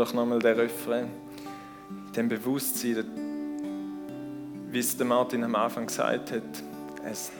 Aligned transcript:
doch 0.00 0.14
nochmal 0.14 0.38
den 0.38 0.56
Refrain. 0.56 1.08
In 2.06 2.12
dem 2.12 2.28
Bewusstsein, 2.28 3.04
wie 4.70 4.78
es 4.78 4.98
Martin 4.98 5.44
am 5.44 5.54
Anfang 5.54 5.86
gesagt 5.86 6.32
hat, 6.32 6.42
es, 7.04 7.30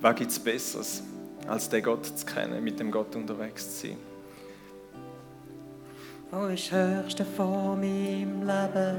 was 0.00 0.14
gibt 0.14 0.30
es 0.30 0.38
Besseres, 0.38 1.02
als 1.48 1.68
den 1.68 1.82
Gott 1.82 2.06
zu 2.06 2.24
kennen, 2.24 2.62
mit 2.62 2.78
dem 2.78 2.92
Gott 2.92 3.16
unterwegs 3.16 3.80
zu 3.80 3.88
sein. 3.88 3.96
Wo 6.30 6.46
ist 6.46 6.70
das 6.70 7.04
Höchste 7.04 7.24
von 7.24 7.80
meinem 7.80 8.42
Leben? 8.46 8.98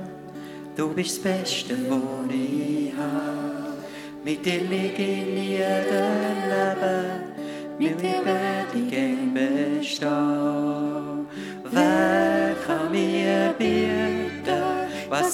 Du 0.76 0.94
bist 0.94 1.18
das 1.18 1.24
Beste, 1.24 1.78
was 1.90 2.34
ich 2.34 2.94
habe. 2.98 3.78
Mit 4.26 4.46
dir 4.46 4.62
liege 4.62 5.02
ich 5.02 5.28
in 5.28 5.38
jedem 5.38 6.36
Leben, 6.50 7.24
mit 7.78 8.02
dir 8.02 8.26
werde 8.26 8.78
ich 8.78 8.90
bestehen. 9.80 10.10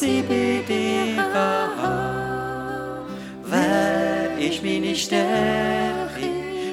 Ich 0.05 0.66
dir 0.66 1.23
habe? 1.34 3.05
Wer 3.45 4.38
ist 4.40 4.64
meine 4.64 4.95
Stärke, 4.95 6.30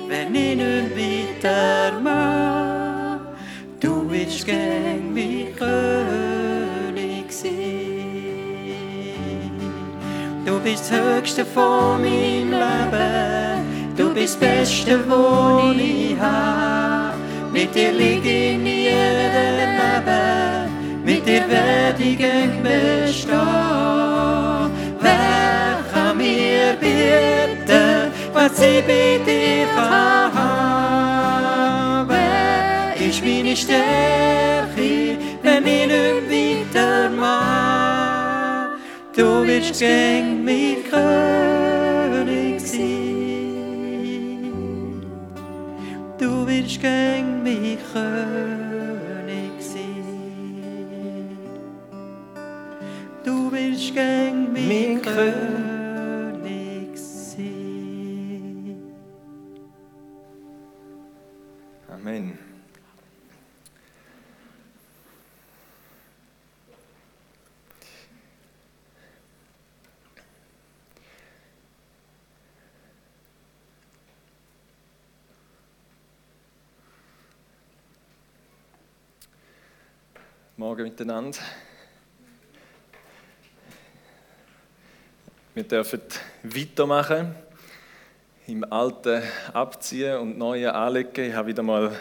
wenn 0.08 0.34
ich 0.34 0.56
nicht 0.56 0.96
weiter 0.96 2.00
mag? 2.00 3.20
Du 3.80 4.08
bist 10.58 10.90
das 10.90 11.00
Höchste 11.00 11.44
von 11.44 12.02
meinem 12.02 12.50
Leben. 12.50 13.94
Du 13.96 14.12
bist 14.12 14.40
das 14.40 14.48
Beste, 14.48 14.98
was 15.08 15.76
ich 15.76 16.18
habe. 16.18 17.14
Mit 17.52 17.72
dir 17.74 17.92
liege 17.92 18.28
ich 18.28 18.54
in 18.54 18.66
jedem 18.66 19.76
Leben. 19.76 20.41
Mit 21.04 21.26
dir 21.26 21.48
werde 21.48 22.00
ich 22.00 22.16
gern 22.16 22.62
bestehen. 22.62 23.36
Wer 25.00 25.82
kann 25.92 26.16
mir 26.16 26.76
bieten, 26.80 28.12
was 28.32 28.60
ich 28.60 28.84
bei 28.86 29.18
dir 29.26 29.66
habe? 29.74 30.48
Wer 32.08 32.94
ist 33.08 33.24
meine 33.24 33.56
Stärke, 33.56 35.18
wenn 35.42 35.66
ich 35.66 35.86
nicht 35.88 36.72
weiter 36.74 37.10
mag? 37.10 38.78
Du 39.16 39.44
willst 39.44 39.80
gern 39.80 40.44
mein 40.44 40.84
König 40.88 42.60
sein. 42.60 42.82
Du 46.16 46.46
willst 46.46 46.80
gern 46.80 47.42
mein 47.42 47.76
König 47.92 48.61
Gern 53.94 54.52
mein, 54.52 54.68
Mein 54.68 55.02
König 55.02 56.96
sein. 56.96 58.80
Amen. 61.90 62.38
Morgen 80.56 80.84
miteinander. 80.84 81.40
Wir 85.54 85.64
dürfen 85.64 86.00
weitermachen, 86.44 87.34
im 88.46 88.64
Alten 88.72 89.22
abziehen 89.52 90.16
und 90.16 90.38
Neue 90.38 90.74
anlegen. 90.74 91.28
Ich 91.28 91.34
habe 91.34 91.48
wieder 91.48 91.62
mal 91.62 91.94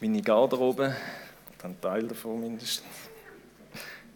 meine 0.00 0.20
Garderobe, 0.20 0.96
einen 1.62 1.80
Teil 1.80 2.08
davon 2.08 2.40
mindestens, 2.40 2.88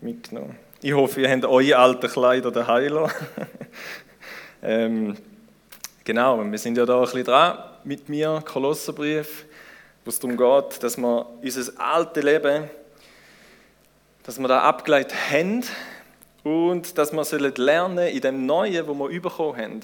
mitgenommen. 0.01 0.57
Ich 0.83 0.93
hoffe, 0.95 1.21
ihr 1.21 1.31
habt 1.31 1.45
eure 1.45 1.77
alten 1.77 2.11
Kleider 2.11 2.51
daheim 2.51 3.09
ähm, 4.65 5.17
genau, 6.03 6.43
wir 6.45 6.59
sind 6.59 6.77
ja 6.77 6.85
da 6.85 6.97
ein 6.97 7.05
bisschen 7.05 7.23
dran 7.23 7.57
mit 7.85 8.09
mir, 8.09 8.43
Kolosserbrief, 8.45 9.45
wo 10.05 10.09
es 10.09 10.19
darum 10.19 10.37
geht, 10.37 10.83
dass 10.83 10.97
wir 10.97 11.25
unser 11.41 11.81
altes 11.81 12.25
Leben, 12.25 12.69
dass 14.25 14.41
wir 14.41 14.49
da 14.49 14.63
abgeleitet 14.63 15.15
haben 15.31 15.63
und 16.47 16.97
dass 16.97 17.13
wir 17.13 17.25
sollen 17.25 17.53
lernen 17.57 18.07
in 18.07 18.21
dem 18.21 18.47
Neuen, 18.47 18.87
wo 18.87 18.95
wir 18.95 19.21
bekommen 19.21 19.59
haben, 19.59 19.81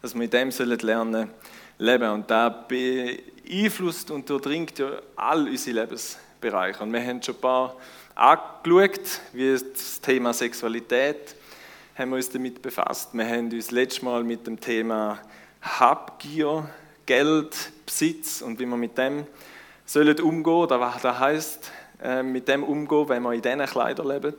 dass 0.00 0.14
wir 0.14 0.22
in 0.22 0.30
dem 0.30 0.50
sollen 0.50 0.78
lernen 0.78 1.28
leben. 1.76 2.10
Und 2.10 2.30
da 2.30 2.48
beeinflusst 2.48 4.10
und 4.10 4.30
durchdringt 4.30 4.78
ja 4.78 4.92
all 5.14 5.46
unsere 5.46 5.80
Lebensbereiche. 5.80 6.82
Und 6.82 6.94
wir 6.94 7.04
haben 7.04 7.22
schon 7.22 7.34
ein 7.34 7.40
paar 7.42 7.76
angeschaut, 8.14 9.20
wie 9.34 9.58
das 9.58 10.00
Thema 10.00 10.32
Sexualität 10.32 11.36
haben 11.96 12.08
wir 12.08 12.16
uns 12.16 12.30
damit 12.30 12.62
befasst. 12.62 13.10
Wir 13.12 13.26
haben 13.26 13.52
uns 13.52 13.70
letztes 13.70 14.00
Mal 14.00 14.24
mit 14.24 14.46
dem 14.46 14.58
Thema 14.58 15.18
Habgier, 15.60 16.66
Geld, 17.04 17.72
Besitz 17.84 18.40
und 18.40 18.58
wie 18.58 18.64
wir 18.64 18.78
mit 18.78 18.96
dem 18.96 19.26
sollen 19.84 20.18
umgehen. 20.20 20.66
Das 20.68 21.04
heißt, 21.20 21.70
mit 22.24 22.48
dem 22.48 22.64
umgehen, 22.64 23.06
wenn 23.10 23.22
wir 23.22 23.34
in 23.34 23.42
diesen 23.42 23.66
Kleidern 23.66 24.08
leben. 24.08 24.34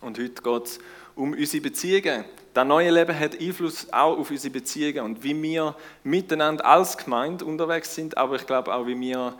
Und 0.00 0.18
heute 0.18 0.42
geht 0.42 0.64
es 0.64 0.78
um 1.14 1.32
unsere 1.32 1.62
Beziehungen. 1.62 2.24
Das 2.54 2.66
neue 2.66 2.90
Leben 2.90 3.18
hat 3.18 3.40
Einfluss 3.40 3.92
auch 3.92 4.18
auf 4.18 4.30
unsere 4.30 4.52
Beziehungen 4.52 5.04
und 5.04 5.22
wie 5.22 5.40
wir 5.40 5.76
miteinander 6.02 6.64
als 6.64 6.96
Gemeinde 6.96 7.44
unterwegs 7.44 7.94
sind, 7.94 8.16
aber 8.16 8.36
ich 8.36 8.46
glaube 8.46 8.74
auch, 8.74 8.86
wie 8.86 8.98
wir 8.98 9.34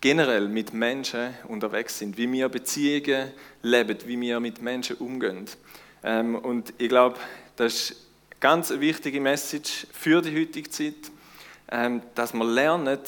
generell 0.00 0.48
mit 0.48 0.72
Menschen 0.72 1.34
unterwegs 1.48 1.98
sind, 1.98 2.16
wie 2.16 2.30
wir 2.30 2.48
Beziehungen 2.48 3.32
leben, 3.62 3.98
wie 4.04 4.20
wir 4.20 4.38
mit 4.38 4.62
Menschen 4.62 4.96
umgehen. 4.96 5.46
Ähm, 6.04 6.36
und 6.36 6.72
ich 6.78 6.88
glaube, 6.88 7.18
das 7.56 7.74
ist 7.74 7.90
eine 8.30 8.40
ganz 8.40 8.70
wichtige 8.70 9.20
Message 9.20 9.86
für 9.92 10.22
die 10.22 10.38
heutige 10.38 10.70
Zeit, 10.70 11.10
ähm, 11.72 12.02
dass 12.14 12.32
wir 12.32 12.44
lernen, 12.44 12.98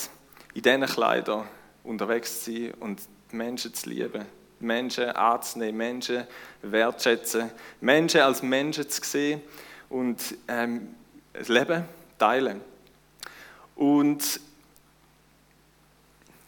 in 0.55 0.63
diesen 0.63 0.87
Kleidern 0.87 1.47
unterwegs 1.85 2.43
zu 2.43 2.53
sein 2.53 2.75
und 2.81 3.01
Menschen 3.31 3.73
zu 3.73 3.89
lieben. 3.89 4.38
Menschen 4.61 5.11
anzunehmen, 5.11 5.77
Menschen 5.77 6.27
wertschätzen, 6.63 7.51
Menschen 7.81 8.21
als 8.21 8.43
Menschen 8.43 8.89
zu 8.89 9.03
sehen 9.05 9.41
und 9.89 10.37
ähm, 10.49 10.95
das 11.33 11.49
Leben 11.49 11.85
teilen. 12.19 12.61
Und 13.77 14.41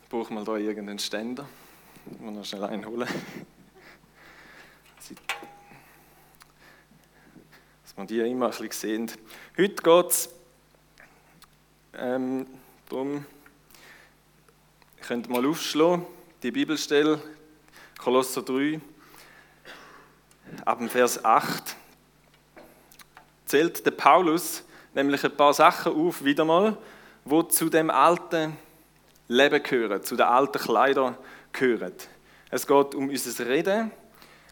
ich 0.03 0.09
brauche 0.09 0.33
mal 0.33 0.45
da 0.45 0.57
irgendeinen 0.57 0.99
Ständer. 0.99 1.49
Ich 2.11 2.21
muss 2.21 2.35
noch 2.35 2.45
schnell 2.45 2.65
einholen. 2.65 3.09
Dass 7.85 7.97
man 7.97 8.07
die 8.07 8.19
immer 8.19 8.47
ein 8.47 8.51
bisschen 8.51 9.09
sehen. 9.09 9.13
Heute 9.57 9.75
geht 9.75 10.11
es 10.11 10.29
ähm, 11.95 12.47
darum, 12.89 13.25
ihr 14.97 15.05
könnt 15.05 15.29
mal 15.29 15.47
aufschlagen, 15.47 16.07
die 16.43 16.51
Bibelstelle, 16.51 17.21
Kolosser 18.03 18.41
3, 18.41 18.81
ab 20.65 20.81
Vers 20.89 21.23
8, 21.23 21.77
zählt 23.45 23.85
der 23.85 23.91
Paulus 23.91 24.65
nämlich 24.95 25.23
ein 25.23 25.37
paar 25.37 25.53
Sachen 25.53 25.93
auf, 25.93 26.25
wieder 26.25 26.47
mal, 26.47 26.79
wo 27.27 27.43
zu 27.43 27.69
dem 27.69 27.91
alten 27.91 28.57
Leben 29.29 29.63
gehören, 29.63 30.03
zu 30.03 30.17
den 30.17 30.25
alten 30.25 30.59
Kleidern 30.59 31.15
gehören. 31.53 31.93
Es 32.51 32.67
geht 32.67 32.95
um 32.95 33.11
unser 33.11 33.47
Reden, 33.47 33.91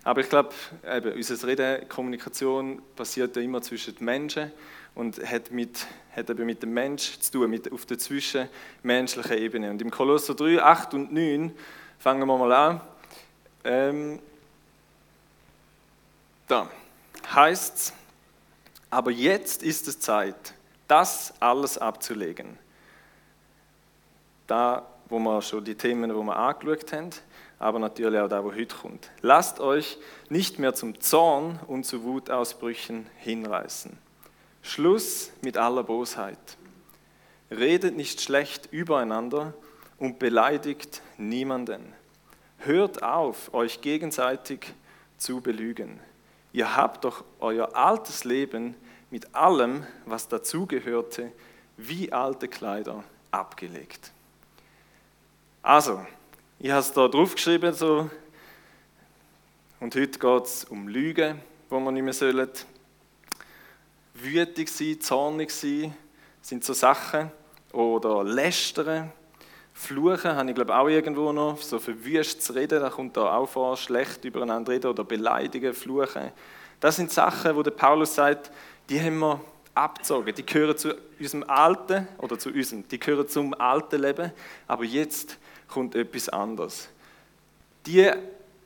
aber 0.05 0.21
ich 0.21 0.29
glaube, 0.29 0.51
eben, 0.87 1.15
unser 1.15 1.47
Reden, 1.47 1.89
Kommunikation 1.89 2.83
passiert 2.97 3.35
ja 3.35 3.41
immer 3.41 3.63
zwischen 3.63 3.97
den 3.97 4.05
Menschen 4.05 4.53
und 4.95 5.25
hat, 5.27 5.51
mit, 5.53 5.87
hat 6.15 6.29
eben 6.29 6.45
mit 6.45 6.63
dem 6.63 6.75
Mensch 6.75 7.19
zu 7.21 7.33
tun, 7.33 7.49
mit, 7.49 7.73
auf 7.73 7.87
der 7.87 7.99
zwischenmenschlichen 7.99 9.39
Ebene. 9.39 9.71
Und 9.71 9.81
im 9.81 9.91
Kolosser 9.91 10.35
3, 10.35 10.63
8 10.63 10.93
und 10.93 11.15
9 11.15 11.55
fangen 11.99 12.29
wir 12.29 12.37
mal 12.37 12.53
an. 12.53 12.81
Ähm, 13.65 14.21
da 16.47 16.71
heißt 17.35 17.77
es, 17.77 17.93
aber 18.91 19.11
jetzt 19.11 19.63
ist 19.63 19.87
es 19.89 20.01
Zeit, 20.01 20.55
das 20.87 21.35
alles 21.41 21.77
abzulegen. 21.77 22.59
Da, 24.47 24.87
wo 25.09 25.19
wir 25.19 25.43
schon 25.43 25.65
die 25.65 25.75
Themen, 25.75 26.15
wo 26.15 26.23
wir 26.23 26.37
angeschaut 26.37 26.93
haben, 26.93 27.11
aber 27.59 27.79
natürlich 27.79 28.21
auch 28.21 28.29
da, 28.29 28.43
wo 28.43 28.53
heute 28.53 28.75
kommt. 28.75 29.11
Lasst 29.21 29.61
euch 29.61 29.99
nicht 30.31 30.59
mehr 30.59 30.75
zum 30.75 31.01
Zorn 31.01 31.61
und 31.67 31.85
zu 31.85 32.05
Wutausbrüchen 32.05 33.07
hinreißen. 33.19 33.99
Schluss 34.63 35.31
mit 35.43 35.57
aller 35.57 35.83
Bosheit. 35.83 36.39
Redet 37.51 37.97
nicht 37.97 38.21
schlecht 38.21 38.73
übereinander 38.73 39.55
und 39.99 40.19
beleidigt 40.19 41.03
niemanden. 41.17 41.95
Hört 42.59 43.03
auf, 43.03 43.53
euch 43.55 43.81
gegenseitig 43.81 44.75
zu 45.17 45.41
belügen. 45.41 46.01
Ihr 46.53 46.77
habt 46.77 47.05
doch 47.05 47.25
euer 47.41 47.75
altes 47.77 48.25
Leben 48.25 48.75
mit 49.11 49.35
allem, 49.35 49.87
was 50.07 50.29
dazugehörte, 50.29 51.33
wie 51.77 52.13
alte 52.13 52.49
Kleider 52.49 53.05
abgelegt. 53.31 54.13
Also, 55.63 56.05
ich 56.59 56.71
habe 56.71 56.81
es 56.81 56.93
da 56.93 57.07
draufgeschrieben, 57.07 57.73
so, 57.73 58.11
und 59.81 59.95
heute 59.95 60.19
geht 60.19 60.45
es 60.45 60.65
um 60.65 60.89
Lügen, 60.89 61.41
wo 61.71 61.79
man 61.79 61.95
nicht 61.95 62.03
mehr 62.03 62.13
sollen. 62.13 62.51
Wütig 64.15 64.69
sein, 64.69 65.01
zornig 65.01 65.53
sein, 65.53 65.95
sind 66.43 66.65
so 66.65 66.73
Sachen. 66.73 67.31
Oder 67.73 68.25
lästern, 68.25 69.13
fluchen, 69.79 70.35
habe 70.35 70.49
ich 70.49 70.55
glaube 70.55 70.77
auch 70.77 70.89
irgendwo 70.89 71.33
noch. 71.33 71.61
So 71.63 71.79
verwüscht 71.79 72.43
zu 72.43 72.53
reden, 72.53 72.81
da 72.81 72.91
kommt 72.91 73.17
da 73.17 73.37
auch 73.37 73.49
vor, 73.49 73.77
schlecht 73.77 74.25
übereinander 74.25 74.73
reden 74.73 74.89
oder 74.89 75.05
beleidigen, 75.05 75.73
fluchen. 75.73 76.33
Das 76.81 76.97
sind 76.97 77.11
Sachen, 77.11 77.55
wo 77.55 77.63
der 77.63 77.71
Paulus 77.71 78.15
sagt, 78.15 78.51
die 78.89 79.01
haben 79.01 79.19
wir 79.19 79.41
abgezogen. 79.75 80.35
Die 80.35 80.45
gehören 80.45 80.77
zu 80.77 80.95
unserem 81.19 81.45
alten, 81.45 82.09
oder 82.19 82.39
zu 82.39 82.51
unserem, 82.51 82.87
die 82.89 82.99
gehören 82.99 83.29
zum 83.29 83.55
alten 83.55 84.03
Leben, 84.03 84.33
aber 84.67 84.85
jetzt 84.85 85.39
kommt 85.69 85.95
etwas 85.95 86.29
anderes. 86.29 86.89
Die 87.87 88.11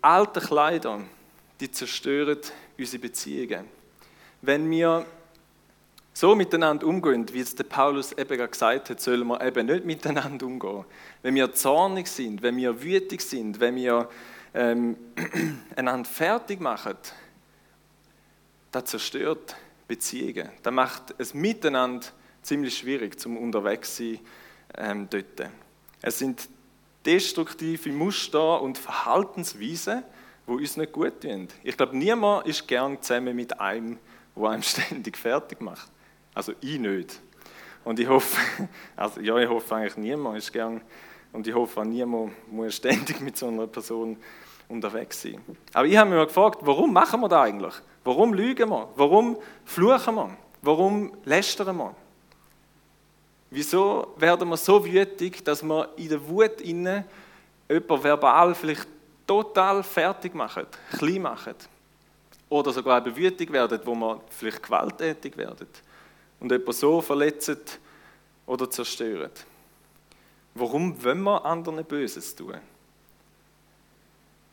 alten 0.00 0.40
Kleider, 0.40 1.00
die 1.60 1.70
zerstören 1.70 2.38
unsere 2.78 3.02
Beziehungen. 3.02 3.66
Wenn 4.40 4.68
wir 4.70 5.06
so 6.12 6.34
miteinander 6.34 6.86
umgehen, 6.86 7.26
wie 7.32 7.40
es 7.40 7.54
der 7.54 7.64
Paulus 7.64 8.12
eben 8.12 8.50
gesagt 8.50 8.90
hat, 8.90 9.00
sollen 9.00 9.26
wir 9.26 9.40
eben 9.40 9.66
nicht 9.66 9.84
miteinander 9.84 10.46
umgehen. 10.46 10.84
Wenn 11.22 11.34
wir 11.34 11.52
zornig 11.54 12.06
sind, 12.06 12.42
wenn 12.42 12.56
wir 12.56 12.82
wütig 12.82 13.22
sind, 13.22 13.60
wenn 13.60 13.76
wir 13.76 14.08
ähm, 14.54 14.96
einander 15.76 16.08
fertig 16.08 16.60
machen, 16.60 16.96
das 18.70 18.84
zerstört 18.84 19.56
Beziehungen. 19.88 20.50
Das 20.62 20.72
macht 20.72 21.14
es 21.18 21.34
miteinander 21.34 22.06
ziemlich 22.42 22.76
schwierig 22.76 23.18
zum 23.18 23.36
unterwegs 23.36 23.96
sein 23.96 24.18
ähm, 24.76 25.08
dort. 25.10 25.50
Es 26.00 26.18
sind 26.18 26.48
destruktive 27.04 27.90
Muster 27.90 28.60
und 28.60 28.78
Verhaltensweisen, 28.78 30.02
die 30.46 30.52
uns 30.52 30.76
nicht 30.76 30.92
gut 30.92 31.20
tun. 31.20 31.48
Ich 31.62 31.76
glaube, 31.76 31.96
niemand 31.96 32.46
ist 32.46 32.66
gern 32.66 33.00
zusammen 33.00 33.36
mit 33.36 33.58
einem, 33.60 33.98
der 34.36 34.50
einem 34.50 34.62
ständig 34.62 35.16
fertig 35.16 35.60
macht. 35.60 35.90
Also 36.34 36.52
ich 36.60 36.78
nicht. 36.78 37.20
Und 37.84 37.98
ich 37.98 38.08
hoffe, 38.08 38.40
also 38.96 39.20
ja, 39.20 39.36
ich 39.38 39.48
hoffe 39.48 39.74
eigentlich 39.74 39.96
niemand 39.96 40.38
ist 40.38 40.52
gern 40.52 40.80
und 41.32 41.46
ich 41.46 41.54
hoffe 41.54 41.84
niemand 41.84 42.32
muss 42.50 42.76
ständig 42.76 43.20
mit 43.20 43.36
so 43.36 43.48
einer 43.48 43.66
Person 43.66 44.16
unterwegs 44.68 45.22
sein. 45.22 45.40
Aber 45.72 45.86
ich 45.86 45.96
habe 45.96 46.10
mich 46.10 46.18
mal 46.18 46.26
gefragt, 46.26 46.58
warum 46.62 46.92
machen 46.92 47.20
wir 47.20 47.28
das 47.28 47.40
eigentlich? 47.40 47.74
Warum 48.04 48.34
lügen 48.34 48.68
wir? 48.68 48.88
Warum 48.96 49.36
fluchen 49.64 50.14
wir? 50.14 50.36
Warum 50.62 51.12
lästern 51.24 51.76
wir? 51.76 51.94
Wieso 53.50 54.14
werden 54.16 54.48
wir 54.48 54.56
so 54.56 54.84
wütig, 54.84 55.44
dass 55.44 55.62
wir 55.62 55.90
in 55.96 56.08
der 56.08 56.26
Wut 56.26 56.60
innen 56.62 57.04
jemanden 57.68 58.04
verbal 58.04 58.54
vielleicht 58.54 58.88
total 59.26 59.82
fertig 59.82 60.34
machen, 60.34 60.66
klein 60.96 61.22
machen? 61.22 61.54
Oder 62.48 62.72
sogar 62.72 63.04
eben 63.04 63.14
wütig 63.14 63.52
werden, 63.52 63.80
wo 63.84 63.94
wir 63.94 64.20
vielleicht 64.30 64.62
gewalttätig 64.62 65.36
werden 65.36 65.68
und 66.42 66.50
jemanden 66.50 66.72
so 66.72 67.00
verletzen 67.00 67.58
oder 68.46 68.68
zerstören? 68.68 69.30
Warum 70.54 71.02
wollen 71.02 71.22
wir 71.22 71.44
anderen 71.44 71.84
Böses 71.84 72.34
tun? 72.34 72.56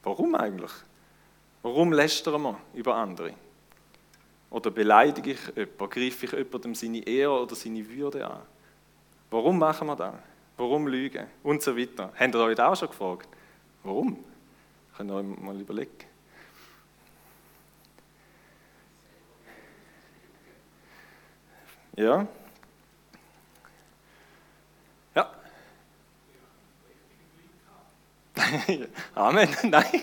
Warum 0.04 0.36
eigentlich? 0.36 0.72
Warum 1.64 1.92
lästern 1.92 2.44
wir 2.44 2.58
über 2.76 2.96
andere? 2.96 3.34
Oder 4.52 4.70
beleidige 4.70 5.32
ich 5.32 5.58
jemanden, 5.58 5.90
greife 5.90 6.26
ich 6.26 6.32
jemandem 6.32 6.76
seine 6.76 7.06
Ehre 7.06 7.42
oder 7.42 7.56
seine 7.56 7.88
Würde 7.90 8.26
an? 8.26 8.42
Warum 9.32 9.58
machen 9.58 9.88
wir 9.88 9.96
das? 9.96 10.14
Warum 10.58 10.88
lügen? 10.88 11.26
Und 11.44 11.62
so 11.64 11.76
weiter. 11.76 12.14
Habt 12.18 12.36
ihr 12.36 12.40
euch 12.42 12.60
auch 12.60 12.76
schon 12.76 12.90
gefragt? 12.90 13.28
Warum? 13.84 14.24
Könnt 14.96 15.12
ihr 15.12 15.16
euch 15.16 15.26
mal 15.26 15.60
überlegen. 15.60 16.09
Ja? 22.00 22.26
Ja. 25.14 25.36
Amen. 29.16 29.50
Nein. 29.64 30.02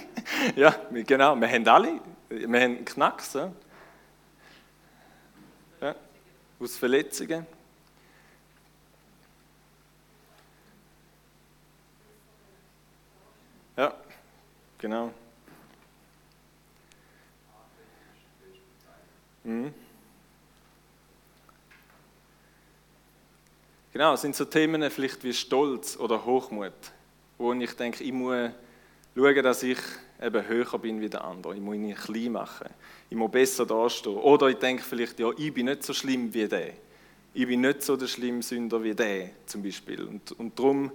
Ja, 0.57 0.75
genau. 0.91 1.41
Wir 1.41 1.49
haben 1.49 1.67
alle, 1.67 2.01
wir 2.29 2.61
haben 2.61 2.85
Knacks. 2.85 3.33
Ja? 5.81 5.95
Aus 6.61 6.77
Verletzungen. 6.77 7.47
Ja, 13.75 13.95
genau. 14.77 15.15
Mhm. 19.45 19.86
Genau, 23.97 24.13
es 24.13 24.21
sind 24.21 24.37
so 24.37 24.45
Themen 24.45 24.91
vielleicht 24.91 25.25
wie 25.25 25.33
Stolz 25.33 25.97
oder 25.97 26.23
Hochmut, 26.23 26.75
wo 27.39 27.55
ich 27.55 27.73
denke, 27.77 28.05
ich 28.05 28.13
muss 28.13 28.51
schauen, 29.17 29.43
dass 29.43 29.63
ich 29.63 29.79
eben 30.23 30.47
höher 30.47 30.79
bin 30.79 31.01
wie 31.01 31.09
der 31.09 31.25
andere. 31.25 31.55
Ich 31.55 31.63
muss 31.63 31.77
ihn 31.77 31.95
klein 31.95 32.33
machen. 32.33 32.69
Ich 33.09 33.17
muss 33.17 33.31
besser 33.31 33.65
dastehen. 33.65 34.19
Oder 34.19 34.49
ich 34.49 34.57
denke 34.57 34.83
vielleicht, 34.83 35.19
ja, 35.19 35.31
ich 35.39 35.55
bin 35.55 35.65
nicht 35.65 35.83
so 35.83 35.95
schlimm 35.95 36.35
wie 36.35 36.47
der. 36.47 36.75
Ich 37.33 37.47
bin 37.47 37.63
nicht 37.63 37.83
so 37.83 37.97
der 37.97 38.07
schlimme 38.07 38.43
Sünder 38.43 38.85
wie 38.85 38.95
der, 38.95 39.31
zum 39.47 39.63
Beispiel. 39.63 40.03
Und, 40.03 40.31
und 40.33 40.59
darum, 40.59 40.93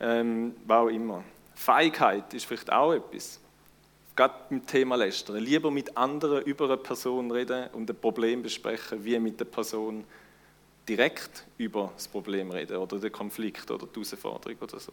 ähm, 0.00 0.54
auch 0.68 0.88
immer. 0.88 1.22
Feigheit 1.54 2.32
ist 2.32 2.46
vielleicht 2.46 2.72
auch 2.72 2.94
etwas. 2.94 3.40
Gerade 4.16 4.34
beim 4.48 4.66
Thema 4.66 4.96
Lästern. 4.96 5.36
Lieber 5.36 5.70
mit 5.70 5.94
anderen 5.98 6.42
über 6.44 6.64
eine 6.64 6.78
Person 6.78 7.30
reden 7.30 7.68
und 7.74 7.90
ein 7.90 7.96
Problem 8.00 8.42
besprechen, 8.42 9.04
wie 9.04 9.18
mit 9.18 9.38
der 9.38 9.44
Person 9.44 10.04
direkt 10.88 11.44
über 11.58 11.92
das 11.94 12.08
Problem 12.08 12.50
reden 12.50 12.76
oder 12.78 12.98
den 12.98 13.12
Konflikt 13.12 13.70
oder 13.70 13.86
die 13.86 13.94
Herausforderung 13.94 14.58
oder 14.60 14.80
so. 14.80 14.92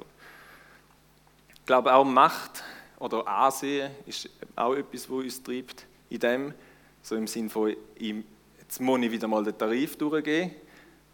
Ich 1.53 1.65
glaube 1.65 1.93
auch 1.93 2.03
Macht 2.03 2.63
oder 2.99 3.27
Ansehen 3.27 3.91
ist 4.05 4.29
auch 4.55 4.73
etwas, 4.73 5.09
was 5.09 5.23
uns 5.23 5.43
treibt 5.43 5.85
in 6.09 6.19
dem, 6.19 6.53
so 7.01 7.15
im 7.15 7.27
Sinne 7.27 7.49
von, 7.49 7.75
jetzt 7.97 8.81
muss 8.81 9.01
ich 9.01 9.11
wieder 9.11 9.27
mal 9.27 9.43
den 9.43 9.57
Tarif 9.57 9.97
durchgehen 9.97 10.51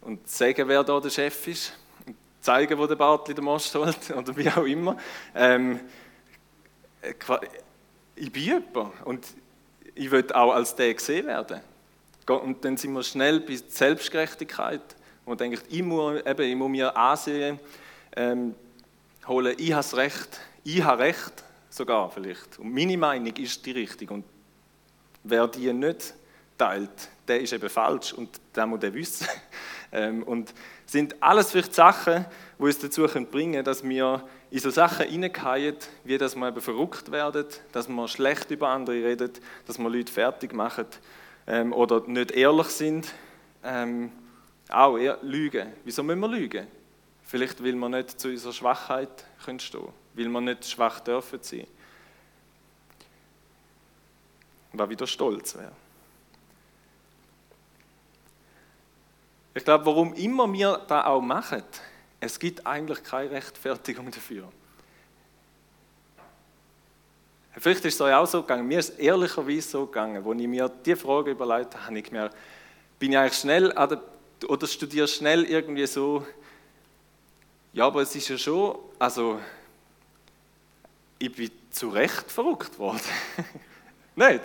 und 0.02 0.28
sagen, 0.28 0.68
wer 0.68 0.84
da 0.84 1.00
der 1.00 1.10
Chef 1.10 1.46
ist 1.46 1.72
zeigen, 2.42 2.76
wo 2.76 2.86
der 2.86 2.96
Bartli 2.96 3.34
den 3.34 3.44
Most 3.44 3.74
holt 3.74 4.10
oder 4.16 4.36
wie 4.36 4.50
auch 4.50 4.64
immer. 4.64 4.96
Ähm, 5.34 5.80
ich 8.14 8.32
bin 8.32 8.42
jemand 8.42 8.92
und 9.04 9.26
ich 9.94 10.10
will 10.10 10.30
auch 10.32 10.52
als 10.52 10.74
der 10.74 10.92
gesehen 10.94 11.26
werden. 11.26 11.60
Und 12.30 12.64
dann 12.64 12.76
sind 12.76 12.92
wir 12.92 13.02
schnell 13.02 13.40
bei 13.40 13.56
Selbstgerechtigkeit 13.56 14.82
und 15.24 15.40
denkt, 15.40 15.64
ich 15.68 15.82
muss, 15.82 16.20
eben, 16.24 16.42
ich 16.42 16.56
muss 16.56 16.70
mir 16.70 16.96
ansehen, 16.96 17.58
ähm, 18.16 18.54
holen, 19.26 19.54
ich 19.58 19.72
habe 19.72 19.82
das 19.82 19.96
Recht, 19.96 20.40
ich 20.64 20.82
habe 20.82 21.02
Recht 21.02 21.44
sogar 21.68 22.10
vielleicht. 22.10 22.58
Und 22.58 22.72
meine 22.72 22.96
Meinung 22.96 23.34
ist 23.36 23.64
die 23.64 23.72
richtige. 23.72 24.14
Und 24.14 24.24
wer 25.24 25.48
die 25.48 25.72
nicht 25.72 26.14
teilt, 26.58 27.10
der 27.26 27.40
ist 27.40 27.52
eben 27.52 27.68
falsch 27.68 28.12
und 28.12 28.40
der 28.54 28.66
muss 28.66 28.80
der 28.80 28.94
wissen. 28.94 29.26
Ähm, 29.94 30.22
und 30.22 30.54
sind 30.86 31.22
alles 31.22 31.50
vielleicht 31.50 31.74
Sachen, 31.74 32.24
die 32.58 32.62
uns 32.62 32.78
dazu 32.78 33.02
bringen 33.02 33.26
können, 33.52 33.62
dass 33.62 33.86
wir 33.86 34.26
in 34.50 34.58
so 34.58 34.70
Sachen 34.70 35.06
hineingehen, 35.06 35.76
wie 36.04 36.16
dass 36.16 36.34
wir 36.34 36.48
eben 36.48 36.62
verrückt 36.62 37.12
werden, 37.12 37.44
dass 37.72 37.88
wir 37.88 38.08
schlecht 38.08 38.50
über 38.50 38.68
andere 38.68 39.04
reden, 39.04 39.32
dass 39.66 39.78
wir 39.78 39.90
Leute 39.90 40.10
fertig 40.10 40.54
machen 40.54 40.86
ähm, 41.46 41.72
oder 41.72 42.06
nicht 42.06 42.30
ehrlich 42.32 42.68
sind. 42.68 43.12
Ähm, 43.64 44.12
auch 44.68 44.96
eher 44.96 45.18
lügen. 45.22 45.72
Wieso 45.84 46.02
müssen 46.02 46.20
wir 46.20 46.28
lügen? 46.28 46.66
Vielleicht, 47.22 47.62
weil 47.62 47.74
wir 47.74 47.88
nicht 47.88 48.20
zu 48.20 48.28
unserer 48.28 48.52
Schwachheit 48.52 49.24
stehen 49.38 49.58
können, 49.58 49.92
weil 50.14 50.28
wir 50.28 50.40
nicht 50.40 50.68
schwach 50.68 51.00
dürfen 51.00 51.38
sein. 51.42 51.66
Was 54.72 54.88
wieder 54.88 55.06
stolz 55.06 55.54
wäre. 55.54 55.72
Ich 59.54 59.64
glaube, 59.64 59.84
warum 59.84 60.14
immer 60.14 60.50
wir 60.50 60.80
da 60.88 61.04
auch 61.04 61.20
machen, 61.20 61.62
es 62.20 62.38
gibt 62.38 62.66
eigentlich 62.66 63.02
keine 63.02 63.32
Rechtfertigung 63.32 64.10
dafür. 64.10 64.48
Vielleicht 67.58 67.84
ist 67.84 67.94
es 67.94 68.00
euch 68.00 68.14
auch 68.14 68.26
so 68.26 68.42
gegangen, 68.42 68.66
mir 68.66 68.78
ist 68.78 68.90
es 68.90 68.98
ehrlicherweise 68.98 69.68
so 69.68 69.86
gegangen, 69.86 70.24
als 70.26 70.40
ich 70.40 70.48
mir 70.48 70.70
diese 70.84 70.96
Frage 70.96 71.32
überlegt 71.32 71.74
habe, 71.74 71.86
habe 71.86 71.98
ich 71.98 72.04
gemerkt, 72.04 72.36
bin 72.98 73.12
ich 73.12 73.18
eigentlich 73.18 73.38
schnell, 73.38 73.72
oder 73.72 74.66
studiere 74.66 75.06
schnell 75.06 75.44
irgendwie 75.44 75.86
so, 75.86 76.26
ja, 77.74 77.86
aber 77.86 78.02
es 78.02 78.14
ist 78.14 78.28
ja 78.28 78.38
schon, 78.38 78.78
also 78.98 79.38
ich 81.18 81.34
bin 81.34 81.50
zu 81.70 81.88
Recht 81.88 82.30
verrückt 82.30 82.78
worden. 82.78 83.00
Nicht? 84.16 84.40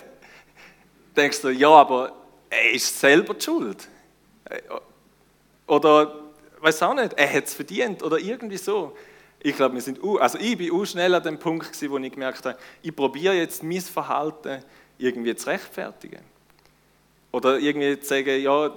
Denkst 1.15 1.41
du, 1.41 1.49
ja, 1.49 1.69
aber 1.69 2.13
er 2.49 2.71
ist 2.71 2.99
selber 2.99 3.33
die 3.33 3.43
schuld. 3.43 3.87
Oder, 5.65 6.15
weiß 6.59 6.83
auch 6.83 6.93
nicht, 6.93 7.13
er 7.13 7.33
hat 7.33 7.45
es 7.45 7.53
verdient 7.53 8.01
oder 8.03 8.17
irgendwie 8.17 8.57
so. 8.57 8.95
Ich 9.39 9.55
glaube, 9.55 9.75
wir 9.75 9.81
sind, 9.81 9.99
also 10.19 10.37
ich 10.39 10.57
bin 10.57 10.71
auch 10.71 10.85
schnell 10.85 11.13
an 11.13 11.23
dem 11.23 11.37
Punkt 11.37 11.71
gewesen, 11.71 11.91
wo 11.91 11.97
ich 11.97 12.11
gemerkt 12.11 12.45
habe, 12.45 12.57
ich 12.81 12.95
probiere 12.95 13.35
jetzt 13.35 13.63
mein 13.63 13.81
Verhalten 13.81 14.63
irgendwie 14.97 15.35
zu 15.35 15.47
rechtfertigen. 15.47 16.21
Oder 17.31 17.59
irgendwie 17.59 17.99
zu 17.99 18.07
sagen, 18.07 18.41
ja, 18.41 18.71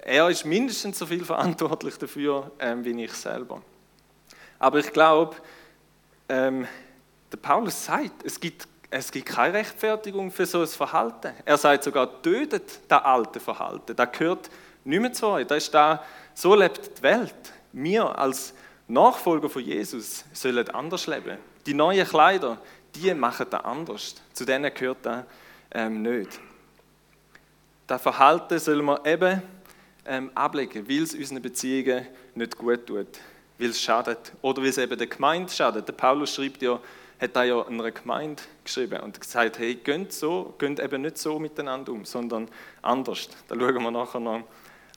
er 0.00 0.28
ist 0.28 0.44
mindestens 0.44 0.98
so 0.98 1.06
viel 1.06 1.24
verantwortlich 1.24 1.96
dafür, 1.96 2.50
ähm, 2.58 2.84
wie 2.84 3.04
ich 3.04 3.12
selber. 3.12 3.62
Aber 4.58 4.78
ich 4.78 4.92
glaube, 4.92 5.36
ähm, 6.28 6.66
der 7.30 7.36
Paulus 7.38 7.84
sagt, 7.84 8.24
es 8.24 8.38
gibt, 8.38 8.68
es 8.90 9.10
gibt 9.10 9.26
keine 9.26 9.54
Rechtfertigung 9.54 10.30
für 10.30 10.44
so 10.44 10.60
ein 10.60 10.66
Verhalten. 10.66 11.32
Er 11.44 11.56
sagt 11.56 11.84
sogar, 11.84 12.20
tötet 12.22 12.80
das 12.88 13.02
alte 13.02 13.40
Verhalten. 13.40 13.96
Das 13.96 14.12
gehört 14.12 14.50
nicht 14.84 15.00
mehr 15.00 15.12
zu 15.12 15.26
euch. 15.28 15.46
Das 15.46 15.64
ist 15.64 15.72
da, 15.72 16.04
so 16.34 16.54
lebt 16.54 16.98
die 16.98 17.02
Welt. 17.02 17.34
Wir 17.72 18.18
als 18.18 18.54
Nachfolger 18.88 19.48
von 19.48 19.62
Jesus 19.62 20.24
sollen 20.32 20.68
anders 20.70 21.06
leben. 21.06 21.38
Die 21.66 21.74
neuen 21.74 22.06
Kleider, 22.06 22.58
die 22.94 23.14
machen 23.14 23.46
das 23.48 23.64
anders. 23.64 24.14
Zu 24.32 24.44
denen 24.44 24.72
gehört 24.74 24.98
das 25.02 25.24
ähm, 25.72 26.02
nicht. 26.02 26.40
Das 27.86 28.02
Verhalten 28.02 28.58
sollen 28.58 28.84
wir 28.84 29.04
eben 29.06 29.42
ähm, 30.06 30.30
ablegen, 30.34 30.88
weil 30.88 31.02
es 31.02 31.14
unseren 31.14 31.42
Beziehungen 31.42 32.06
nicht 32.34 32.56
gut 32.56 32.86
tut, 32.86 33.18
weil 33.58 33.70
es 33.70 33.80
schadet 33.80 34.32
oder 34.42 34.62
weil 34.62 34.70
es 34.70 34.78
eben 34.78 34.96
der 34.96 35.06
Gemeinde 35.06 35.52
schadet. 35.52 35.86
Der 35.86 35.92
Paulus 35.92 36.34
schreibt 36.34 36.62
ja, 36.62 36.80
hat 37.20 37.36
da 37.36 37.44
ja 37.44 37.64
einer 37.64 37.90
Gemeinde 37.90 38.42
geschrieben 38.64 39.00
und 39.00 39.20
gesagt, 39.20 39.58
hey, 39.58 39.76
geht 39.76 40.12
so, 40.12 40.54
geht 40.58 40.80
eben 40.80 41.02
nicht 41.02 41.18
so 41.18 41.38
miteinander 41.38 41.92
um, 41.92 42.04
sondern 42.04 42.48
anders. 42.82 43.28
Da 43.46 43.54
schauen 43.54 43.82
wir 43.82 43.90
nachher 43.90 44.20
noch 44.20 44.42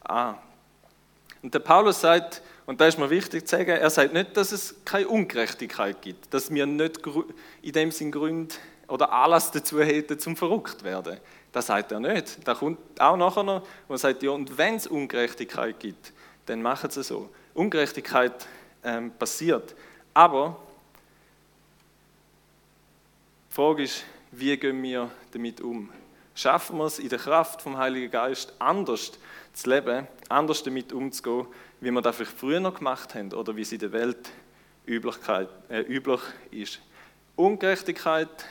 an. 0.04 0.36
Und 1.44 1.54
der 1.54 1.60
Paulus 1.60 2.02
sagt, 2.02 2.42
und 2.66 2.82
da 2.82 2.88
ist 2.88 2.98
mir 2.98 3.10
wichtig 3.10 3.48
zu 3.48 3.58
sagen, 3.58 3.70
er 3.70 3.90
sagt 3.90 4.14
nicht, 4.14 4.36
dass 4.36 4.52
es 4.52 4.76
keine 4.86 5.08
Ungerechtigkeit 5.08 6.02
gibt, 6.02 6.34
dass 6.34 6.52
wir 6.52 6.66
nicht 6.66 7.00
in 7.62 7.72
dem 7.72 7.92
Sinn 7.92 8.12
Gründe 8.12 8.56
oder 8.88 9.12
Anlass 9.12 9.52
dazu 9.52 9.82
hätten, 9.82 10.18
zum 10.18 10.36
verrückt 10.36 10.84
werden. 10.84 11.18
Das 11.52 11.68
sagt 11.68 11.92
er 11.92 12.00
nicht. 12.00 12.46
Da 12.48 12.56
kommt 12.56 12.80
auch 13.00 13.18
nachher 13.18 13.44
noch, 13.44 13.62
wo 13.88 13.94
er 13.94 13.98
sagt, 13.98 14.24
ja, 14.24 14.32
und 14.32 14.58
wenn 14.58 14.76
es 14.76 14.88
Ungerechtigkeit 14.88 15.80
gibt, 15.80 16.12
dann 16.48 16.62
machen 16.62 16.90
sie 16.90 17.04
so. 17.04 17.30
Ungerechtigkeit 17.54 18.48
ähm, 18.84 19.12
passiert. 19.12 19.76
Aber 20.14 20.60
die 23.50 23.56
Frage 23.56 23.84
ist, 23.84 24.04
wie 24.32 24.58
gehen 24.58 24.82
wir 24.84 25.10
damit 25.32 25.62
um? 25.62 25.90
Schaffen 26.34 26.78
wir 26.78 26.86
es 26.86 27.00
in 27.00 27.10
der 27.10 27.20
Kraft 27.20 27.62
vom 27.62 27.78
Heiligen 27.78 28.12
Geist 28.12 28.54
anders 28.60 29.14
zu 29.56 29.70
leben, 29.70 30.08
anders 30.30 30.64
damit 30.64 30.92
umzugehen, 30.92 31.48
wie 31.80 31.90
wir 31.92 32.02
das 32.02 32.16
vielleicht 32.18 32.38
früher 32.38 32.60
noch 32.60 32.76
gemacht 32.76 33.16
haben 33.16 33.32
oder 33.34 33.56
wie 33.56 33.62
es 33.62 33.72
in 33.72 33.80
der 33.80 33.92
Welt 33.92 34.30
äh, 34.86 35.82
üblich 35.82 36.22
ist? 36.52 36.82
Ungerechtigkeit 37.36 38.46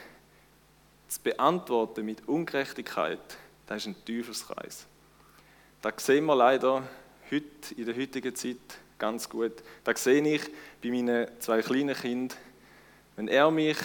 zu 1.09 1.21
beantworten 1.23 2.05
mit 2.05 2.27
Ungerechtigkeit, 2.27 3.21
das 3.67 3.79
ist 3.79 3.87
ein 3.87 3.97
Teufelskreis. 4.05 4.87
Das 5.83 5.95
sehen 5.99 6.25
wir 6.25 6.35
leider 6.35 6.83
heute, 7.31 7.75
in 7.77 7.87
der 7.87 7.97
heutigen 7.97 8.35
Zeit 8.35 8.57
ganz 8.99 9.29
gut. 9.29 9.63
Das 9.85 10.03
sehe 10.03 10.27
ich 10.27 10.43
bei 10.83 10.91
meinen 10.91 11.29
zwei 11.39 11.61
kleinen 11.61 11.95
Kindern. 11.95 12.37
Wenn 13.17 13.29
er 13.29 13.51
mich 13.51 13.77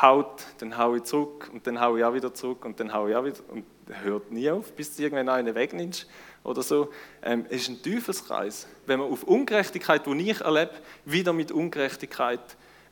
haut, 0.00 0.46
dann 0.58 0.76
haue 0.78 0.98
ich 0.98 1.04
zurück 1.04 1.50
und 1.52 1.66
dann 1.66 1.80
haue 1.80 1.98
ich 1.98 2.04
auch 2.04 2.14
wieder 2.14 2.32
zurück 2.32 2.64
und 2.64 2.80
dann 2.80 2.92
haue 2.92 3.10
ich 3.10 3.16
auch 3.16 3.24
wieder 3.24 3.40
und 3.48 3.64
hört 4.02 4.30
nie 4.30 4.50
auf, 4.50 4.72
bis 4.72 4.96
du 4.96 5.02
irgendwann 5.02 5.28
einen 5.28 5.54
wegnimmst 5.54 6.06
oder 6.44 6.62
so. 6.62 6.92
Ähm, 7.22 7.46
es 7.48 7.62
ist 7.62 7.68
ein 7.68 7.82
Teufelskreis. 7.82 8.66
Wenn 8.86 9.00
man 9.00 9.10
auf 9.10 9.24
Ungerechtigkeit, 9.24 10.06
die 10.06 10.30
ich 10.30 10.40
erlebe, 10.40 10.72
wieder 11.04 11.32
mit 11.32 11.52
Ungerechtigkeit 11.52 12.40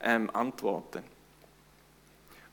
ähm, 0.02 0.30
antworten. 0.30 1.02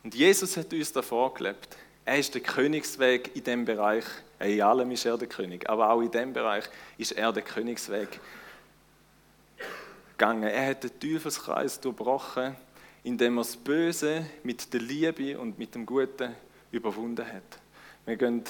Und 0.04 0.16
Jesus 0.16 0.56
hat 0.58 0.74
uns 0.74 0.92
davor 0.94 1.34
gelebt. 1.34 1.78
Er 2.06 2.20
ist 2.20 2.34
der 2.34 2.42
Königsweg 2.42 3.36
in 3.36 3.44
dem 3.44 3.66
Bereich. 3.66 4.06
In 4.40 4.62
allem 4.62 4.92
ist 4.92 5.06
er 5.06 5.18
der 5.18 5.28
König, 5.28 5.70
aber 5.70 5.90
auch 5.90 6.02
in 6.02 6.12
dem 6.12 6.32
Bereich 6.32 6.66
ist 6.98 7.12
er 7.12 7.34
der 7.34 7.44
Königsweg 7.44 8.20
gegangen. 10.18 10.44
Er 10.44 10.70
hat 10.70 10.84
den 10.84 11.00
Teufelskreis 11.00 11.80
durchbrochen, 11.80 12.56
indem 13.04 13.38
er 13.38 13.42
das 13.42 13.58
Böse 13.58 14.26
mit 14.44 14.74
der 14.74 14.82
Liebe 14.82 15.40
und 15.40 15.60
mit 15.60 15.76
dem 15.76 15.86
Guten 15.86 16.36
überwunden 16.72 17.26
hat. 17.26 17.60
Wir 18.08 18.18
gehen 18.18 18.44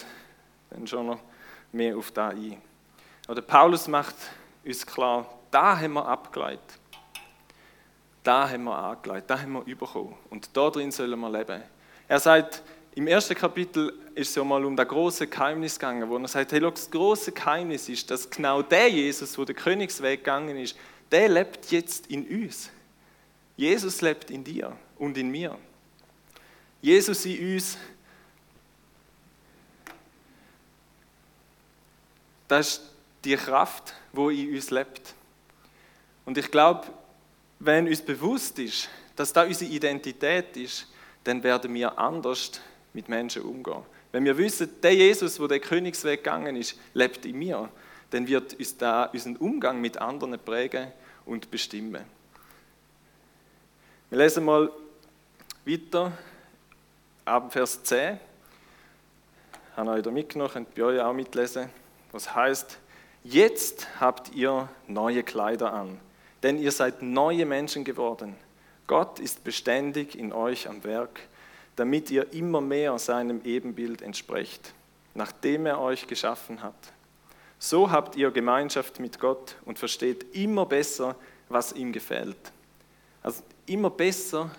dann 0.70 0.88
schon 0.88 1.08
noch 1.08 1.20
mehr 1.74 1.98
auf 1.98 2.12
da 2.12 2.30
ein. 2.30 2.62
Aber 3.28 3.42
Paulus 3.42 3.90
macht 3.90 4.16
uns 4.64 4.86
klar, 4.86 5.28
da 5.52 5.78
haben 5.78 5.94
wir 5.94 6.08
abgeleitet 6.08 6.80
da 8.28 8.50
haben 8.50 8.66
wir 8.66 8.78
angelegt, 8.78 9.30
da 9.30 9.40
haben 9.40 9.54
wir 9.54 9.76
bekommen. 9.78 10.14
Und 10.30 10.50
da 10.56 10.70
drin 10.70 10.92
sollen 10.92 11.18
wir 11.18 11.32
leben. 11.32 11.64
Er 12.10 12.20
sagt, 12.20 12.62
im 12.94 13.08
ersten 13.08 13.36
Kapitel 13.36 13.94
ist 14.16 14.30
es 14.30 14.36
ja 14.36 14.44
mal 14.44 14.66
um 14.66 14.76
das 14.76 14.88
große 14.88 15.28
Geheimnis 15.28 15.80
gegangen, 15.80 16.10
wo 16.10 16.18
er 16.18 16.28
sagt, 16.28 16.52
hey, 16.52 16.60
das 16.60 16.92
große 16.92 17.32
Geheimnis 17.32 17.88
ist, 17.88 18.12
dass 18.12 18.30
genau 18.30 18.62
der 18.62 18.90
Jesus, 18.90 19.34
der 19.34 19.56
Königsweg 19.56 20.20
gegangen 20.20 20.58
ist, 20.58 20.76
der 21.10 21.30
lebt 21.30 21.72
jetzt 21.72 22.08
in 22.08 22.28
uns. 22.28 22.70
Jesus 23.56 24.02
lebt 24.02 24.30
in 24.30 24.44
dir 24.44 24.76
und 24.98 25.18
in 25.18 25.30
mir. 25.30 25.58
Jesus 26.82 27.26
in 27.26 27.56
uns, 27.56 27.78
das 32.48 32.68
ist 32.68 32.82
die 33.24 33.36
Kraft, 33.36 33.94
wo 34.14 34.30
in 34.30 34.54
uns 34.54 34.70
lebt. 34.70 35.14
Und 36.26 36.38
ich 36.38 36.50
glaube, 36.50 36.88
wenn 37.60 37.88
uns 37.88 38.02
bewusst 38.02 38.60
ist, 38.60 38.90
dass 39.16 39.34
da 39.34 39.44
unsere 39.44 39.72
Identität 39.72 40.56
ist, 40.58 40.88
dann 41.24 41.44
werden 41.44 41.74
wir 41.74 41.98
anders 41.98 42.62
mit 42.94 43.10
Menschen 43.10 43.42
umgehen. 43.42 43.84
Wenn 44.12 44.24
wir 44.24 44.38
wissen, 44.38 44.70
der 44.82 44.96
Jesus, 44.96 45.40
wo 45.40 45.48
der 45.48 45.60
Königsweg 45.60 46.24
gegangen 46.24 46.56
ist, 46.56 46.80
lebt 46.94 47.26
in 47.26 47.38
mir, 47.38 47.70
dann 48.10 48.28
wird 48.28 48.54
uns 48.54 48.78
da 48.78 49.06
unseren 49.06 49.36
Umgang 49.38 49.82
mit 49.82 49.98
anderen 49.98 50.40
prägen 50.40 50.92
und 51.26 51.52
bestimmen. 51.52 52.04
Wir 54.10 54.18
lesen 54.20 54.46
mal 54.46 54.72
weiter, 55.66 56.14
ab 57.26 57.52
Vers 57.52 57.84
10. 57.84 58.18
Ich 59.72 59.78
habe 59.78 59.92
euch 59.92 60.02
da 60.02 60.12
mitgenommen, 60.12 60.52
könnt 60.52 60.74
bei 60.74 60.84
euch 60.84 61.02
auch 61.02 61.14
mitlesen. 61.14 61.70
Was 62.12 62.36
heißt, 62.36 62.78
jetzt 63.24 63.88
habt 64.00 64.34
ihr 64.34 64.70
neue 64.88 65.24
Kleider 65.24 65.74
an 65.74 66.00
denn 66.44 66.60
ihr 66.60 66.72
seid 66.72 67.02
neue 67.02 67.46
Menschen 67.46 67.84
geworden. 67.84 68.36
Gott 68.86 69.20
ist 69.20 69.44
beständig 69.44 70.18
in 70.18 70.32
euch 70.32 70.70
am 70.70 70.84
Werk, 70.84 71.20
damit 71.76 72.10
ihr 72.10 72.32
immer 72.34 72.62
mehr 72.62 72.98
seinem 73.00 73.42
Ebenbild 73.44 74.02
entsprecht, 74.02 74.74
nachdem 75.14 75.66
er 75.66 75.80
euch 75.80 76.08
geschaffen 76.08 76.64
hat. 76.64 76.76
So 77.60 77.92
habt 77.92 78.16
ihr 78.16 78.32
Gemeinschaft 78.32 79.00
mit 79.00 79.20
Gott 79.20 79.56
und 79.66 79.80
versteht 79.80 80.36
immer 80.36 80.66
besser, 80.66 81.16
was 81.50 81.74
ihm 81.74 81.92
gefällt. 81.92 82.38
Also 83.24 83.42
immer 83.66 83.90
besser 83.90 84.52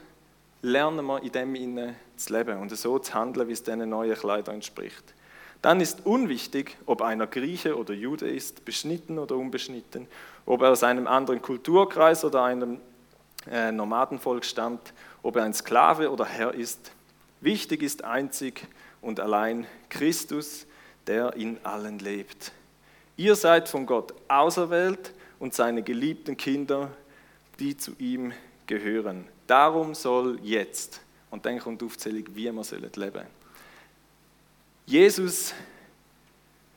lernen 0.63 1.07
wir 1.07 1.23
in 1.23 1.33
dem 1.33 1.55
Inne 1.55 1.95
zu 2.17 2.33
leben 2.33 2.59
und 2.59 2.77
so 2.77 2.99
zu 2.99 3.15
handeln, 3.15 3.49
wie 3.49 3.53
es 3.53 3.63
diesen 3.63 3.89
neuen 3.89 4.17
Kleidern 4.17 4.57
entspricht. 4.57 5.15
Dann 5.63 5.81
ist 5.81 6.07
unwichtig, 6.07 6.77
ob 6.87 7.03
einer 7.03 7.27
Grieche 7.27 7.77
oder 7.77 7.93
Jude 7.93 8.29
ist, 8.29 8.65
beschnitten 8.65 9.19
oder 9.19 9.37
unbeschnitten, 9.37 10.07
ob 10.47 10.63
er 10.63 10.71
aus 10.71 10.85
einem 10.85 11.07
anderen 11.07 11.43
Kulturkreis 11.43 12.25
oder 12.25 12.45
einem 12.45 12.81
äh, 13.51 13.73
Nomadenvolk 13.73 14.45
stammt, 14.45 14.93
ob 15.23 15.37
er 15.37 15.45
ein 15.45 15.55
Sklave 15.55 16.11
oder 16.11 16.27
Herr 16.27 16.55
ist. 16.55 16.93
Wichtig 17.41 17.83
ist 17.83 18.05
einzig 18.05 18.67
und 19.01 19.21
allein 19.21 19.67
Christus, 19.89 20.67
der 21.07 21.35
in 21.35 21.59
allen 21.65 21.99
lebt. 21.99 22.53
Ihr 23.17 23.35
seid 23.35 23.69
von 23.69 23.87
Gott 23.87 24.15
auserwählt 24.29 25.13
und 25.41 25.55
seine 25.55 25.83
geliebten 25.83 26.37
Kinder, 26.37 26.91
die 27.59 27.77
zu 27.77 27.93
ihm 27.99 28.33
gehören. 28.67 29.27
Darum 29.47 29.95
soll 29.95 30.39
jetzt, 30.43 31.01
und 31.31 31.45
dann 31.47 31.59
kommt 31.59 31.81
die 31.81 31.87
Aufzählung, 31.87 32.25
wie 32.35 32.45
wir 32.45 32.53
leben 32.53 32.63
sollen. 32.63 33.38
Jesus 34.89 35.53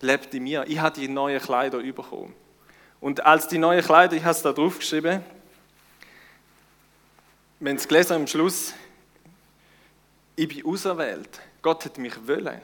lebt 0.01 0.33
in 0.33 0.43
mir. 0.43 0.65
Ich 0.67 0.77
habe 0.79 0.99
die 0.99 1.07
neuen 1.07 1.41
Kleider 1.41 1.77
bekommen. 1.81 2.35
Und 2.99 3.25
als 3.25 3.47
die 3.47 3.57
neuen 3.57 3.81
Kleider, 3.81 4.17
ich 4.17 4.23
habe 4.23 4.35
es 4.35 4.41
da 4.41 4.51
drauf 4.51 4.79
geschrieben, 4.79 5.23
wenn 7.61 7.77
es 7.77 7.87
gelesen 7.87 8.13
am 8.13 8.27
Schluss, 8.27 8.73
ich 10.35 10.45
bin 10.45 10.65
auserwählt. 10.65 11.39
Gott 11.61 11.85
hat 11.85 11.97
mich 11.99 12.27
wollen. 12.27 12.59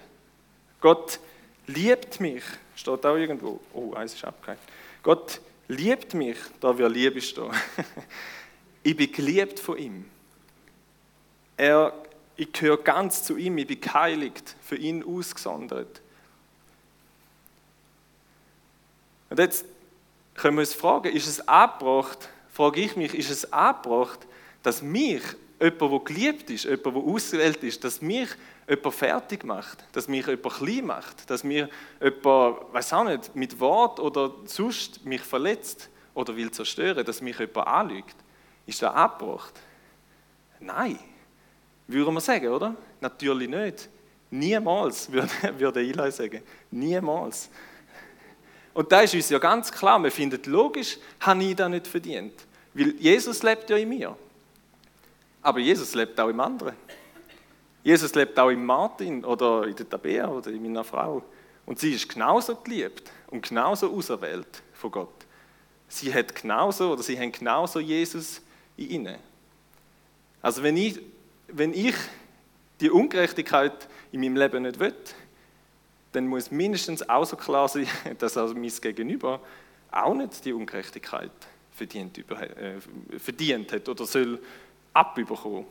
Gott 0.82 1.18
liebt 1.66 2.20
mich. 2.20 2.44
Steht 2.76 3.06
auch 3.06 3.16
irgendwo. 3.16 3.62
Oh, 3.74 3.94
eins 3.94 4.16
ist 4.16 4.26
abgehakt. 4.26 4.70
Gott 5.02 5.40
liebt 5.70 6.14
mich, 6.14 6.38
da 6.60 6.78
wir 6.78 6.90
Liebe 6.90 7.22
stehen. 7.22 7.52
ich 8.84 8.98
bin 8.98 9.14
geliebt 9.14 9.62
von 9.62 9.78
ihm. 9.78 10.06
Er, 11.56 11.94
ich 12.38 12.54
gehöre 12.54 12.78
ganz 12.78 13.24
zu 13.24 13.36
ihm, 13.36 13.58
ich 13.58 13.68
bin 13.68 13.82
geheiligt, 13.82 14.56
für 14.62 14.76
ihn 14.76 15.04
ausgesondert. 15.04 16.02
Und 19.30 19.40
jetzt 19.40 19.66
können 20.36 20.56
wir 20.56 20.62
uns 20.62 20.74
fragen, 20.74 21.12
ist 21.14 21.28
es 21.28 21.48
abgebracht, 21.48 22.30
frage 22.54 22.82
ich 22.82 22.96
mich, 22.96 23.14
ist 23.14 23.32
es 23.32 23.52
abgebracht, 23.52 24.28
dass 24.64 24.82
mich, 24.82 25.22
jemand, 25.60 25.82
der 25.82 26.00
geliebt 26.06 26.50
ist, 26.52 26.66
jemand, 26.66 26.86
der 26.86 26.96
ausgewählt 26.96 27.64
ist, 27.64 27.84
dass 27.84 28.02
mich 28.02 28.30
jemand 28.70 28.96
fertig 28.96 29.44
macht, 29.44 29.84
dass 29.94 30.08
mich 30.08 30.28
jemand 30.28 30.56
klein 30.56 30.86
macht, 30.86 31.30
dass 31.30 31.44
mir 31.44 31.70
jemand, 32.00 32.74
weiß 32.74 32.94
auch 32.94 33.04
nicht, 33.04 33.36
mit 33.36 33.60
Wort 33.60 34.00
oder 34.00 34.34
sonst 34.46 35.04
mich 35.06 35.22
verletzt 35.22 35.90
oder 36.14 36.36
will 36.36 36.52
zerstören, 36.52 37.04
dass 37.04 37.22
mich 37.22 37.40
jemand 37.40 37.68
anlügt. 37.68 38.16
Ist 38.68 38.82
das 38.82 38.94
abgebracht? 38.94 39.54
Nein. 40.60 41.00
Würde 41.88 42.12
man 42.12 42.22
sagen, 42.22 42.48
oder? 42.50 42.76
Natürlich 43.00 43.50
nicht. 43.50 43.90
Niemals, 44.30 45.12
würde, 45.12 45.30
würde 45.58 45.80
Eli 45.80 46.12
sagen. 46.12 46.42
Niemals. 46.72 47.50
Und 48.74 48.92
da 48.92 49.02
ist 49.02 49.14
uns 49.16 49.30
ja 49.30 49.40
ganz 49.40 49.72
klar, 49.72 50.02
wir 50.04 50.12
finden 50.12 50.40
logisch, 50.52 50.98
habe 51.20 51.44
ich 51.44 51.56
das 51.56 51.70
nicht 51.70 51.88
verdient. 51.88 52.34
Weil 52.74 52.94
Jesus 53.00 53.42
lebt 53.42 53.70
ja 53.70 53.78
in 53.78 53.90
mir. 53.90 54.16
Aber 55.42 55.60
Jesus 55.60 55.96
lebt 55.96 56.20
auch 56.20 56.30
im 56.30 56.40
anderen. 56.40 56.76
Jesus 57.84 58.14
lebt 58.16 58.38
auch 58.38 58.50
in 58.50 58.66
Martin 58.66 59.24
oder 59.24 59.66
in 59.66 59.76
der 59.76 59.90
Tabea 59.90 60.28
oder 60.28 60.52
in 60.52 60.62
meiner 60.62 60.84
Frau. 60.84 61.24
Und 61.66 61.80
sie 61.80 61.94
ist 61.94 62.10
genauso 62.10 62.56
geliebt 62.58 63.10
und 63.28 63.48
genauso 63.48 63.92
auserwählt 63.92 64.62
von 64.74 64.92
Gott. 64.92 65.26
Sie 65.88 66.14
hat 66.14 66.36
genauso 66.36 66.92
oder 66.92 67.02
sie 67.02 67.18
haben 67.18 67.32
genauso 67.32 67.80
Jesus 67.80 68.42
in 68.76 68.90
ihnen. 68.90 69.16
Also 70.42 70.62
wenn 70.64 70.78
ich, 70.78 71.00
wenn 71.48 71.74
ich 71.74 71.96
die 72.80 72.90
Ungerechtigkeit 72.90 73.88
in 74.12 74.22
meinem 74.22 74.36
Leben 74.36 74.64
nicht 74.64 74.80
will, 74.80 74.94
dann 76.12 76.28
muss 76.28 76.52
mindestens 76.52 77.08
auch 77.08 77.26
so 77.26 77.36
klar 77.36 77.68
sein, 77.68 77.88
dass 78.20 78.38
also 78.38 78.54
mein 78.54 78.72
Gegenüber 78.82 79.40
auch 79.92 80.14
nicht 80.14 80.46
die 80.46 80.54
Ungerechtigkeit 80.54 81.32
verdient, 81.72 82.18
äh, 82.18 82.80
verdient 83.18 83.72
hat 83.72 83.88
oder 83.88 84.06
soll 84.06 84.40
abbekommen, 84.94 85.66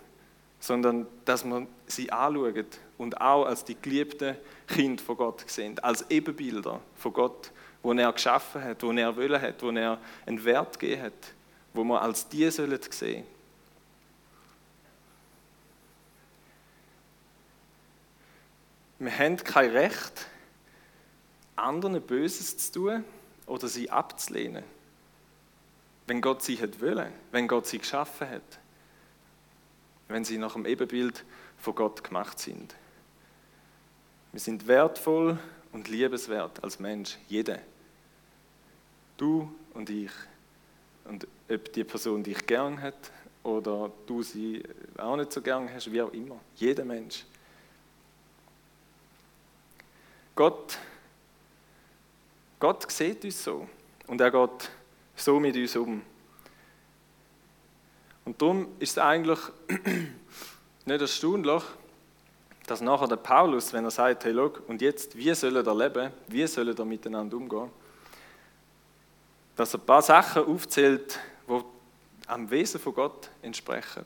sondern 0.60 1.06
dass 1.24 1.44
man 1.44 1.66
sie 1.86 2.10
anschaut 2.10 2.78
und 2.96 3.20
auch 3.20 3.44
als 3.44 3.64
die 3.64 3.76
geliebten 3.80 4.36
Kinder 4.66 5.02
von 5.02 5.16
Gott 5.16 5.44
sehen, 5.46 5.78
als 5.80 6.08
Ebenbilder 6.10 6.80
von 6.94 7.12
Gott, 7.12 7.50
wo 7.82 7.92
er 7.92 8.12
geschaffen 8.12 8.62
hat, 8.62 8.82
wo 8.82 8.92
er 8.92 9.16
wollen 9.16 9.40
hat, 9.40 9.62
wo 9.62 9.70
er 9.70 9.98
einen 10.24 10.44
Wert 10.44 10.78
gegeben 10.78 11.02
hat, 11.02 11.34
wo 11.74 11.84
man 11.84 11.98
als 11.98 12.28
die 12.28 12.50
sollen 12.50 12.80
sehen. 12.90 13.24
Wir 18.98 19.18
haben 19.18 19.36
kein 19.36 19.70
Recht, 19.70 20.26
anderen 21.54 22.00
Böses 22.00 22.56
zu 22.56 22.72
tun 22.72 23.04
oder 23.46 23.68
sie 23.68 23.90
abzulehnen, 23.90 24.64
wenn 26.06 26.20
Gott 26.20 26.42
sie 26.42 26.60
hat 26.60 26.80
wollen, 26.80 27.12
wenn 27.30 27.46
Gott 27.46 27.66
sie 27.66 27.78
geschaffen 27.78 28.28
hat, 28.28 28.58
wenn 30.08 30.24
sie 30.24 30.38
nach 30.38 30.54
dem 30.54 30.64
Ebenbild 30.64 31.24
von 31.58 31.74
Gott 31.74 32.04
gemacht 32.04 32.38
sind. 32.38 32.74
Wir 34.32 34.40
sind 34.40 34.66
wertvoll 34.66 35.38
und 35.72 35.88
liebenswert 35.88 36.62
als 36.62 36.78
Mensch, 36.78 37.18
jeder. 37.28 37.58
Du 39.16 39.54
und 39.74 39.90
ich. 39.90 40.10
Und 41.04 41.26
ob 41.48 41.72
die 41.72 41.84
Person 41.84 42.22
dich 42.22 42.46
gern 42.46 42.80
hat 42.80 43.10
oder 43.42 43.90
du 44.06 44.22
sie 44.22 44.62
auch 44.96 45.16
nicht 45.16 45.32
so 45.32 45.40
gern 45.40 45.72
hast, 45.72 45.90
wie 45.92 46.02
auch 46.02 46.12
immer. 46.12 46.38
Jeder 46.56 46.84
Mensch. 46.84 47.24
Gott, 50.36 50.78
Gott 52.60 52.90
sieht 52.92 53.24
uns 53.24 53.42
so 53.42 53.66
und 54.06 54.20
er 54.20 54.30
geht 54.30 54.70
so 55.16 55.40
mit 55.40 55.56
uns 55.56 55.74
um. 55.76 56.02
Und 58.26 58.42
darum 58.42 58.68
ist 58.78 58.90
es 58.90 58.98
eigentlich 58.98 59.38
nicht 60.84 61.00
erstaunlich, 61.00 61.62
dass 62.66 62.82
nachher 62.82 63.08
der 63.08 63.16
Paulus, 63.16 63.72
wenn 63.72 63.84
er 63.84 63.90
sagt, 63.90 64.24
hey, 64.24 64.32
look, 64.32 64.62
und 64.68 64.82
jetzt, 64.82 65.16
wie 65.16 65.34
sollen 65.34 65.64
wir 65.64 65.74
leben, 65.74 66.12
wie 66.28 66.46
sollen 66.46 66.76
wir 66.76 66.84
miteinander 66.84 67.36
umgehen, 67.36 67.70
dass 69.56 69.72
er 69.72 69.80
ein 69.80 69.86
paar 69.86 70.02
Sachen 70.02 70.44
aufzählt, 70.44 71.18
die 71.48 71.62
am 72.26 72.50
Wesen 72.50 72.78
von 72.78 72.94
Gott 72.94 73.30
entsprechen. 73.40 74.04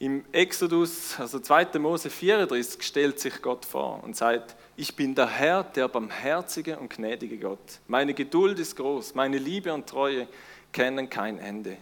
Im 0.00 0.24
Exodus, 0.32 1.18
also 1.20 1.38
2. 1.38 1.78
Mose 1.78 2.10
34, 2.10 2.82
stellt 2.82 3.20
sich 3.20 3.40
Gott 3.40 3.64
vor 3.64 4.02
und 4.02 4.16
sagt, 4.16 4.56
ich 4.78 4.94
bin 4.94 5.12
der 5.12 5.26
Herr, 5.26 5.64
der 5.64 5.88
barmherzige 5.88 6.78
und 6.78 6.90
gnädige 6.90 7.36
Gott. 7.36 7.80
Meine 7.88 8.14
Geduld 8.14 8.60
ist 8.60 8.76
groß, 8.76 9.16
meine 9.16 9.36
Liebe 9.36 9.74
und 9.74 9.88
Treue 9.88 10.28
kennen 10.72 11.10
kein 11.10 11.40
Ende. 11.40 11.76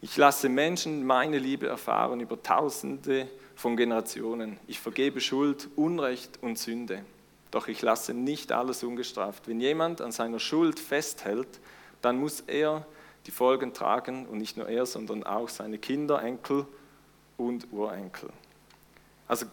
Ich 0.00 0.16
lasse 0.16 0.48
Menschen 0.48 1.04
meine 1.04 1.38
Liebe 1.38 1.66
erfahren 1.66 2.20
über 2.20 2.42
Tausende 2.42 3.28
von 3.54 3.76
Generationen. 3.76 4.58
Ich 4.66 4.80
vergebe 4.80 5.20
Schuld, 5.20 5.68
Unrecht 5.76 6.38
und 6.40 6.58
Sünde. 6.58 7.04
Doch 7.50 7.68
ich 7.68 7.82
lasse 7.82 8.14
nicht 8.14 8.50
alles 8.50 8.82
ungestraft. 8.82 9.46
Wenn 9.46 9.60
jemand 9.60 10.00
an 10.00 10.10
seiner 10.10 10.38
Schuld 10.38 10.80
festhält, 10.80 11.60
dann 12.00 12.16
muss 12.16 12.40
er 12.46 12.86
die 13.26 13.30
Folgen 13.30 13.74
tragen 13.74 14.24
und 14.24 14.38
nicht 14.38 14.56
nur 14.56 14.70
er, 14.70 14.86
sondern 14.86 15.22
auch 15.22 15.50
seine 15.50 15.76
Kinder, 15.76 16.22
Enkel 16.22 16.66
und 17.36 17.70
Urenkel. 17.72 18.30
Also 19.28 19.44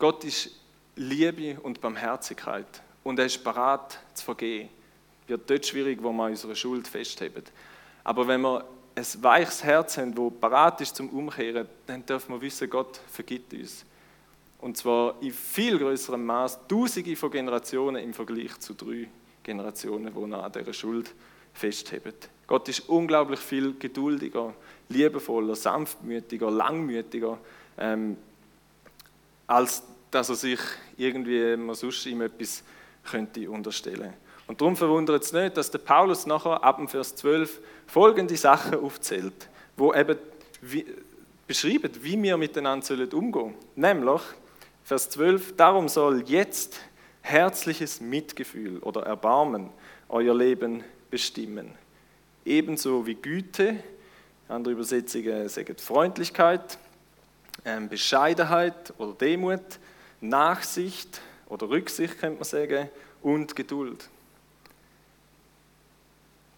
Gott 0.00 0.24
ist 0.24 0.56
Liebe 0.96 1.58
und 1.60 1.80
Barmherzigkeit 1.80 2.82
und 3.04 3.18
er 3.18 3.26
ist 3.26 3.42
bereit 3.42 3.98
zu 4.14 4.24
vergehen. 4.24 4.68
Wird 5.26 5.48
dort 5.48 5.66
schwierig, 5.66 6.02
wo 6.02 6.12
wir 6.12 6.26
unsere 6.26 6.56
Schuld 6.56 6.88
festheben. 6.88 7.44
Aber 8.04 8.26
wenn 8.26 8.40
wir 8.40 8.64
ein 8.94 9.06
weiches 9.22 9.62
Herz 9.62 9.96
haben, 9.96 10.14
das 10.14 10.40
bereit 10.40 10.80
ist 10.80 10.96
zum 10.96 11.08
Umkehren, 11.10 11.68
dann 11.86 12.04
dürfen 12.04 12.34
wir 12.34 12.40
wissen, 12.40 12.68
Gott 12.68 13.00
vergibt 13.10 13.52
uns. 13.54 13.84
Und 14.58 14.76
zwar 14.76 15.14
in 15.22 15.32
viel 15.32 15.78
größerem 15.78 16.24
Maß, 16.24 16.66
tausende 16.68 17.16
von 17.16 17.30
Generationen 17.30 18.02
im 18.02 18.12
Vergleich 18.12 18.58
zu 18.58 18.74
drei 18.74 19.08
Generationen, 19.42 20.12
die 20.14 20.26
noch 20.26 20.42
an 20.42 20.52
dieser 20.52 20.72
Schuld 20.72 21.14
festheben. 21.54 22.12
Gott 22.46 22.68
ist 22.68 22.88
unglaublich 22.88 23.40
viel 23.40 23.74
geduldiger, 23.78 24.52
liebevoller, 24.88 25.54
sanftmütiger, 25.54 26.50
langmütiger, 26.50 27.38
ähm, 27.78 28.16
als 29.46 29.82
dass 30.10 30.28
er 30.28 30.34
sich 30.34 30.60
irgendwie 30.96 31.56
sonst 31.74 32.06
ihm 32.06 32.22
etwas 32.22 32.62
könnte 33.04 33.50
unterstellen 33.50 34.12
Und 34.46 34.60
darum 34.60 34.76
verwundert 34.76 35.22
es 35.22 35.32
nicht, 35.32 35.56
dass 35.56 35.70
der 35.70 35.78
Paulus 35.78 36.26
nachher 36.26 36.62
ab 36.62 36.76
dem 36.76 36.88
Vers 36.88 37.16
12 37.16 37.60
folgende 37.86 38.36
Sachen 38.36 38.78
aufzählt, 38.78 39.48
wo 39.76 39.94
eben 39.94 40.18
beschreiben, 41.46 41.90
wie 42.02 42.22
wir 42.22 42.36
miteinander 42.36 42.92
umgehen 43.12 43.32
sollen. 43.32 43.54
Nämlich, 43.76 44.22
Vers 44.84 45.10
12, 45.10 45.56
darum 45.56 45.88
soll 45.88 46.22
jetzt 46.28 46.80
herzliches 47.22 48.00
Mitgefühl 48.00 48.78
oder 48.78 49.02
Erbarmen 49.02 49.70
euer 50.08 50.34
Leben 50.34 50.82
bestimmen. 51.10 51.72
Ebenso 52.44 53.06
wie 53.06 53.14
Güte, 53.14 53.76
andere 54.48 54.74
Übersetzungen 54.74 55.48
sagen 55.48 55.76
Freundlichkeit, 55.78 56.78
ähm, 57.64 57.88
Bescheidenheit 57.88 58.92
oder 58.98 59.12
Demut, 59.12 59.78
Nachsicht 60.20 61.20
oder 61.48 61.68
Rücksicht, 61.68 62.18
könnte 62.18 62.36
man 62.36 62.44
sagen, 62.44 62.88
und 63.22 63.56
Geduld. 63.56 64.08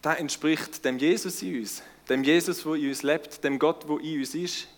Das 0.02 0.18
entspricht 0.18 0.84
dem 0.84 0.98
Jesus 0.98 1.42
in 1.42 1.60
uns, 1.60 1.82
dem 2.08 2.24
Jesus, 2.24 2.64
der 2.64 2.74
in 2.74 2.88
uns 2.88 3.02
lebt, 3.02 3.44
dem 3.44 3.58
Gott, 3.58 3.88
der 3.88 4.00
in 4.00 4.18
uns 4.18 4.34
ist, 4.34 4.68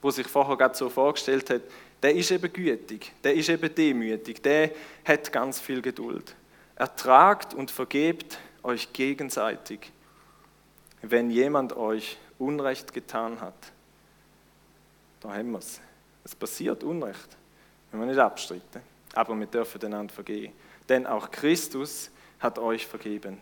wo 0.00 0.10
sich 0.10 0.26
vorher 0.26 0.56
gerade 0.56 0.76
so 0.76 0.88
vorgestellt 0.88 1.50
hat, 1.50 1.62
der 2.02 2.14
ist 2.14 2.30
eben 2.30 2.52
gütig, 2.52 3.12
der 3.24 3.34
ist 3.34 3.48
eben 3.48 3.74
demütig, 3.74 4.42
der 4.42 4.70
hat 5.04 5.32
ganz 5.32 5.58
viel 5.58 5.82
Geduld. 5.82 6.34
Ertragt 6.76 7.54
und 7.54 7.70
vergebt 7.70 8.38
euch 8.62 8.92
gegenseitig, 8.92 9.90
wenn 11.02 11.30
jemand 11.30 11.76
euch 11.76 12.18
Unrecht 12.38 12.92
getan 12.92 13.40
hat. 13.40 13.72
Da 15.20 15.34
haben 15.34 15.52
wir 15.52 15.58
es. 15.58 15.80
Es 16.22 16.34
passiert 16.34 16.84
Unrecht, 16.84 17.36
wenn 17.96 18.08
wir 18.08 18.14
nicht 18.14 18.18
abstreiten. 18.18 18.82
Aber 19.14 19.38
wir 19.38 19.46
dürfen 19.46 19.82
einander 19.84 20.12
vergehen. 20.12 20.52
Denn 20.88 21.06
auch 21.06 21.30
Christus 21.30 22.10
hat 22.38 22.58
euch 22.58 22.86
vergeben. 22.86 23.38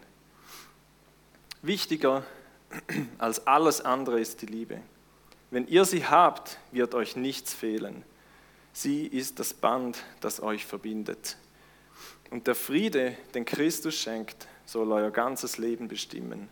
Wichtiger 1.63 2.23
als 3.19 3.47
alles 3.47 3.81
andere 3.81 4.21
ist 4.21 4.43
die 4.43 4.47
Liebe. 4.47 4.81
Wenn 5.51 5.67
ihr 5.67 5.85
sie 5.85 6.07
habt, 6.07 6.59
wird 6.73 6.95
euch 6.95 7.17
nichts 7.17 7.53
fehlen. 7.55 8.05
Sie 8.73 9.07
ist 9.07 9.39
das 9.39 9.55
Band, 9.55 10.03
das 10.21 10.43
euch 10.43 10.67
verbindet. 10.67 11.37
Und 12.31 12.47
der 12.47 12.55
Friede, 12.55 13.17
den 13.35 13.45
Christus 13.45 13.95
schenkt, 13.95 14.49
soll 14.67 14.91
euer 14.91 15.11
ganzes 15.11 15.59
Leben 15.59 15.89
bestimmen. 15.89 16.49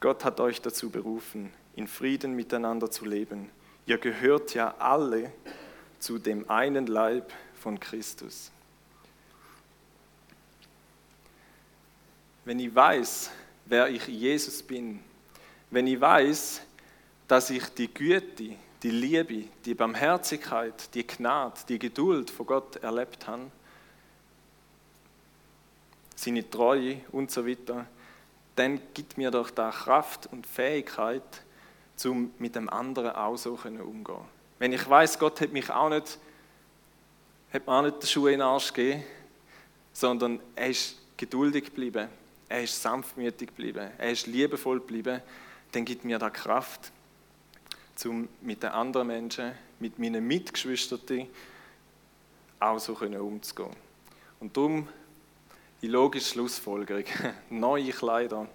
Gott 0.00 0.24
hat 0.24 0.40
euch 0.40 0.60
dazu 0.60 0.90
berufen, 0.90 1.52
in 1.74 1.86
Frieden 1.86 2.34
miteinander 2.34 2.90
zu 2.90 3.06
leben. 3.06 3.50
Ihr 3.86 3.98
gehört 3.98 4.54
ja 4.54 4.74
alle 4.78 5.32
zu 6.06 6.20
dem 6.20 6.48
einen 6.48 6.86
Leib 6.86 7.32
von 7.60 7.80
Christus. 7.80 8.52
Wenn 12.44 12.60
ich 12.60 12.72
weiß, 12.72 13.32
wer 13.64 13.88
ich 13.88 14.06
Jesus 14.06 14.62
bin, 14.62 15.00
wenn 15.68 15.88
ich 15.88 16.00
weiß, 16.00 16.60
dass 17.26 17.50
ich 17.50 17.64
die 17.70 17.92
Güte, 17.92 18.54
die 18.84 18.90
Liebe, 18.90 19.48
die 19.64 19.74
Barmherzigkeit, 19.74 20.94
die 20.94 21.04
Gnade, 21.04 21.58
die 21.68 21.80
Geduld 21.80 22.30
von 22.30 22.46
Gott 22.46 22.76
erlebt 22.76 23.26
habe, 23.26 23.50
seine 26.14 26.48
Treue 26.48 27.00
und 27.10 27.32
so 27.32 27.44
weiter, 27.44 27.84
dann 28.54 28.80
gibt 28.94 29.18
mir 29.18 29.32
doch 29.32 29.50
da 29.50 29.72
Kraft 29.72 30.28
und 30.30 30.46
Fähigkeit, 30.46 31.42
um 32.04 32.30
mit 32.38 32.54
dem 32.54 32.70
anderen 32.70 33.10
auch 33.10 33.36
so 33.36 33.54
umzugehen. 33.54 34.35
Wenn 34.58 34.72
ich 34.72 34.88
weiß, 34.88 35.18
Gott 35.18 35.40
hat 35.40 35.52
mich 35.52 35.70
auch 35.70 35.88
nicht, 35.88 36.18
hat 37.52 37.66
mir 37.66 37.72
auch 37.72 37.82
nicht 37.82 38.02
die 38.02 38.06
Schuhe 38.06 38.32
in 38.32 38.38
den 38.38 38.46
Arsch 38.46 38.72
gegeben, 38.72 39.04
sondern 39.92 40.40
er 40.54 40.68
ist 40.68 40.98
geduldig 41.16 41.66
geblieben, 41.66 42.08
er 42.48 42.62
ist 42.62 42.80
sanftmütig 42.80 43.48
geblieben, 43.48 43.90
er 43.98 44.10
ist 44.10 44.26
liebevoll 44.26 44.80
geblieben, 44.80 45.20
dann 45.72 45.84
gibt 45.84 46.04
mir 46.04 46.18
da 46.18 46.30
Kraft, 46.30 46.92
um 48.04 48.28
mit 48.40 48.62
den 48.62 48.70
anderen 48.70 49.06
Menschen, 49.06 49.52
mit 49.78 49.98
meinen 49.98 50.26
Mitgeschwistern 50.26 51.26
auch 52.60 52.78
so 52.78 52.94
umzugehen. 52.94 53.76
Und 54.40 54.56
darum 54.56 54.88
die 55.82 55.88
logische 55.88 56.32
Schlussfolgerung, 56.32 57.04
neue 57.50 57.90
Kleider, 57.90 58.48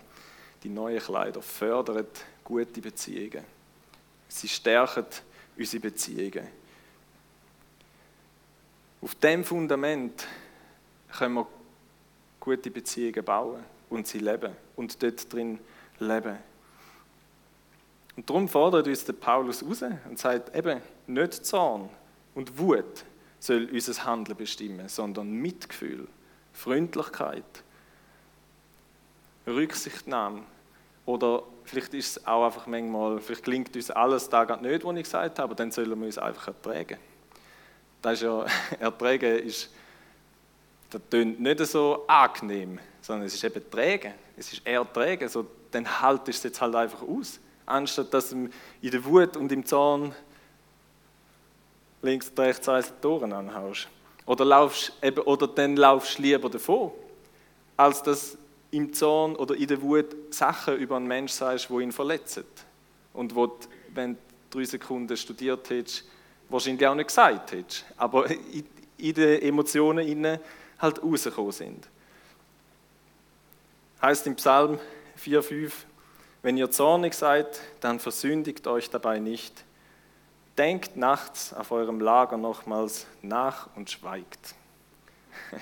die 0.64 0.70
neuen 0.70 1.00
Kleider 1.00 1.42
fördern 1.42 2.08
gute 2.44 2.82
Beziehungen. 2.82 3.44
Sie 4.28 4.48
stärken 4.48 5.06
unsere 5.62 5.82
Beziehungen. 5.82 6.48
Auf 9.02 9.16
dem 9.16 9.44
Fundament 9.44 10.28
können 11.12 11.36
wir 11.36 11.48
gute 12.40 12.72
Beziehungen 12.72 13.24
bauen 13.24 13.64
und 13.90 14.08
sie 14.08 14.20
leben 14.20 14.56
und 14.76 15.02
dort 15.02 15.32
drin 15.32 15.60
leben. 16.00 16.38
Und 18.16 18.30
darum 18.30 18.48
fordert 18.48 18.88
uns 18.88 19.06
der 19.06 19.14
Paulus 19.14 19.64
raus 19.64 19.84
und 20.10 20.20
sagt 20.20 20.56
eben, 20.56 20.82
nicht 21.08 21.46
Zorn 21.46 21.90
und 22.36 22.58
Wut 22.58 23.06
soll 23.40 23.70
unser 23.72 24.06
Handeln 24.06 24.38
bestimmen, 24.38 24.90
sondern 24.90 25.32
Mitgefühl, 25.32 26.08
Freundlichkeit, 26.54 27.64
Rücksichtnahme. 29.48 30.44
Oder 31.06 31.44
vielleicht 31.64 31.94
ist 31.94 32.18
es 32.18 32.28
auch 32.28 32.46
einfach 32.46 32.68
manchmal, 32.68 33.20
vielleicht 33.20 33.44
klingt 33.44 33.76
uns 33.76 33.92
alles 33.92 34.30
da 34.30 34.44
gerade 34.44 34.66
nicht, 34.66 34.84
was 34.84 34.96
ich 34.96 35.04
gesagt 35.04 35.40
habe, 35.40 35.44
aber 35.44 35.56
dann 35.56 35.72
sollen 35.72 36.00
wir 36.00 36.06
uns 36.06 36.18
einfach 36.18 36.48
ertragen. 36.48 36.98
Das 38.02 38.14
ist 38.14 38.22
ja, 38.22 38.46
ertragen 38.80 39.40
ist, 39.40 39.70
das 40.90 41.02
tönt 41.10 41.40
nicht 41.40 41.60
so 41.66 42.04
angenehm, 42.08 42.80
sondern 43.02 43.26
es 43.26 43.34
ist 43.34 43.44
eben 43.44 43.70
träge. 43.72 44.14
Es 44.38 44.54
ist 44.54 44.66
ertragen, 44.66 45.28
so, 45.28 45.48
dann 45.72 46.02
haltest 46.02 46.44
du 46.44 46.48
es 46.48 46.52
jetzt 46.52 46.62
halt 46.62 46.76
einfach 46.76 47.02
aus 47.02 47.40
anstatt 47.72 48.14
dass 48.14 48.30
du 48.30 48.50
in 48.82 48.92
der 48.92 49.04
Wut 49.06 49.38
und 49.38 49.52
im 49.52 49.66
Zorn 49.66 50.14
links 52.02 52.30
und 52.30 52.40
rechts 52.40 52.68
eins 52.68 52.92
Toren 53.02 53.34
anhaust. 53.34 53.88
Oder, 54.26 54.46
laufst, 54.46 54.94
eben, 55.02 55.22
oder 55.22 55.48
dann 55.48 55.76
laufst 55.76 56.18
du 56.18 56.24
lieber 56.24 56.50
davon, 56.50 56.92
als 57.78 58.04
dass 58.04 58.38
im 58.72 58.94
Zorn 58.94 59.36
oder 59.36 59.56
in 59.56 59.68
der 59.68 59.82
Wut 59.82 60.34
Sachen 60.34 60.78
über 60.78 60.96
einen 60.96 61.08
Menschen 61.08 61.36
sagst, 61.36 61.70
wo 61.70 61.80
ihn 61.80 61.92
verletzt. 61.92 62.44
Und 63.14 63.36
wo, 63.36 63.48
du, 63.48 63.68
wenn 63.94 64.14
du 64.50 64.60
drei 64.60 64.66
Sekunden 64.66 65.16
studiert 65.18 65.70
hättest, 65.70 66.06
wahrscheinlich 66.50 66.88
auch 66.88 66.96
nicht 66.96 67.08
gesagt 67.08 67.52
hättest. 67.52 67.86
Aber 67.98 68.30
in, 68.30 68.66
in 68.98 69.14
den 69.14 69.42
Emotionen 69.42 70.08
innen 70.08 70.40
halt 70.80 71.04
rausgekommen 71.04 71.52
sind. 71.52 71.88
Heißt 74.02 74.26
im 74.26 74.36
Psalm 74.36 74.80
4,5, 75.24 75.72
wenn 76.42 76.58
ihr 76.58 76.72
zornig 76.72 77.14
seid, 77.14 77.60
dann 77.82 78.00
versündigt 78.00 78.66
euch 78.66 78.90
dabei 78.90 79.20
nicht. 79.20 79.64
Denkt 80.58 80.96
nachts 80.96 81.54
auf 81.54 81.72
eurem 81.72 82.00
Lager 82.00 82.38
nochmals 82.38 83.06
nach 83.22 83.70
und 83.76 83.90
schweigt. 83.90 84.56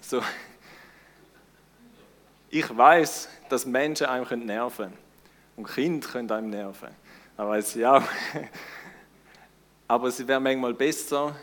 So. 0.00 0.22
Ich 2.58 2.74
weiß, 2.74 3.28
dass 3.50 3.66
Menschen 3.66 4.06
einem 4.06 4.46
nerven 4.46 4.86
können. 4.86 4.98
Und 5.56 5.68
Kinder 5.68 6.08
können 6.08 6.30
einem 6.30 6.48
nerven. 6.48 6.88
Das 7.36 7.46
weiß 7.46 7.76
ich 7.76 7.84
auch. 7.84 8.02
Aber 9.88 10.08
es 10.08 10.26
wäre 10.26 10.40
manchmal 10.40 10.72
besser, 10.72 11.36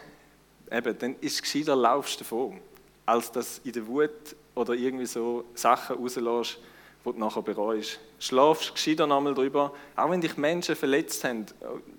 eben, 0.72 0.98
dann 0.98 1.16
ist 1.22 1.36
es 1.36 1.42
gescheiter, 1.44 1.76
laufst 1.76 2.20
davon, 2.20 2.60
als 3.06 3.32
dass 3.32 3.60
in 3.60 3.74
der 3.74 3.86
Wut 3.86 4.36
oder 4.56 4.74
irgendwie 4.74 5.06
so 5.06 5.46
Sachen 5.54 5.98
rauslässt, 5.98 6.58
wo 7.04 7.12
du 7.12 7.20
nachher 7.20 7.44
bereust. 7.44 8.00
Schlafst 8.18 8.74
gescheiter 8.74 9.06
nochmal 9.06 9.36
drüber, 9.36 9.72
auch 9.96 10.10
wenn 10.10 10.20
dich 10.20 10.36
Menschen 10.36 10.76
verletzt 10.76 11.24
haben, 11.26 11.46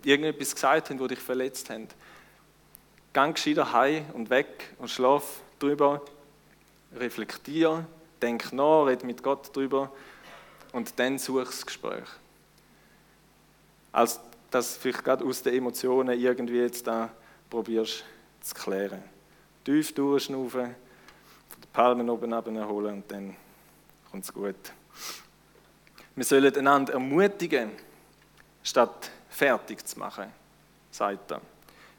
irgendetwas 0.04 0.56
gesagt 0.56 0.90
haben, 0.90 0.98
wo 0.98 1.06
dich 1.06 1.20
verletzt 1.20 1.70
haben. 1.70 1.86
Gang 3.12 3.36
gescheiter 3.36 3.72
heim 3.72 4.06
und 4.12 4.28
weg 4.28 4.74
und 4.80 4.90
schlaf 4.90 5.40
drüber, 5.60 6.02
reflektier, 6.96 7.86
denk 8.20 8.52
nach, 8.52 8.84
red 8.84 9.04
mit 9.04 9.22
Gott 9.22 9.54
drüber 9.54 9.90
und 10.72 10.98
dann 10.98 11.18
such 11.18 11.44
das 11.44 11.64
Gespräch. 11.66 12.08
Als 13.92 14.20
dass 14.54 14.74
du 14.74 14.80
vielleicht 14.80 15.04
gerade 15.04 15.24
aus 15.24 15.42
den 15.42 15.54
Emotionen 15.54 16.18
irgendwie 16.18 16.58
jetzt 16.60 16.86
da 16.86 17.10
probierst 17.50 18.04
zu 18.40 18.54
klären. 18.54 19.02
Tief 19.64 19.92
durchschnaufen, 19.94 20.76
die 21.60 21.66
Palmen 21.72 22.08
oben 22.08 22.32
holen 22.68 22.94
und 22.94 23.10
dann 23.10 23.36
kommt 24.10 24.24
es 24.24 24.32
gut. 24.32 24.54
Wir 26.14 26.24
sollen 26.24 26.54
einander 26.54 26.92
ermutigen, 26.92 27.72
statt 28.62 29.10
fertig 29.28 29.84
zu 29.84 29.98
machen, 29.98 30.26
sagt 30.92 31.32
er. 31.32 31.40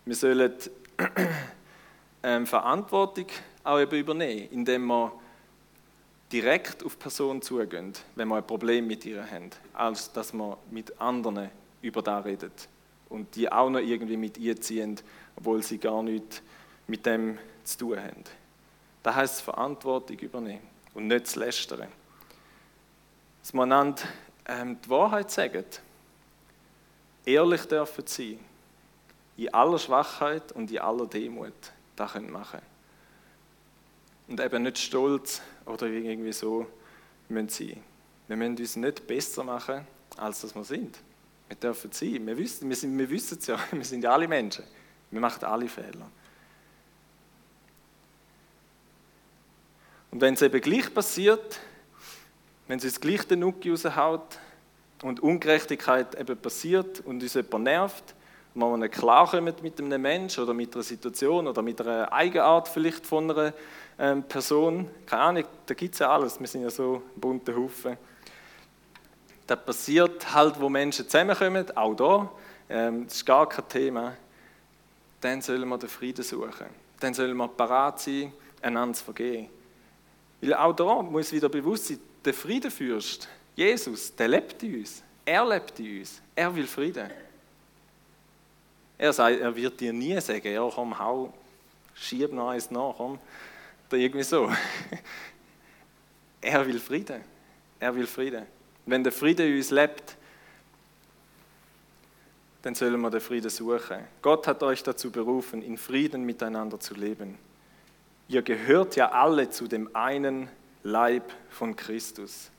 Wir 0.06 0.16
sollen 0.16 0.54
ähm, 2.24 2.48
Verantwortung 2.48 3.28
auch 3.66 3.80
übernehmen, 3.80 4.48
indem 4.52 4.86
wir 4.86 5.12
direkt 6.36 6.84
auf 6.84 6.96
die 6.98 7.02
Person 7.02 7.42
zugehen, 7.42 7.94
wenn 8.16 8.28
wir 8.28 8.36
ein 8.36 8.46
Problem 8.46 8.88
mit 8.88 9.06
ihr 9.06 9.26
haben, 9.26 9.52
als 9.74 10.12
dass 10.12 10.34
wir 10.34 10.58
mit 10.70 11.00
anderen 11.00 11.50
über 11.82 12.02
das 12.02 12.26
reden 12.26 12.52
und 13.08 13.34
die 13.38 13.50
auch 13.50 13.70
noch 13.70 13.80
irgendwie 13.80 14.18
mit 14.18 14.38
ihr 14.38 14.60
ziehen, 14.60 15.00
obwohl 15.38 15.64
sie 15.64 15.78
gar 15.78 16.04
nichts 16.04 16.42
mit 16.88 17.06
dem 17.06 17.38
zu 17.64 17.78
tun 17.78 18.00
haben. 18.00 18.24
Das 19.02 19.16
heißt 19.16 19.42
Verantwortung 19.44 20.20
übernehmen 20.20 20.68
und 20.94 21.08
nicht 21.08 21.28
zu 21.28 21.40
lästern 21.40 21.88
dass 23.42 23.54
wir 23.54 23.62
einander 23.62 24.02
ähm, 24.48 24.78
die 24.84 24.90
Wahrheit 24.90 25.32
sagen, 25.32 25.64
ehrlich 27.26 27.66
dürfen 27.66 28.08
sein, 28.08 28.40
in 29.38 29.54
aller 29.54 29.78
Schwachheit 29.78 30.52
und 30.52 30.70
in 30.70 30.80
aller 30.80 31.06
Demut 31.06 31.54
das 31.96 32.12
können 32.12 32.32
machen 32.32 32.60
Und 34.28 34.40
eben 34.42 34.64
nicht 34.64 34.80
stolz 34.80 35.42
oder 35.66 35.88
irgendwie 35.88 36.34
so 36.34 36.66
müssen 37.30 37.50
sein. 37.50 37.84
Wir 38.28 38.36
müssen 38.36 38.58
uns 38.58 38.76
nicht 38.76 39.08
besser 39.08 39.44
machen, 39.44 39.86
als 40.18 40.42
dass 40.42 40.56
wir 40.56 40.64
sind. 40.64 40.98
Wir 41.48 41.58
dürfen 41.58 41.92
sein. 41.92 42.26
Wir 42.26 42.38
wissen, 42.38 42.68
wir, 42.70 42.76
sind, 42.76 42.98
wir 42.98 43.10
wissen 43.10 43.38
es 43.40 43.48
ja, 43.48 43.60
wir 43.72 43.86
sind 43.86 44.04
ja 44.04 44.12
alle 44.12 44.28
Menschen. 44.28 44.64
Wir 45.12 45.22
machen 45.22 45.44
alle 45.44 45.68
Fehler. 45.68 46.10
Und 50.12 50.22
wenn 50.22 50.34
es 50.34 50.42
eben 50.42 50.62
gleich 50.62 50.94
passiert, 50.94 51.60
wenn 52.68 52.78
es 52.78 52.86
uns 52.86 53.00
gleich 53.00 53.28
den 53.28 53.40
Nuki 53.40 53.70
raushaut 53.70 54.40
und 55.04 55.20
Ungerechtigkeit 55.20 56.20
eben 56.20 56.38
passiert 56.38 57.02
und 57.02 57.22
uns 57.22 57.34
jemand 57.34 57.66
nervt, 57.66 58.16
und 58.56 58.62
wir 58.62 58.78
nicht 58.78 58.94
klarkommen 58.94 59.54
mit 59.62 59.80
einem 59.80 60.02
Menschen 60.02 60.42
oder 60.42 60.54
mit 60.54 60.74
einer 60.74 60.84
Situation 60.84 61.46
oder 61.46 61.62
mit 61.62 61.82
einer 61.82 62.12
Eigenart 62.14 62.70
vielleicht 62.70 63.06
von 63.06 63.30
einer 63.30 63.54
ähm, 63.98 64.24
Person, 64.24 64.90
keine 65.06 65.22
Ahnung, 65.22 65.44
da 65.66 65.74
gibt 65.74 65.94
es 65.94 66.00
ja 66.00 66.10
alles, 66.10 66.40
wir 66.40 66.48
sind 66.48 66.64
ja 66.64 66.70
so 66.70 67.02
ein 67.16 67.20
bunter 67.20 67.56
Haufen. 67.56 67.98
Das 69.48 69.64
passiert 69.64 70.34
halt, 70.34 70.60
wo 70.60 70.70
Menschen 70.70 71.06
zusammenkommen, 71.06 71.66
auch 71.78 71.94
da, 71.96 72.32
ähm, 72.70 73.06
das 73.06 73.16
ist 73.16 73.26
gar 73.26 73.48
kein 73.48 73.68
Thema. 73.70 74.16
Dann 75.22 75.42
sollen 75.42 75.68
wir 75.68 75.78
den 75.78 75.90
Frieden 75.90 76.24
suchen. 76.24 76.68
Dann 77.00 77.14
sollen 77.14 77.38
wir 77.38 77.48
parat 77.48 78.00
sein, 78.00 78.34
einander 78.62 78.96
zu 78.96 79.06
vergeben. 79.06 79.50
Weil 80.42 80.54
auch 80.54 80.74
da 80.74 81.02
muss 81.02 81.32
wieder 81.32 81.50
bewusst 81.50 81.88
sein, 81.88 82.00
der 82.24 82.34
Friedenfürst, 82.34 83.28
Jesus, 83.56 84.16
der 84.16 84.28
lebt 84.28 84.62
in 84.64 84.80
uns. 84.80 85.04
Er 85.24 85.48
lebt 85.48 85.80
in 85.80 86.00
uns. 86.00 86.22
Er 86.36 86.54
will 86.54 86.68
Frieden. 86.68 87.10
Er 88.98 89.14
sagt, 89.14 89.40
er 89.40 89.56
wird 89.56 89.80
dir 89.80 89.94
nie 89.94 90.20
sagen, 90.22 90.52
ja 90.52 90.68
komm, 90.74 90.98
hau, 90.98 91.34
schieb 91.94 92.32
noch 92.32 92.50
eins 92.50 92.72
nach, 92.72 92.94
komm. 92.98 93.20
Oder 93.90 93.98
irgendwie 93.98 94.24
so. 94.24 94.52
Er 96.42 96.66
will 96.66 96.80
Frieden. 96.80 97.22
Er 97.80 97.96
will 97.96 98.08
Frieden. 98.08 98.46
Wenn 98.86 99.04
der 99.04 99.12
Friede 99.12 99.48
in 99.48 99.58
uns 99.58 99.72
lebt, 99.72 100.16
dann 102.62 102.76
sollen 102.76 103.00
wir 103.02 103.10
den 103.10 103.22
Frieden 103.22 103.50
suchen. 103.50 103.98
Gott 104.22 104.48
hat 104.48 104.64
euch 104.64 104.82
dazu 104.84 105.12
berufen, 105.12 105.62
in 105.62 105.78
Frieden 105.78 106.24
miteinander 106.24 106.80
zu 106.80 106.94
leben. 106.96 107.38
Ihr 108.28 108.42
gehört 108.42 108.96
ja 108.96 109.12
alle 109.12 109.50
zu 109.50 109.68
dem 109.68 109.96
einen 109.96 110.50
Leib 110.84 111.32
von 111.50 111.76
Christus. 111.76 112.50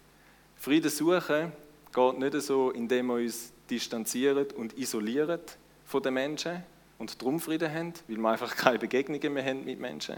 Frieden 0.57 0.91
suchen 0.91 1.53
geht 1.93 2.19
nicht 2.19 2.41
so, 2.43 2.71
indem 2.71 3.07
wir 3.07 3.15
uns 3.15 3.53
distanzieren 3.69 4.47
und 4.57 4.77
isolieren 4.79 5.41
von 5.85 6.03
den 6.03 6.15
Menschen 6.15 6.63
und 6.99 7.21
drum 7.21 7.41
Frieden 7.41 7.73
haben, 7.73 7.93
weil 8.09 8.17
wir 8.17 8.31
einfach 8.31 8.55
keine 8.57 8.79
Begegnungen 8.79 9.33
mehr 9.33 9.45
haben 9.45 9.65
mit 9.65 9.81
Menschen, 9.81 10.17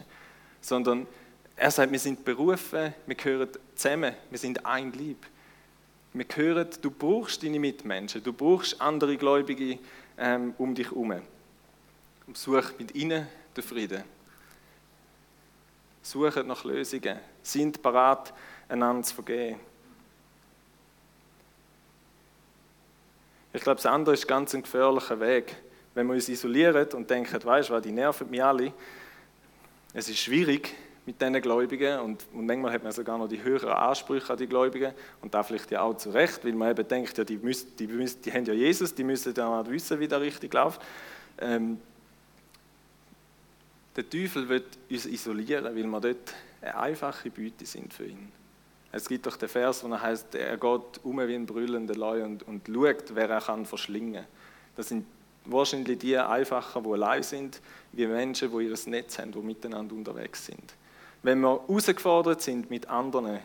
sondern 0.61 1.07
er 1.57 1.71
sagt, 1.71 1.91
wir 1.91 1.99
sind 1.99 2.25
berufen, 2.25 2.95
wir 3.07 3.15
gehören 3.15 3.49
zusammen, 3.75 4.15
wir 4.31 4.39
sind 4.39 4.65
ein 4.65 4.93
Lieb. 4.93 5.27
Wir 6.13 6.27
hören, 6.35 6.69
du 6.81 6.91
brauchst 6.91 7.43
deine 7.43 7.59
Mitmenschen, 7.59 8.23
du 8.23 8.33
brauchst 8.33 8.81
andere 8.81 9.17
Gläubige 9.17 9.79
ähm, 10.17 10.55
um 10.59 10.75
dich 10.75 10.87
herum. 10.87 11.21
Such 12.33 12.79
mit 12.79 12.95
ihnen 12.95 13.27
den 13.57 13.65
Frieden. 13.65 14.05
Suche 16.03 16.45
nach 16.45 16.65
Lösungen. 16.65 17.19
Sind 17.43 17.83
bereit, 17.83 18.33
einander 18.69 19.03
zu 19.03 19.15
vergeben. 19.15 19.61
Ich 23.53 23.63
glaube, 23.63 23.77
das 23.77 23.87
andere 23.87 24.15
ist 24.15 24.27
ganz 24.27 24.55
ein 24.55 24.63
gefährlicher 24.63 25.19
Weg. 25.21 25.57
Wenn 25.95 26.07
wir 26.07 26.15
uns 26.15 26.29
isolieren 26.29 26.89
und 26.93 27.11
denken, 27.11 27.43
weißt 27.43 27.71
du, 27.71 27.81
die 27.81 27.93
nerven 27.93 28.31
mich 28.31 28.43
alle. 28.43 28.73
Es 29.99 30.09
ist 30.09 30.21
schwierig, 30.21 30.77
mit 31.07 31.21
diesen 31.21 31.43
Gläubigen 31.43 31.99
und, 31.99 32.25
und 32.33 32.47
manchmal 32.47 32.73
hat 32.73 32.85
man 32.85 32.93
sogar 32.93 33.19
noch 33.19 33.27
die 33.27 33.43
höheren 33.43 33.71
Ansprüche 33.71 34.31
an 34.31 34.39
die 34.39 34.47
Gläubigen 34.47 34.93
und 35.21 35.35
da 35.35 35.43
vielleicht 35.43 35.73
ja 35.73 35.81
auch 35.81 35.97
zu 35.97 36.11
Recht, 36.11 36.45
weil 36.45 36.53
man 36.53 36.71
eben 36.71 36.87
denkt, 36.87 37.19
ja, 37.19 37.25
die, 37.25 37.37
müssen, 37.37 37.75
die, 37.77 37.89
müssen, 37.89 38.23
die 38.23 38.33
haben 38.33 38.45
ja 38.45 38.53
Jesus, 38.53 38.95
die 38.95 39.03
müssen 39.03 39.35
ja 39.35 39.69
wissen, 39.69 39.99
wie 39.99 40.07
der 40.07 40.21
richtig 40.21 40.55
läuft. 40.55 40.81
Ähm, 41.41 41.81
der 43.97 44.09
Teufel 44.09 44.49
wird 44.49 44.67
uns 44.89 45.05
isolieren, 45.05 45.65
weil 45.65 45.75
wir 45.75 46.01
dort 46.01 46.33
eine 46.63 46.79
einfache 46.79 47.29
Beute 47.31 47.67
sind 47.67 47.93
für 47.93 48.07
ihn. 48.07 48.31
Es 48.93 49.09
gibt 49.09 49.27
doch 49.27 49.37
den 49.37 49.49
Vers, 49.49 49.83
wo 49.83 49.89
er 49.89 50.01
heißt, 50.01 50.33
er 50.37 50.59
geht 50.59 51.01
um 51.03 51.19
wie 51.19 51.35
ein 51.35 51.45
brüllender 51.45 51.97
Leu 51.97 52.23
und, 52.23 52.45
und 52.45 52.69
schaut, 52.69 53.17
wer 53.17 53.29
er 53.29 53.41
kann 53.41 53.67
verschlingen. 53.67 54.25
Das 54.77 54.91
sind 54.91 55.07
wahrscheinlich 55.51 55.99
die 55.99 56.17
Einfachen, 56.17 56.85
die 56.85 56.91
allein 56.91 57.23
sind, 57.23 57.61
wie 57.93 58.07
Menschen, 58.07 58.51
die 58.51 58.67
ihr 58.67 58.77
Netz 58.87 59.19
haben, 59.19 59.33
die 59.33 59.39
miteinander 59.39 59.95
unterwegs 59.95 60.47
sind. 60.47 60.75
Wenn 61.23 61.41
wir 61.41 61.61
herausgefordert 61.67 62.43
sind 62.43 62.71
mit 62.71 62.89
anderen, 62.89 63.41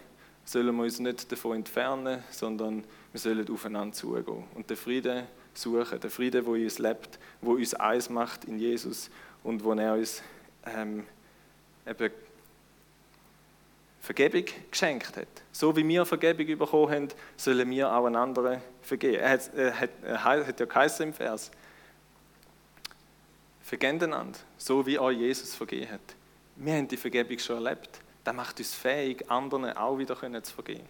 sollen 0.46 0.76
wir 0.76 0.84
uns 0.84 1.00
nicht 1.00 1.32
davon 1.32 1.58
entfernen, 1.58 2.24
sondern 2.30 2.84
wir 3.12 3.20
sollen 3.20 3.50
aufeinander 3.50 3.96
zugehen 3.96 4.44
und 4.54 4.70
den 4.70 4.78
Frieden 4.78 5.24
suchen, 5.54 6.00
den 6.00 6.10
Frieden, 6.10 6.46
wo 6.46 6.52
uns 6.52 6.80
lebt, 6.80 7.20
wo 7.42 7.54
uns 7.54 7.74
eins 7.74 8.10
macht 8.10 8.46
in 8.46 8.60
Jesus 8.60 9.10
und 9.44 9.63
wo 9.63 9.74
er 9.74 9.94
uns 9.94 10.22
ähm, 10.66 11.06
eben 11.88 12.12
Vergebung 14.02 14.44
geschenkt 14.70 15.16
hat. 15.16 15.28
So 15.54 15.76
wie 15.78 15.88
wir 15.88 16.06
Vergebung 16.06 16.58
bekommen 16.58 16.92
haben, 16.92 17.08
sollen 17.38 17.70
wir 17.70 17.89
auch 17.89 18.06
einander 18.06 18.62
vergeben. 18.82 19.16
Er 19.16 19.30
hat, 19.30 19.54
er 19.56 19.80
hat, 19.80 19.89
er 20.04 20.24
hat 20.24 20.60
ja 20.60 20.66
geheißen 20.66 21.08
im 21.08 21.13
Vers. 21.13 21.52
Vergebt 23.63 24.04
einander, 24.04 24.38
so 24.58 24.86
wie 24.86 24.99
auch 24.99 25.10
Jesus 25.10 25.56
vergeben 25.56 25.91
hat 25.91 26.15
wir 26.56 26.73
haben 26.73 26.88
die 26.88 26.97
Vergebung 26.97 27.39
schon 27.39 27.63
erlebt. 27.63 27.99
Das 28.23 28.36
macht 28.36 28.60
uns 28.60 28.73
fähig, 28.73 29.30
anderen 29.30 29.76
auch 29.76 29.97
wieder 29.97 30.15
zu 30.43 30.54
vergeben. 30.54 30.88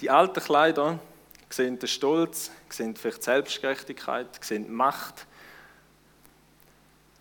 Die 0.00 0.10
alten 0.10 0.40
Kleider 0.40 0.98
sehen 1.50 1.78
den 1.78 1.88
Stolz, 1.88 2.50
sehen 2.68 2.94
vielleicht 2.94 3.22
Selbstgerechtigkeit, 3.24 4.44
sehen 4.44 4.72
Macht. 4.72 5.26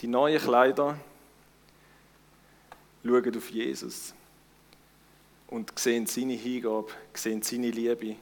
Die 0.01 0.07
neuen 0.07 0.39
Kleider 0.39 0.99
schauen 3.03 3.37
auf 3.37 3.49
Jesus 3.49 4.13
und 5.47 5.77
sehen 5.77 6.05
seine 6.05 6.33
Hingabe, 6.33 6.91
sehen 7.13 7.41
seine 7.41 7.71
Liebe, 7.71 8.15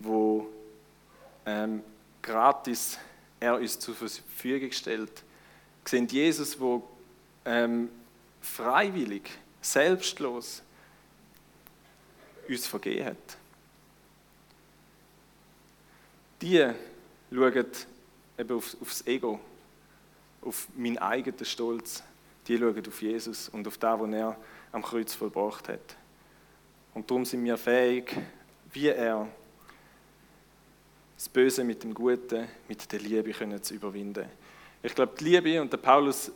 wo 0.00 0.48
ähm, 1.46 1.82
gratis 2.20 2.98
er 3.40 3.56
uns 3.56 3.78
zur 3.78 3.94
Verfügung 3.94 4.70
stellt. 4.72 5.22
Wir 5.84 5.88
sehen 5.88 6.06
Jesus, 6.06 6.58
wo 6.60 6.88
ähm, 7.44 7.90
freiwillig, 8.40 9.30
selbstlos 9.60 10.62
uns 12.48 12.66
vergeben 12.66 13.06
hat. 13.06 13.36
Die 16.40 16.72
schauen 17.32 17.66
eben 18.38 18.56
auf, 18.56 18.76
aufs 18.80 19.06
Ego, 19.06 19.40
auf 20.40 20.68
meinen 20.76 20.98
eigenen 20.98 21.44
Stolz. 21.44 22.02
Die 22.46 22.58
schauen 22.58 22.82
auf 22.86 23.02
Jesus 23.02 23.48
und 23.48 23.66
auf 23.66 23.78
das, 23.78 24.00
was 24.00 24.12
er 24.12 24.36
am 24.72 24.82
Kreuz 24.82 25.14
vollbracht 25.14 25.68
hat. 25.68 25.96
Und 26.94 27.10
darum 27.10 27.24
sind 27.24 27.44
wir 27.44 27.56
fähig, 27.56 28.16
wie 28.72 28.88
er 28.88 29.28
das 31.22 31.28
Böse 31.28 31.62
mit 31.62 31.84
dem 31.84 31.94
Guten, 31.94 32.48
mit 32.66 32.90
der 32.90 32.98
Liebe 32.98 33.30
können 33.30 33.62
zu 33.62 33.74
überwinden. 33.74 34.26
Ich 34.82 34.92
glaube, 34.92 35.12
die 35.20 35.22
Liebe, 35.22 35.60
und 35.60 35.72
der 35.72 35.76
Paulus 35.76 36.32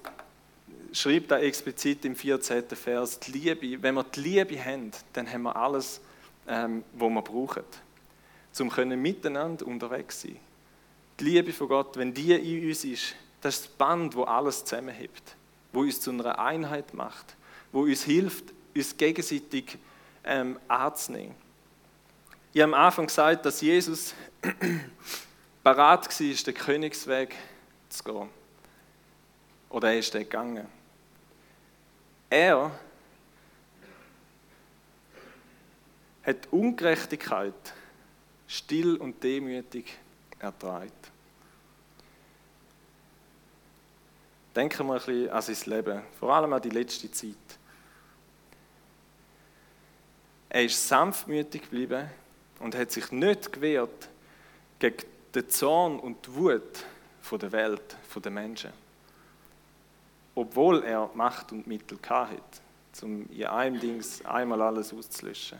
schreibt 0.92 1.32
da 1.32 1.40
explizit 1.40 2.04
im 2.04 2.14
14. 2.14 2.68
Vers, 2.68 3.18
die 3.18 3.32
Liebe, 3.32 3.82
wenn 3.82 3.96
wir 3.96 4.04
die 4.04 4.20
Liebe 4.20 4.64
haben, 4.64 4.92
dann 5.12 5.28
haben 5.28 5.42
wir 5.42 5.56
alles, 5.56 6.00
ähm, 6.46 6.84
was 6.92 7.10
wir 7.10 7.22
brauchen, 7.22 7.64
um 8.60 8.70
können 8.70 9.02
miteinander 9.02 9.66
unterwegs 9.66 10.22
sein. 10.22 10.36
Die 11.18 11.24
Liebe 11.24 11.52
von 11.52 11.66
Gott, 11.66 11.96
wenn 11.96 12.14
die 12.14 12.34
in 12.34 12.68
uns 12.68 12.84
ist, 12.84 13.16
das 13.40 13.56
ist 13.56 13.64
das 13.64 13.72
Band, 13.72 14.14
wo 14.14 14.22
alles 14.22 14.64
zusammenhebt, 14.64 15.34
wo 15.72 15.80
uns 15.80 16.00
zu 16.00 16.12
einer 16.12 16.38
Einheit 16.38 16.94
macht, 16.94 17.34
wo 17.72 17.80
uns 17.80 18.04
hilft, 18.04 18.54
uns 18.72 18.96
gegenseitig 18.96 19.78
ähm, 20.22 20.60
anzunehmen. 20.68 21.34
Ich 22.56 22.62
habe 22.62 22.72
am 22.72 22.86
Anfang 22.86 23.06
gesagt, 23.06 23.44
dass 23.44 23.60
Jesus 23.60 24.14
bereit 25.64 26.06
war, 26.06 26.44
den 26.44 26.54
Königsweg 26.54 27.34
zu 27.88 28.04
gehen. 28.04 28.28
Oder 29.70 29.92
er 29.92 29.98
ist 29.98 30.14
den 30.14 30.22
gegangen. 30.22 30.66
Er 32.30 32.70
hat 36.24 36.48
Ungerechtigkeit 36.50 37.54
still 38.46 38.96
und 38.96 39.22
demütig 39.22 39.96
ertragen. 40.38 40.92
Denken 44.54 44.86
wir 44.86 44.94
ein 44.94 44.98
bisschen 44.98 45.30
an 45.30 45.42
sein 45.42 45.70
Leben, 45.70 46.02
vor 46.18 46.34
allem 46.34 46.52
an 46.52 46.62
die 46.62 46.70
letzte 46.70 47.10
Zeit. 47.10 47.36
Er 50.48 50.64
ist 50.64 50.88
sanftmütig 50.88 51.62
geblieben 51.62 52.08
und 52.60 52.74
hat 52.74 52.90
sich 52.90 53.12
nicht 53.12 53.52
gewehrt 53.52 54.08
gegen 54.78 55.04
den 55.34 55.48
Zorn 55.48 55.98
und 55.98 56.26
die 56.26 56.34
Wut 56.34 56.84
der 57.32 57.52
Welt, 57.52 57.96
den 58.24 58.34
Menschen. 58.34 58.72
Obwohl 60.34 60.84
er 60.84 61.10
Macht 61.14 61.52
und 61.52 61.66
Mittel 61.66 61.98
hatte, 62.08 62.38
um 63.02 63.28
in 63.30 63.44
einem 63.44 63.80
Dings 63.80 64.24
einmal 64.24 64.62
alles 64.62 64.92
auszulöschen. 64.92 65.58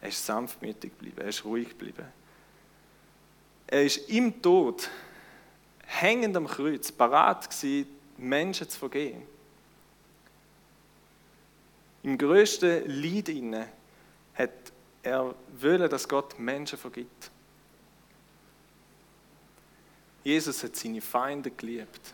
Er 0.00 0.08
ist 0.08 0.24
sanftmütig 0.24 0.92
geblieben, 0.92 1.20
er 1.20 1.28
ist 1.28 1.44
ruhig 1.44 1.68
geblieben. 1.68 2.06
Er 3.66 3.84
ist 3.84 4.08
im 4.08 4.40
Tod, 4.40 4.88
hängend 5.86 6.36
am 6.36 6.46
Kreuz, 6.46 6.92
parat 6.92 7.50
gewesen, 7.50 7.88
Menschen 8.16 8.68
zu 8.68 8.78
vergeben. 8.78 9.22
Im 12.02 12.16
größten 12.16 12.84
Leid 12.86 13.28
inne 13.28 13.68
hat 14.34 14.50
er 15.02 15.34
will, 15.58 15.88
dass 15.88 16.08
Gott 16.08 16.38
Menschen 16.38 16.78
vergibt. 16.78 17.30
Jesus 20.26 20.64
hat 20.64 20.74
seine 20.74 21.00
Feinde 21.00 21.52
geliebt. 21.52 22.12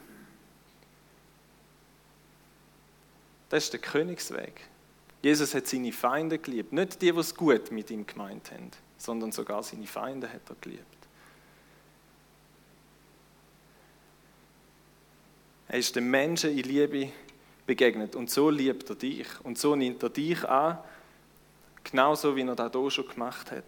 Das 3.48 3.64
ist 3.64 3.72
der 3.72 3.80
Königsweg. 3.80 4.52
Jesus 5.22 5.54
hat 5.54 5.66
seine 5.66 5.92
Feinde 5.92 6.38
geliebt. 6.38 6.74
Nicht 6.74 7.00
die, 7.00 7.10
die 7.10 7.18
es 7.18 7.34
gut 7.34 7.70
mit 7.70 7.90
ihm 7.90 8.06
gemeint 8.06 8.50
haben, 8.52 8.70
sondern 8.98 9.32
sogar 9.32 9.62
seine 9.62 9.86
Feinde 9.86 10.30
hat 10.30 10.42
er 10.46 10.56
geliebt. 10.60 10.84
Er 15.68 15.78
ist 15.78 15.96
den 15.96 16.10
Menschen 16.10 16.50
in 16.50 16.64
Liebe 16.64 17.10
begegnet 17.66 18.14
und 18.14 18.28
so 18.28 18.50
liebt 18.50 18.90
er 18.90 18.96
dich 18.96 19.28
und 19.42 19.56
so 19.56 19.74
nimmt 19.74 20.02
er 20.02 20.10
dich 20.10 20.46
an 20.46 20.78
Genauso 21.82 22.36
wie 22.36 22.42
er 22.42 22.54
das 22.54 22.72
hier 22.72 22.90
schon 22.90 23.08
gemacht 23.08 23.50
hat. 23.50 23.64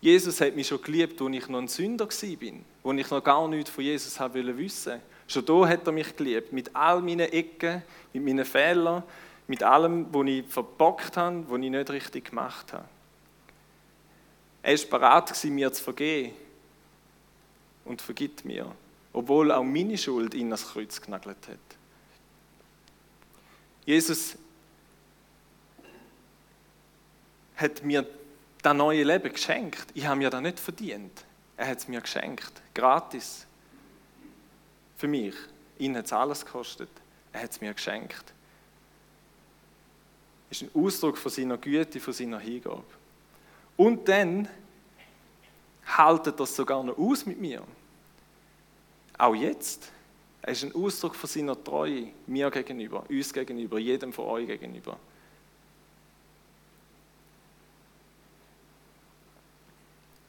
Jesus 0.00 0.40
hat 0.40 0.54
mich 0.54 0.68
schon 0.68 0.82
geliebt, 0.82 1.20
als 1.20 1.34
ich 1.34 1.48
noch 1.48 1.58
ein 1.58 1.68
Sünder 1.68 2.06
war, 2.06 2.90
als 2.90 3.00
ich 3.00 3.10
noch 3.10 3.24
gar 3.24 3.48
nichts 3.48 3.70
von 3.70 3.84
Jesus 3.84 4.20
wissen 4.20 4.58
wollte. 4.58 5.00
Schon 5.26 5.44
da 5.44 5.68
hat 5.68 5.86
er 5.86 5.92
mich 5.92 6.14
geliebt, 6.14 6.52
mit 6.52 6.74
all 6.74 7.00
meinen 7.00 7.32
Ecken, 7.32 7.82
mit 8.12 8.24
meinen 8.24 8.44
Fehlern, 8.44 9.02
mit 9.48 9.62
allem, 9.62 10.06
was 10.12 10.26
ich 10.26 10.46
verbockt 10.46 11.16
habe, 11.16 11.44
was 11.48 11.60
ich 11.60 11.70
nicht 11.70 11.90
richtig 11.90 12.30
gemacht 12.30 12.72
habe. 12.72 12.84
Er 14.62 14.74
ist 14.74 14.88
bereit, 14.90 15.44
mir 15.44 15.72
zu 15.72 15.82
vergeben 15.82 16.32
und 17.84 18.02
vergibt 18.02 18.44
mir, 18.44 18.70
obwohl 19.12 19.52
auch 19.52 19.62
meine 19.62 19.96
Schuld 19.96 20.34
ihn 20.34 20.46
ans 20.46 20.66
Kreuz 20.66 21.00
genagelt 21.00 21.36
hat. 21.48 21.58
Jesus 23.84 24.36
hat 27.56 27.82
mir 27.84 28.04
das 28.66 28.74
neue 28.74 29.04
Leben 29.04 29.32
geschenkt. 29.32 29.86
Ich 29.94 30.04
habe 30.06 30.16
mir 30.16 30.28
das 30.28 30.40
nicht 30.40 30.58
verdient. 30.58 31.24
Er 31.56 31.68
hat 31.68 31.78
es 31.78 31.86
mir 31.86 32.00
geschenkt, 32.00 32.52
gratis. 32.74 33.46
Für 34.96 35.06
mich. 35.06 35.36
Ihn 35.78 35.96
hat 35.96 36.06
es 36.06 36.12
alles 36.12 36.44
gekostet. 36.44 36.88
Er 37.32 37.42
hat 37.44 37.52
es 37.52 37.60
mir 37.60 37.72
geschenkt. 37.72 38.24
Das 40.48 40.62
ist 40.62 40.68
ein 40.74 40.82
Ausdruck 40.82 41.16
von 41.16 41.30
seiner 41.30 41.56
Güte, 41.58 42.00
von 42.00 42.12
seiner 42.12 42.40
Hingabe. 42.40 42.82
Und 43.76 44.08
dann 44.08 44.48
haltet 45.86 46.40
das 46.40 46.56
sogar 46.56 46.82
noch 46.82 46.98
aus 46.98 47.24
mit 47.24 47.40
mir. 47.40 47.62
Auch 49.16 49.34
jetzt. 49.34 49.92
Er 50.42 50.52
ist 50.52 50.64
ein 50.64 50.74
Ausdruck 50.74 51.14
von 51.14 51.28
seiner 51.28 51.62
Treue 51.62 52.08
mir 52.26 52.50
gegenüber, 52.50 53.04
uns 53.08 53.32
gegenüber, 53.32 53.78
jedem 53.78 54.12
von 54.12 54.26
euch 54.26 54.46
gegenüber. 54.46 54.98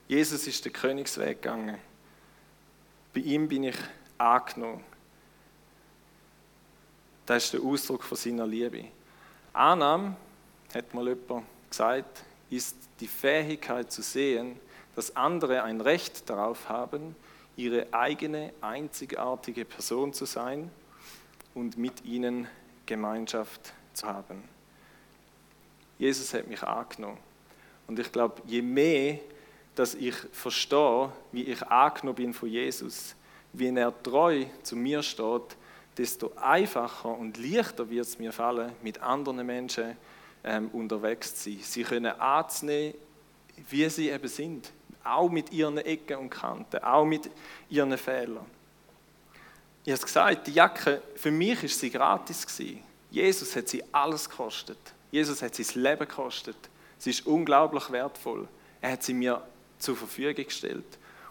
Jesus 0.08 0.48
ist 0.48 0.64
den 0.64 0.74
Königsweg 0.74 1.42
gegangen. 1.42 1.78
Bei 3.14 3.20
ihm 3.20 3.48
bin 3.48 3.64
ich 3.64 3.76
angenommen. 4.18 4.84
Das 7.26 7.46
ist 7.46 7.54
der 7.54 7.62
Ausdruck 7.62 8.04
von 8.04 8.18
seiner 8.18 8.48
Liebe. 8.48 8.86
Annahme, 9.52 10.16
hat 10.74 10.94
mal 10.94 11.08
jemand 11.08 11.46
gesagt, 11.70 12.24
ist 12.50 12.76
die 13.00 13.08
Fähigkeit 13.08 13.92
zu 13.92 14.02
sehen, 14.02 14.60
dass 14.96 15.16
andere 15.16 15.64
ein 15.64 15.82
Recht 15.82 16.30
darauf 16.30 16.70
haben, 16.70 17.16
ihre 17.58 17.88
eigene 17.92 18.54
einzigartige 18.62 19.66
Person 19.66 20.14
zu 20.14 20.26
sein 20.26 20.72
und 21.54 21.78
mit 21.78 22.06
ihnen 22.06 22.48
Gemeinschaft 22.86 23.74
zu 23.94 24.08
haben. 24.08 24.44
Jesus 25.98 26.34
hat 26.34 26.48
mich 26.48 26.64
angenommen. 26.64 27.18
Und 27.88 28.00
ich 28.00 28.12
glaube, 28.12 28.42
je 28.46 28.62
mehr, 28.62 29.20
dass 29.78 29.94
ich 29.94 30.16
verstehe, 30.32 31.12
wie 31.32 31.44
ich 31.44 31.62
angenommen 31.64 32.16
bin 32.16 32.34
von 32.34 32.50
Jesus, 32.50 33.16
wie 33.54 33.68
er 33.68 33.94
treu 34.02 34.46
zu 34.64 34.76
mir 34.76 35.04
steht, 35.04 35.56
desto 35.96 36.32
einfacher 36.36 37.10
und 37.10 37.38
leichter 37.38 37.88
wird 37.90 38.06
es 38.06 38.18
mir 38.18 38.32
fallen, 38.32 38.72
mit 38.82 39.02
anderen 39.02 39.46
Menschen 39.46 39.96
ähm, 40.44 40.70
unterwegs 40.70 41.36
zu 41.36 41.52
sein. 41.52 41.60
Sie 41.62 41.84
können 41.84 42.20
anzunehmen, 42.20 42.96
wie 43.70 43.88
sie 43.90 44.10
eben 44.10 44.28
sind, 44.28 44.72
auch 45.04 45.30
mit 45.30 45.52
ihren 45.52 45.78
Ecken 45.78 46.18
und 46.18 46.30
Kanten, 46.32 46.78
auch 46.84 47.06
mit 47.06 47.30
ihren 47.70 47.98
Fehlern. 47.98 48.46
Ich 49.84 49.92
habe 49.92 50.00
es 50.00 50.06
gesagt, 50.06 50.48
die 50.48 50.54
Jacke, 50.54 51.02
für 51.16 51.32
mich 51.32 51.64
ist 51.64 51.80
sie 51.80 51.92
gratis 51.92 52.46
gewesen. 52.46 52.84
Jesus 53.12 53.56
hat 53.56 53.68
sie 53.68 53.84
alles 53.92 54.28
gekostet. 54.28 54.80
Jesus 55.12 55.42
hat 55.42 55.54
sie 55.54 55.64
das 55.64 55.76
Leben 55.76 56.08
gekostet. 56.08 56.58
Sie 56.98 57.12
ist 57.12 57.26
unglaublich 57.26 57.92
wertvoll. 57.92 58.48
Er 58.82 58.94
hat 58.94 59.04
sie 59.04 59.14
mir 59.14 59.42
zur 59.80 59.96
Verfügung 59.96 60.46
gestellt. 60.46 60.86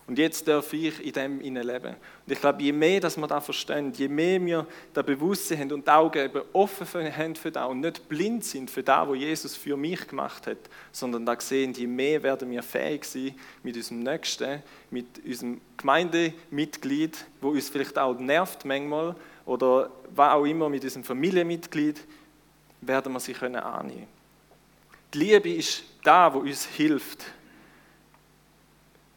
Und 0.07 0.21
jetzt 0.21 0.47
darf 0.47 0.73
ich 0.73 1.05
in 1.05 1.13
dem 1.13 1.41
leben. 1.41 1.97
Und 2.27 2.33
ich 2.33 2.41
glaube, 2.41 2.63
je 2.63 2.73
mehr 2.73 3.01
dass 3.01 3.17
wir 3.17 3.27
das 3.27 3.45
verstehen, 3.45 3.93
je 3.93 4.07
mehr 4.07 4.45
wir 4.45 4.67
da 4.95 5.03
Bewusstsein 5.03 5.59
haben 5.59 5.73
und 5.73 5.87
die 5.87 5.91
Augen 5.91 6.25
eben 6.25 6.43
offen 6.53 7.17
haben 7.17 7.35
für 7.35 7.51
das 7.51 7.69
und 7.69 7.81
nicht 7.81 8.09
blind 8.09 8.45
sind 8.45 8.71
für 8.71 8.85
das, 8.85 9.09
was 9.09 9.19
Jesus 9.19 9.57
für 9.57 9.77
mich 9.77 10.07
gemacht 10.07 10.47
hat, 10.47 10.59
sondern 10.93 11.27
da 11.27 11.39
sehen, 11.41 11.73
je 11.73 11.89
mehr 11.89 12.23
werden 12.23 12.49
wir 12.53 12.63
fähig 12.63 13.05
sein, 13.05 13.35
mit 13.65 13.77
unserem 13.77 14.01
Nächsten, 14.01 14.63
mit 14.91 15.07
unserem 15.25 15.61
Gemeindemitglied, 15.77 17.27
wo 17.41 17.49
uns 17.49 17.69
vielleicht 17.69 17.99
auch 17.99 18.17
nervt 18.17 18.65
manchmal, 18.65 19.17
oder 19.45 19.91
was 20.15 20.33
auch 20.33 20.45
immer, 20.45 20.69
mit 20.69 20.85
unserem 20.85 21.03
Familienmitglied, 21.05 22.01
werden 22.81 23.13
wir 23.13 23.21
sie 23.21 23.33
können 23.33 23.57
annehmen. 23.57 24.07
Die 25.13 25.19
Liebe 25.19 25.51
ist 25.51 25.83
da, 26.05 26.33
wo 26.33 26.41
uns 26.41 26.65
hilft, 26.65 27.25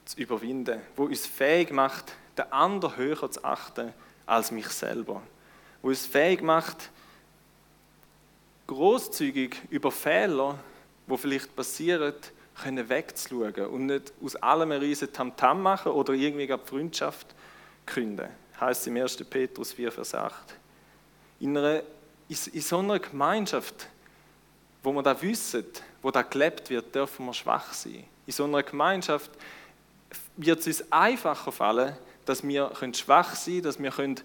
zu 0.09 0.19
überwinden, 0.19 0.81
wo 0.95 1.03
uns 1.03 1.27
fähig 1.27 1.71
macht, 1.71 2.13
den 2.35 2.51
anderen 2.51 2.97
höher 2.97 3.29
zu 3.29 3.43
achten 3.43 3.93
als 4.25 4.49
mich 4.49 4.67
selber, 4.69 5.21
wo 5.83 5.89
uns 5.89 6.07
fähig 6.07 6.41
macht, 6.41 6.89
großzügig 8.65 9.55
über 9.69 9.91
Fehler, 9.91 10.57
wo 11.05 11.15
vielleicht 11.15 11.55
passieren, 11.55 12.15
können 12.59 12.89
wegzuschauen 12.89 13.67
und 13.67 13.85
nicht 13.85 14.11
aus 14.23 14.35
allem 14.37 14.71
ein 14.71 14.79
riesen 14.79 15.13
Tamtam 15.13 15.61
machen 15.61 15.91
oder 15.91 16.13
irgendwie 16.13 16.47
die 16.47 16.57
Freundschaft 16.65 17.27
künden. 17.85 18.29
Heißt 18.59 18.87
im 18.87 18.97
1. 18.97 19.17
Petrus 19.25 19.73
4, 19.73 19.91
Vers 19.91 20.15
8. 20.15 20.33
In, 21.39 21.55
einer, 21.55 21.83
in 22.27 22.61
so 22.61 22.79
einer 22.79 22.97
Gemeinschaft, 22.97 23.87
wo 24.81 24.91
man 24.91 25.03
da 25.03 25.21
wissen, 25.21 25.65
wo 26.01 26.09
da 26.09 26.23
gelebt 26.23 26.71
wird, 26.71 26.95
dürfen 26.95 27.27
wir 27.27 27.33
schwach 27.33 27.73
sein. 27.73 28.03
In 28.25 28.33
so 28.33 28.45
einer 28.45 28.63
Gemeinschaft 28.63 29.29
wird 30.39 30.59
es 30.59 30.67
uns 30.67 30.91
einfacher 30.91 31.51
fallen, 31.51 31.95
dass 32.25 32.47
wir 32.47 32.71
schwach 32.93 33.35
sein 33.35 33.55
können, 33.55 33.63
dass 33.63 33.79
wir 33.79 34.15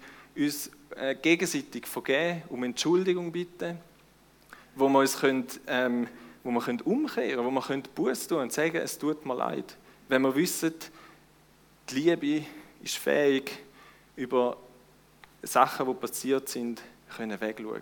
uns 0.45 0.71
äh, 0.95 1.15
gegenseitig 1.15 1.87
vergeben, 1.87 2.43
um 2.49 2.63
Entschuldigung 2.63 3.31
bitten, 3.31 3.77
wo 4.75 4.87
wir 4.87 4.99
uns 4.99 5.19
können, 5.19 5.45
ähm, 5.67 6.07
wo 6.43 6.51
wir 6.51 6.61
können 6.61 6.81
umkehren 6.81 7.45
wo 7.45 7.51
wir 7.51 7.61
können 7.61 7.83
Buß 7.93 8.27
tun 8.27 8.39
und 8.39 8.53
sagen, 8.53 8.77
es 8.77 8.97
tut 8.97 9.25
mir 9.25 9.35
leid. 9.35 9.75
Wenn 10.07 10.21
wir 10.21 10.35
wissen, 10.35 10.73
die 11.89 11.95
Liebe 11.95 12.45
ist 12.81 12.97
fähig, 12.97 13.51
über 14.15 14.57
Sachen, 15.43 15.85
die 15.87 15.93
passiert 15.93 16.47
sind, 16.47 16.81
können 17.15 17.39
wegschauen. 17.39 17.81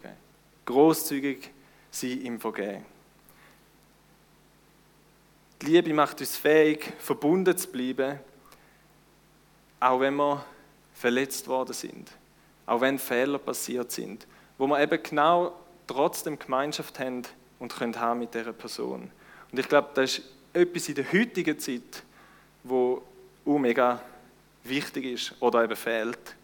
Großzügig 0.66 1.52
sein 1.92 2.22
im 2.22 2.40
Vergehen. 2.40 2.93
Die 5.64 5.72
Liebe 5.72 5.94
macht 5.94 6.20
uns 6.20 6.36
fähig, 6.36 6.92
verbunden 7.00 7.58
zu 7.58 7.70
bleiben, 7.70 8.20
auch 9.80 9.98
wenn 10.02 10.14
wir 10.16 10.44
verletzt 10.94 11.48
worden 11.48 11.72
sind, 11.72 12.12
auch 12.66 12.82
wenn 12.82 13.00
Fehler 13.00 13.38
passiert 13.38 13.90
sind, 13.90 14.28
wo 14.58 14.68
wir 14.68 14.82
eben 14.82 15.02
genau 15.02 15.56
trotzdem 15.88 16.38
Gemeinschaft 16.38 17.00
haben 17.00 17.22
und 17.60 17.74
können 17.74 17.98
haben 17.98 18.20
mit 18.20 18.34
dieser 18.34 18.52
Person. 18.52 19.10
Und 19.54 19.58
ich 19.58 19.70
glaube, 19.70 19.92
das 19.94 20.18
ist 20.18 20.30
etwas 20.52 20.90
in 20.90 20.96
der 20.96 21.14
heutigen 21.14 21.58
Zeit, 21.58 22.04
wo 22.64 23.02
auch 23.46 23.58
mega 23.58 24.02
wichtig 24.66 25.06
ist 25.06 25.34
oder 25.40 25.64
eben 25.64 25.78
fehlt. 25.78 26.36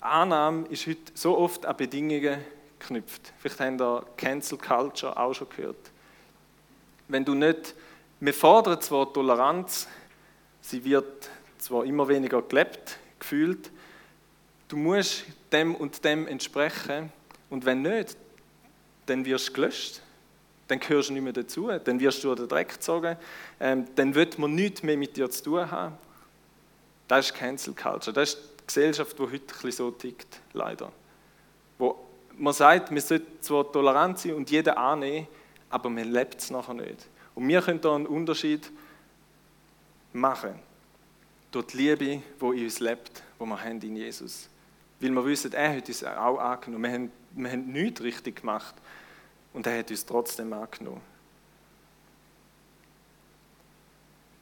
Annahme 0.00 0.66
ist 0.68 0.86
heute 0.86 1.12
so 1.12 1.36
oft 1.36 1.66
an 1.66 1.76
Bedingungen 1.76 2.42
geknüpft. 2.78 3.34
Vielleicht 3.36 3.60
haben 3.60 3.78
ihr 3.78 4.06
Cancel 4.16 4.56
Culture 4.56 5.14
auch 5.18 5.34
schon 5.34 5.50
gehört 5.50 5.90
wenn 7.08 7.24
du 7.24 7.34
nicht, 7.34 7.74
wir 8.20 8.34
fordern 8.34 8.80
zwar 8.80 9.12
Toleranz, 9.12 9.88
sie 10.60 10.84
wird 10.84 11.30
zwar 11.58 11.84
immer 11.84 12.06
weniger 12.08 12.42
gelebt, 12.42 12.98
gefühlt, 13.18 13.70
du 14.68 14.76
musst 14.76 15.24
dem 15.50 15.74
und 15.74 16.04
dem 16.04 16.26
entsprechen. 16.28 17.10
Und 17.50 17.64
wenn 17.64 17.82
nicht, 17.82 18.16
dann 19.06 19.24
wirst 19.24 19.48
du 19.48 19.52
gelöscht, 19.54 20.02
dann 20.68 20.80
gehörst 20.80 21.08
du 21.08 21.14
nicht 21.14 21.22
mehr 21.22 21.32
dazu, 21.32 21.70
dann 21.82 21.98
wirst 21.98 22.22
du 22.22 22.34
den 22.34 22.46
Dreck 22.46 22.74
gezogen, 22.74 23.16
ähm, 23.58 23.86
dann 23.94 24.14
wird 24.14 24.38
man 24.38 24.54
nichts 24.54 24.82
mehr 24.82 24.98
mit 24.98 25.16
dir 25.16 25.30
zu 25.30 25.44
tun 25.44 25.70
haben. 25.70 25.96
Das 27.08 27.26
ist 27.26 27.34
Cancel 27.34 27.74
Culture, 27.74 28.12
das 28.12 28.34
ist 28.34 28.42
die 28.60 28.66
Gesellschaft, 28.66 29.18
die 29.18 29.22
heute 29.22 29.34
ein 29.34 29.46
bisschen 29.46 29.72
so 29.72 29.90
tickt, 29.90 30.40
leider. 30.52 30.92
Wo 31.78 31.98
man 32.36 32.52
sagt, 32.52 32.90
wir 32.90 33.00
sollten 33.00 33.40
zwar 33.40 33.72
tolerant 33.72 34.18
sein 34.18 34.34
und 34.34 34.50
jeder 34.50 34.76
annehmen, 34.76 35.26
aber 35.70 35.90
man 35.90 36.10
lebt 36.10 36.40
es 36.40 36.50
nachher 36.50 36.74
nicht. 36.74 37.08
Und 37.34 37.46
wir 37.46 37.62
können 37.62 37.80
da 37.80 37.94
einen 37.94 38.06
Unterschied 38.06 38.70
machen. 40.12 40.58
Durch 41.50 41.66
die 41.66 41.76
Liebe, 41.76 42.22
die 42.40 42.58
in 42.58 42.64
uns 42.64 42.80
lebt, 42.80 43.22
die 43.40 43.44
wir 43.44 43.64
haben 43.64 43.80
in 43.80 43.96
Jesus. 43.96 44.48
Weil 45.00 45.10
wir 45.10 45.24
wissen, 45.24 45.52
er 45.52 45.76
hat 45.76 45.88
uns 45.88 46.04
auch 46.04 46.38
angenommen. 46.38 46.84
Wir 46.84 46.92
haben, 46.92 47.12
wir 47.32 47.50
haben 47.52 47.72
nichts 47.72 48.02
richtig 48.02 48.40
gemacht. 48.40 48.74
Und 49.52 49.66
er 49.66 49.78
hat 49.78 49.90
uns 49.90 50.04
trotzdem 50.04 50.52
angenommen. 50.52 51.00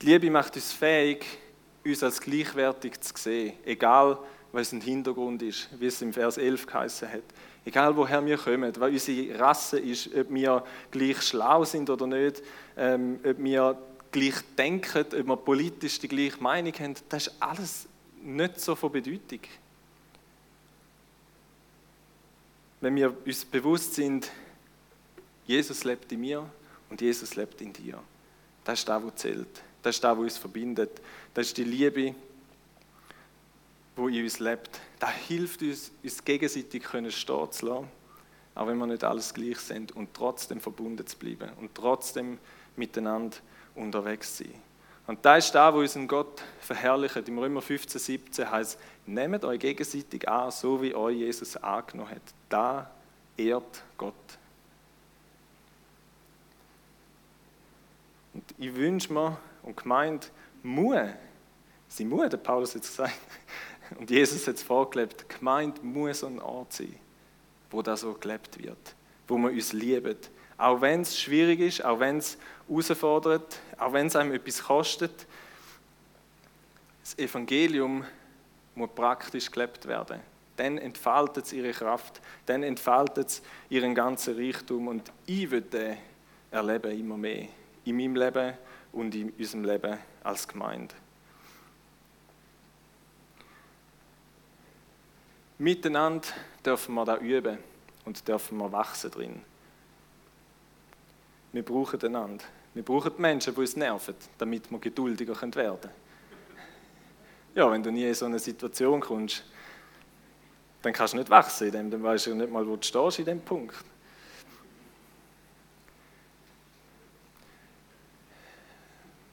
Die 0.00 0.06
Liebe 0.06 0.30
macht 0.30 0.56
uns 0.56 0.72
fähig, 0.72 1.24
uns 1.84 2.02
als 2.02 2.20
gleichwertig 2.20 3.00
zu 3.00 3.12
sehen, 3.16 3.54
egal 3.64 4.18
was 4.52 4.72
ein 4.72 4.80
Hintergrund 4.80 5.42
ist, 5.42 5.68
wie 5.78 5.86
es 5.86 6.02
im 6.02 6.12
Vers 6.12 6.38
11 6.38 6.66
geheißen 6.66 7.10
hat. 7.10 7.22
Egal 7.66 7.96
woher 7.96 8.24
wir 8.24 8.38
kommen, 8.38 8.72
was 8.78 8.90
unsere 8.90 9.40
Rasse 9.40 9.80
ist, 9.80 10.14
ob 10.14 10.32
wir 10.32 10.64
gleich 10.92 11.20
schlau 11.20 11.64
sind 11.64 11.90
oder 11.90 12.06
nicht, 12.06 12.40
ähm, 12.76 13.18
ob 13.24 13.42
wir 13.42 13.76
gleich 14.12 14.34
denken, 14.56 15.00
ob 15.00 15.26
wir 15.26 15.36
politisch 15.36 15.98
die 15.98 16.06
gleiche 16.06 16.40
Meinung 16.40 16.72
haben, 16.74 16.94
das 17.08 17.26
ist 17.26 17.34
alles 17.40 17.88
nicht 18.22 18.60
so 18.60 18.76
von 18.76 18.92
Bedeutung. 18.92 19.40
Wenn 22.80 22.94
wir 22.94 23.12
uns 23.26 23.44
bewusst 23.44 23.94
sind, 23.96 24.30
Jesus 25.44 25.82
lebt 25.82 26.12
in 26.12 26.20
mir 26.20 26.48
und 26.88 27.00
Jesus 27.00 27.34
lebt 27.34 27.60
in 27.62 27.72
dir. 27.72 27.98
Das 28.62 28.78
ist 28.78 28.88
das, 28.88 29.02
was 29.02 29.16
zählt. 29.16 29.62
Das 29.82 29.96
ist 29.96 30.04
das, 30.04 30.16
was 30.16 30.22
uns 30.22 30.38
verbindet. 30.38 31.00
Das 31.34 31.48
ist 31.48 31.56
die 31.56 31.64
Liebe, 31.64 32.14
die 33.96 34.18
in 34.18 34.24
uns 34.24 34.38
lebt. 34.38 34.80
Das 34.98 35.10
hilft 35.10 35.62
uns, 35.62 35.90
uns 36.02 36.24
gegenseitig 36.24 36.82
können 36.82 37.10
stehen 37.10 37.50
zu 37.52 37.66
lassen, 37.66 37.88
auch 38.54 38.66
wenn 38.66 38.78
wir 38.78 38.86
nicht 38.86 39.04
alles 39.04 39.32
gleich 39.32 39.58
sind 39.58 39.92
und 39.92 40.12
trotzdem 40.14 40.60
verbunden 40.60 41.06
zu 41.06 41.16
bleiben 41.16 41.50
und 41.60 41.74
trotzdem 41.74 42.38
miteinander 42.76 43.36
unterwegs 43.74 44.36
zu 44.36 44.44
sein. 44.44 44.54
Und 45.06 45.24
da 45.24 45.36
ist 45.36 45.52
da, 45.52 45.72
wo 45.72 45.78
unseren 45.78 46.08
Gott 46.08 46.42
verherrlicht. 46.60 47.28
Im 47.28 47.38
Römer 47.38 47.62
15, 47.62 48.00
17 48.00 48.50
heißt, 48.50 48.78
nehmt 49.06 49.44
euch 49.44 49.60
gegenseitig 49.60 50.28
an, 50.28 50.50
so 50.50 50.82
wie 50.82 50.94
euch 50.94 51.16
Jesus 51.16 51.56
angenommen 51.56 52.10
hat. 52.10 52.22
Da 52.48 52.90
ehrt 53.36 53.84
Gott. 53.96 54.14
Und 58.34 58.44
ich 58.58 58.74
wünsche 58.74 59.12
mir 59.12 59.38
und 59.62 59.76
gemeint, 59.76 60.30
muss, 60.62 60.98
sie 61.88 62.04
muss, 62.04 62.28
der 62.28 62.38
Paulus 62.38 62.74
hat 62.74 62.82
es 62.82 62.90
gesagt, 62.90 63.14
und 63.98 64.10
Jesus 64.10 64.46
hat 64.46 64.56
es 64.56 64.62
vorgelebt, 64.62 65.28
gemeint 65.28 65.82
muss 65.82 66.24
ein 66.24 66.40
Ort 66.40 66.72
sein, 66.72 66.96
wo 67.70 67.82
das 67.82 68.00
so 68.00 68.14
gelebt 68.14 68.62
wird, 68.62 68.94
wo 69.28 69.36
wir 69.38 69.50
uns 69.50 69.72
lieben. 69.72 70.16
Auch 70.58 70.80
wenn 70.80 71.02
es 71.02 71.18
schwierig 71.18 71.60
ist, 71.60 71.84
auch 71.84 72.00
wenn 72.00 72.18
es 72.18 72.38
herausfordert, 72.68 73.60
auch 73.78 73.92
wenn 73.92 74.06
es 74.06 74.16
einem 74.16 74.32
etwas 74.32 74.62
kostet, 74.62 75.26
das 77.02 77.18
Evangelium 77.18 78.04
muss 78.74 78.90
praktisch 78.94 79.50
gelebt 79.50 79.86
werden. 79.86 80.20
Dann 80.56 80.78
entfaltet 80.78 81.44
es 81.44 81.52
ihre 81.52 81.72
Kraft, 81.72 82.20
dann 82.46 82.62
entfaltet 82.62 83.28
es 83.28 83.42
ihren 83.68 83.94
ganzen 83.94 84.36
Reichtum 84.36 84.88
und 84.88 85.12
ich 85.26 85.48
den 85.50 85.98
erleben 86.50 86.98
immer 86.98 87.16
mehr. 87.16 87.48
In 87.84 87.96
meinem 87.96 88.16
Leben 88.16 88.54
und 88.92 89.14
in 89.14 89.30
unserem 89.30 89.64
Leben 89.64 89.98
als 90.24 90.48
Gemeinde. 90.48 90.94
Miteinander 95.58 96.28
dürfen 96.64 96.94
wir 96.94 97.04
da 97.04 97.16
üben 97.16 97.58
und 98.04 98.26
dürfen 98.28 98.58
wir 98.58 98.70
wachsen 98.70 99.10
drin. 99.10 99.42
Wir 101.52 101.64
brauchen 101.64 102.00
einander. 102.02 102.44
Wir 102.74 102.82
brauchen 102.82 103.12
Menschen, 103.16 103.54
die 103.54 103.60
uns 103.60 103.74
nerven, 103.76 104.14
damit 104.36 104.70
wir 104.70 104.78
geduldiger 104.78 105.40
werden 105.40 105.54
können. 105.54 105.94
Ja, 107.54 107.70
wenn 107.70 107.82
du 107.82 107.90
nie 107.90 108.06
in 108.06 108.14
so 108.14 108.26
eine 108.26 108.38
Situation 108.38 109.00
kommst, 109.00 109.42
dann 110.82 110.92
kannst 110.92 111.14
du 111.14 111.18
nicht 111.18 111.30
wachsen, 111.30 111.72
dann 111.72 112.02
weißt 112.02 112.26
du 112.26 112.34
nicht 112.34 112.52
mal, 112.52 112.66
wo 112.66 112.76
du 112.76 112.82
stehst 112.82 113.18
in 113.20 113.24
dem 113.24 113.40
Punkt. 113.40 113.74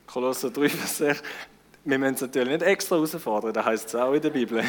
Kolosser 0.07 0.51
3, 0.51 0.69
Vers 0.69 0.97
6. 0.99 1.23
Wir 1.83 1.99
müssen 1.99 2.15
es 2.15 2.21
natürlich 2.21 2.49
nicht 2.49 2.61
extra 2.61 2.95
herausfordern, 2.95 3.51
da 3.51 3.65
heißt 3.65 3.89
es 3.89 3.95
auch 3.95 4.13
in 4.13 4.21
der 4.21 4.29
Bibel. 4.29 4.63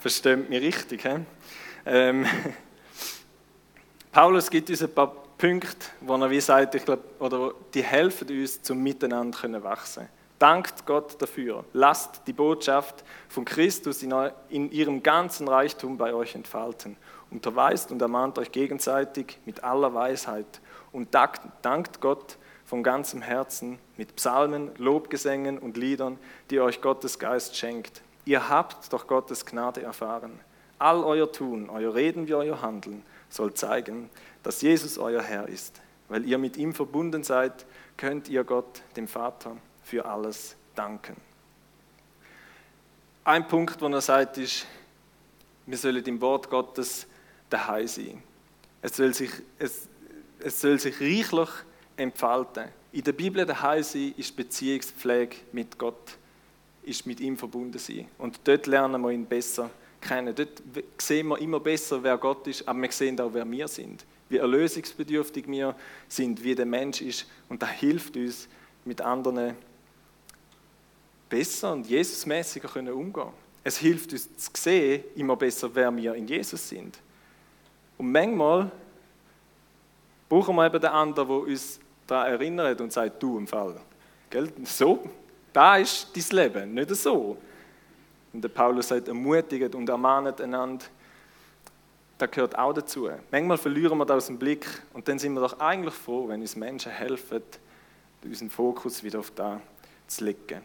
Versteht 0.00 0.48
mich 0.48 0.62
richtig. 0.62 1.02
He? 1.02 1.16
Ähm, 1.86 2.26
Paulus 4.12 4.48
gibt 4.48 4.70
uns 4.70 4.82
ein 4.82 4.92
paar 4.92 5.12
Punkte, 5.36 5.86
wo 6.00 6.16
er 6.16 6.30
wie 6.30 6.40
sagt, 6.40 6.74
ich 6.74 6.84
glaube, 6.84 7.02
oder 7.18 7.52
die 7.72 7.82
helfen 7.82 8.28
uns, 8.28 8.62
zum 8.62 8.82
Miteinander 8.82 9.38
können 9.38 9.62
wachsen. 9.62 10.08
Dankt 10.38 10.86
Gott 10.86 11.20
dafür. 11.20 11.64
Lasst 11.72 12.22
die 12.26 12.32
Botschaft 12.32 13.04
von 13.28 13.44
Christus 13.44 14.02
in, 14.02 14.70
ihrem 14.70 15.02
ganzen 15.02 15.48
Reichtum 15.48 15.98
bei 15.98 16.14
euch 16.14 16.34
entfalten. 16.34 16.96
Unterweist 17.30 17.90
und 17.90 18.00
ermahnt 18.00 18.38
euch 18.38 18.52
gegenseitig 18.52 19.38
mit 19.44 19.64
aller 19.64 19.92
Weisheit 19.94 20.60
und 20.92 21.14
dankt 21.14 22.00
Gott 22.00 22.38
von 22.64 22.82
ganzem 22.82 23.20
Herzen 23.20 23.78
mit 23.96 24.14
Psalmen, 24.16 24.70
Lobgesängen 24.76 25.58
und 25.58 25.76
Liedern, 25.76 26.18
die 26.50 26.60
euch 26.60 26.80
Gottes 26.80 27.18
Geist 27.18 27.56
schenkt. 27.56 28.02
Ihr 28.28 28.46
habt 28.46 28.92
doch 28.92 29.06
Gottes 29.06 29.46
Gnade 29.46 29.80
erfahren. 29.80 30.38
All 30.78 31.02
euer 31.02 31.32
Tun, 31.32 31.70
euer 31.70 31.94
Reden 31.94 32.28
wie 32.28 32.34
euer 32.34 32.60
Handeln 32.60 33.02
soll 33.30 33.54
zeigen, 33.54 34.10
dass 34.42 34.60
Jesus 34.60 34.98
euer 34.98 35.22
Herr 35.22 35.48
ist. 35.48 35.80
Weil 36.10 36.26
ihr 36.26 36.36
mit 36.36 36.58
ihm 36.58 36.74
verbunden 36.74 37.22
seid, 37.24 37.64
könnt 37.96 38.28
ihr 38.28 38.44
Gott, 38.44 38.82
dem 38.96 39.08
Vater, 39.08 39.56
für 39.82 40.04
alles 40.04 40.56
danken. 40.74 41.16
Ein 43.24 43.48
Punkt, 43.48 43.80
wo 43.80 43.88
er 43.88 44.02
sagt, 44.02 44.36
ist, 44.36 44.66
wir 45.64 45.78
sollen 45.78 46.04
im 46.04 46.20
Wort 46.20 46.50
Gottes 46.50 47.06
daheim 47.48 47.86
sein. 47.86 48.22
Es 48.82 48.94
soll 48.94 49.14
sich, 49.14 49.30
es, 49.58 49.88
es 50.38 50.60
soll 50.60 50.78
sich 50.78 51.00
reichlich 51.00 51.48
entfalten. 51.96 52.68
In 52.92 53.04
der 53.04 53.12
Bibel 53.12 53.46
daheim 53.46 53.82
sein 53.82 54.12
ist 54.18 54.36
Beziehungspflege 54.36 55.34
mit 55.52 55.78
Gott, 55.78 56.18
ist 56.88 57.06
mit 57.06 57.20
ihm 57.20 57.36
verbunden 57.36 57.78
sein. 57.78 58.08
Und 58.18 58.40
dort 58.44 58.66
lernen 58.66 59.00
wir 59.02 59.10
ihn 59.10 59.26
besser 59.26 59.70
kennen. 60.00 60.34
Dort 60.34 60.62
sehen 60.98 61.28
wir 61.28 61.38
immer 61.38 61.60
besser, 61.60 62.02
wer 62.02 62.16
Gott 62.18 62.46
ist, 62.46 62.66
aber 62.66 62.80
wir 62.82 62.92
sehen 62.92 63.20
auch, 63.20 63.32
wer 63.32 63.48
wir 63.50 63.68
sind. 63.68 64.04
Wie 64.28 64.38
erlösungsbedürftig 64.38 65.46
wir 65.48 65.74
sind, 66.08 66.42
wie 66.42 66.54
der 66.54 66.66
Mensch 66.66 67.00
ist. 67.00 67.26
Und 67.48 67.62
das 67.62 67.70
hilft 67.70 68.16
uns, 68.16 68.48
mit 68.84 69.00
anderen 69.00 69.54
besser 71.28 71.72
und 71.72 71.86
Jesusmäßiger 71.86 72.68
können. 72.68 73.12
Es 73.62 73.76
hilft 73.76 74.12
uns 74.12 74.34
zu 74.36 74.50
sehen, 74.56 75.04
immer 75.14 75.36
besser, 75.36 75.70
wer 75.74 75.94
wir 75.94 76.14
in 76.14 76.26
Jesus 76.26 76.68
sind. 76.68 76.98
Und 77.98 78.10
manchmal 78.12 78.70
brauchen 80.28 80.56
wir 80.56 80.66
eben 80.66 80.80
den 80.80 80.90
anderen, 80.90 81.28
der 81.28 81.36
uns 81.36 81.80
daran 82.06 82.32
erinnert 82.32 82.80
und 82.80 82.92
sagt, 82.92 83.22
du 83.22 83.38
im 83.38 83.46
Fall. 83.46 83.80
Gell? 84.30 84.50
So, 84.64 85.08
da 85.52 85.76
ist 85.76 86.08
dein 86.14 86.36
Leben, 86.36 86.74
nicht 86.74 86.94
so. 86.94 87.36
Und 88.32 88.42
der 88.42 88.48
Paulus 88.48 88.88
sagt, 88.88 89.08
ermutigt 89.08 89.74
und 89.74 89.88
ermahnet 89.88 90.40
einander. 90.40 90.84
Das 92.18 92.30
gehört 92.30 92.58
auch 92.58 92.72
dazu. 92.72 93.08
Manchmal 93.30 93.58
verlieren 93.58 93.96
wir 93.96 94.04
das 94.04 94.16
aus 94.16 94.26
dem 94.26 94.38
Blick 94.38 94.66
und 94.92 95.06
dann 95.06 95.18
sind 95.18 95.34
wir 95.34 95.40
doch 95.40 95.58
eigentlich 95.60 95.94
froh, 95.94 96.28
wenn 96.28 96.40
uns 96.40 96.56
Menschen 96.56 96.92
helfen, 96.92 97.42
unseren 98.24 98.50
Fokus 98.50 99.02
wieder 99.02 99.20
auf 99.20 99.30
da 99.30 99.60
zu 100.08 100.24
legen. 100.24 100.60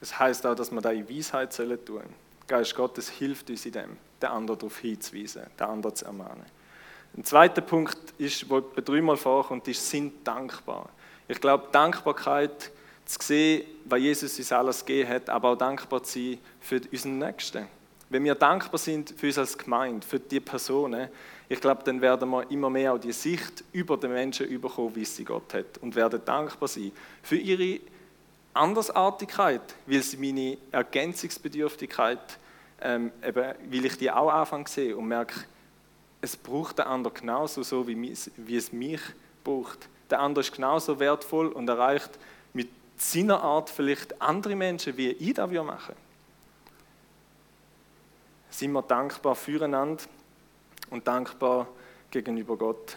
Das 0.00 0.18
heißt 0.18 0.44
auch, 0.46 0.54
dass 0.54 0.70
wir 0.70 0.80
da 0.82 0.90
in 0.90 1.08
Weisheit 1.08 1.56
tun 1.56 1.78
sollen. 1.86 2.14
Geist 2.46 2.74
Gottes 2.74 3.08
hilft 3.08 3.48
uns 3.48 3.64
in 3.64 3.72
dem, 3.72 3.96
den 4.20 4.28
anderen 4.28 4.58
darauf 4.58 4.78
hinzuweisen, 4.78 5.44
den 5.58 5.66
anderen 5.66 5.96
zu 5.96 6.04
ermahnen. 6.04 6.44
Ein 7.16 7.24
zweiter 7.24 7.62
Punkt 7.62 7.96
ist, 8.18 8.44
der 8.50 8.82
dreimal 8.82 9.16
vorkommt, 9.16 9.66
ist, 9.68 9.88
sind 9.88 10.26
dankbar. 10.26 10.90
Ich 11.28 11.40
glaube, 11.40 11.68
Dankbarkeit, 11.72 12.70
zu 13.04 13.18
sehen, 13.20 13.64
was 13.84 14.00
Jesus 14.00 14.38
uns 14.38 14.52
alles 14.52 14.84
gegeben 14.84 15.10
hat, 15.10 15.28
aber 15.28 15.50
auch 15.50 15.58
dankbar 15.58 16.02
zu 16.02 16.18
sein 16.18 16.38
für 16.60 16.80
unseren 16.90 17.18
Nächsten. 17.18 17.66
Wenn 18.08 18.24
wir 18.24 18.34
dankbar 18.34 18.78
sind 18.78 19.14
für 19.16 19.26
uns 19.26 19.38
als 19.38 19.58
Gemeinde, 19.58 20.06
für 20.06 20.20
die 20.20 20.40
Personen, 20.40 21.08
ich 21.48 21.60
glaube, 21.60 21.82
dann 21.84 22.00
werden 22.00 22.30
wir 22.30 22.50
immer 22.50 22.70
mehr 22.70 22.94
auch 22.94 22.98
die 22.98 23.12
Sicht 23.12 23.64
über 23.72 23.96
den 23.96 24.12
Menschen 24.12 24.46
überkommen, 24.46 24.94
wie 24.96 25.04
sie 25.04 25.24
Gott 25.24 25.52
hat 25.52 25.78
und 25.80 25.94
werden 25.94 26.20
dankbar 26.24 26.68
sein 26.68 26.92
für 27.22 27.36
ihre 27.36 27.80
Andersartigkeit, 28.54 29.74
weil 29.86 30.02
sie 30.02 30.16
meine 30.16 30.56
Ergänzungsbedürftigkeit, 30.70 32.38
ähm, 32.80 33.10
eben, 33.26 33.54
weil 33.70 33.84
ich 33.84 33.98
die 33.98 34.10
auch 34.10 34.30
anfange 34.30 34.68
sehen 34.68 34.94
und 34.94 35.08
merke, 35.08 35.34
es 36.20 36.36
braucht 36.36 36.78
der 36.78 36.86
andere 36.86 37.12
genauso 37.12 37.62
so, 37.62 37.86
wie 37.86 38.10
es 38.10 38.72
mich 38.72 39.00
braucht. 39.42 39.88
Der 40.10 40.20
andere 40.20 40.42
ist 40.42 40.52
genauso 40.52 40.98
wertvoll 41.00 41.48
und 41.48 41.68
erreicht 41.68 42.18
mit 42.52 42.68
seiner 42.96 43.42
Art 43.42 43.70
vielleicht 43.70 44.20
andere 44.20 44.54
Menschen, 44.54 44.96
wie 44.96 45.10
ich 45.10 45.34
das 45.34 45.50
machen 45.50 45.94
Sind 48.50 48.72
wir 48.72 48.82
dankbar 48.82 49.34
füreinander 49.34 50.04
und 50.90 51.06
dankbar 51.06 51.66
gegenüber 52.10 52.56
Gott. 52.56 52.96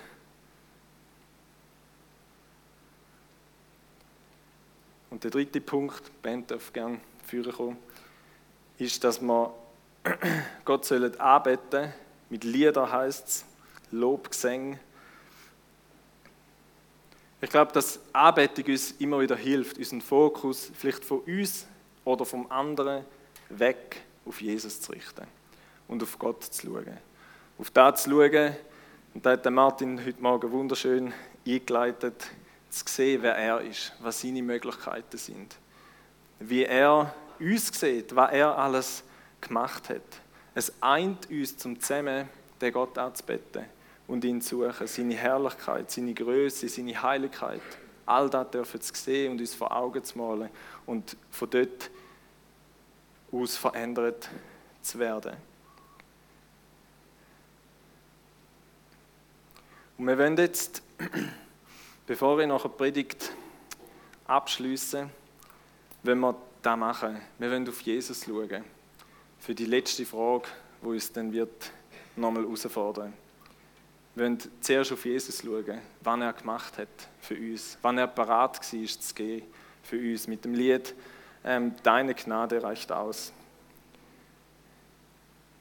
Und 5.10 5.24
der 5.24 5.32
dritte 5.32 5.62
Punkt, 5.62 6.12
Ben 6.22 6.46
darf 6.46 6.72
gerne 6.74 7.00
führen 7.26 7.52
kommen, 7.52 7.78
ist, 8.78 9.04
dass 9.04 9.22
wir 9.22 9.54
Gott 10.66 10.86
sollen 10.86 11.20
anbeten 11.20 11.92
mit 12.30 12.44
Lieder 12.44 12.92
heißt 12.92 13.28
es, 13.28 13.46
Lobgesang. 13.92 14.80
Ich 17.40 17.52
glaube, 17.52 17.72
dass 17.72 18.00
Anbetung 18.14 18.66
uns 18.66 18.92
immer 18.94 19.20
wieder 19.20 19.36
hilft, 19.36 19.78
unseren 19.78 20.02
Fokus 20.02 20.72
vielleicht 20.74 21.06
von 21.06 21.20
uns 21.20 21.68
oder 22.04 22.26
vom 22.26 22.52
anderen 22.52 23.06
weg 23.50 24.02
auf 24.26 24.42
Jesus 24.42 24.82
zu 24.82 24.92
richten 24.92 25.28
und 25.88 26.02
auf 26.02 26.18
Gott 26.18 26.44
zu 26.44 26.66
schauen. 26.66 26.98
Auf 27.60 27.70
das 27.70 28.04
zu 28.04 28.10
schauen, 28.10 28.56
und 29.14 29.26
da 29.26 29.32
hat 29.32 29.46
Martin 29.52 30.04
heute 30.04 30.22
Morgen 30.22 30.52
wunderschön 30.52 31.14
eingeleitet, 31.48 32.28
zu 32.70 32.84
sehen, 32.88 33.22
wer 33.22 33.36
er 33.36 33.62
ist, 33.62 33.94
was 34.00 34.22
seine 34.22 34.42
Möglichkeiten 34.42 35.18
sind, 35.18 35.56
wie 36.40 36.64
er 36.64 37.14
uns 37.40 37.68
sieht, 37.80 38.16
was 38.16 38.32
er 38.32 38.58
alles 38.58 39.04
gemacht 39.42 39.90
hat. 39.90 40.02
Es 40.56 40.74
eint 40.82 41.30
uns 41.30 41.56
zum 41.56 41.80
Zusammen, 41.80 42.28
den 42.60 42.74
Gott 42.74 42.98
anzubeten 42.98 43.77
und 44.08 44.24
ihn 44.24 44.42
suchen, 44.42 44.88
seine 44.88 45.16
Herrlichkeit, 45.16 45.92
seine 45.92 46.14
Größe, 46.14 46.70
seine 46.70 47.02
Heiligkeit 47.02 47.62
all 48.08 48.30
das 48.30 48.50
dürfen 48.52 48.82
zu 48.82 48.94
sehen 48.96 49.34
und 49.34 49.42
uns 49.42 49.54
vor 49.54 49.76
Augen 49.76 50.04
zu 50.04 50.18
malen 50.18 50.50
und 50.86 51.18
von 51.30 51.50
dort 51.50 51.92
aus 53.32 53.58
verändert 53.58 54.30
zu 54.82 54.98
werden. 54.98 55.36
Und 59.98 60.08
wir 60.08 60.18
wollen 60.18 60.38
jetzt, 60.38 60.82
bevor 62.08 62.40
ich 62.40 62.48
nachher 62.48 62.70
Predigt 62.70 63.34
abschließe, 64.26 65.10
wenn 66.04 66.20
wir 66.20 66.36
das 66.62 66.78
machen, 66.78 67.20
wir 67.40 67.52
wollen 67.52 67.68
auf 67.68 67.82
Jesus 67.82 68.24
schauen. 68.24 68.64
Für 69.40 69.54
die 69.54 69.66
letzte 69.66 70.06
Frage, 70.06 70.48
die 70.82 70.88
uns 70.88 71.12
dann 71.12 71.34
wird 71.34 71.72
nochmal 72.16 72.44
herausfordern. 72.44 73.12
Wir 73.12 73.27
wollen 74.18 74.38
zuerst 74.62 74.92
auf 74.92 75.06
Jesus 75.06 75.42
schauen, 75.42 75.82
was 76.02 76.20
er 76.20 76.34
gemacht 76.34 76.78
hat 76.78 76.88
für 77.20 77.36
uns, 77.36 77.78
wann 77.82 77.98
er 77.98 78.08
parat 78.08 78.58
war, 78.58 78.88
zu 78.88 79.14
gehen 79.16 79.44
für 79.84 79.98
uns 79.98 80.28
mit 80.28 80.44
dem 80.44 80.54
Lied 80.54 80.94
ähm, 81.44 81.74
Deine 81.84 82.14
Gnade 82.14 82.62
reicht 82.62 82.92
aus. 82.92 83.32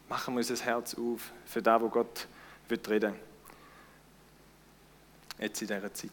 Machen 0.09 0.35
wir 0.35 0.39
unser 0.39 0.57
Herz 0.65 0.95
auf 0.95 1.33
für 1.45 1.63
das, 1.63 1.81
wo 1.81 1.89
Gott 1.89 2.27
wird 2.69 2.89
reden 2.89 3.15
Jetzt 5.39 5.61
in 5.61 5.69
dieser 5.69 5.93
Zeit. 5.93 6.11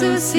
Kreuz 0.00 0.30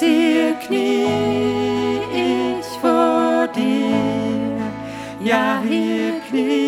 hier 0.00 0.54
knie 0.66 1.06
ich 2.12 2.66
vor 2.80 3.48
dir, 3.54 4.58
ja 5.20 5.60
hier 5.66 6.20
knie 6.28 6.66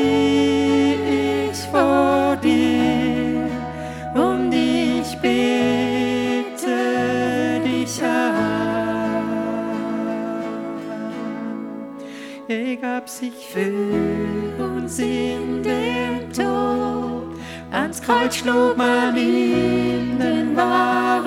gab 12.98 13.08
sich 13.08 13.48
für 13.52 14.62
uns 14.62 14.98
in 14.98 15.62
dem 15.62 16.32
Tod. 16.32 17.38
Ans 17.70 18.02
Kreuz 18.02 18.36
schlug 18.36 18.76
man 18.76 19.16
ihm 19.16 20.18
den 20.18 20.56
wahren 20.56 21.17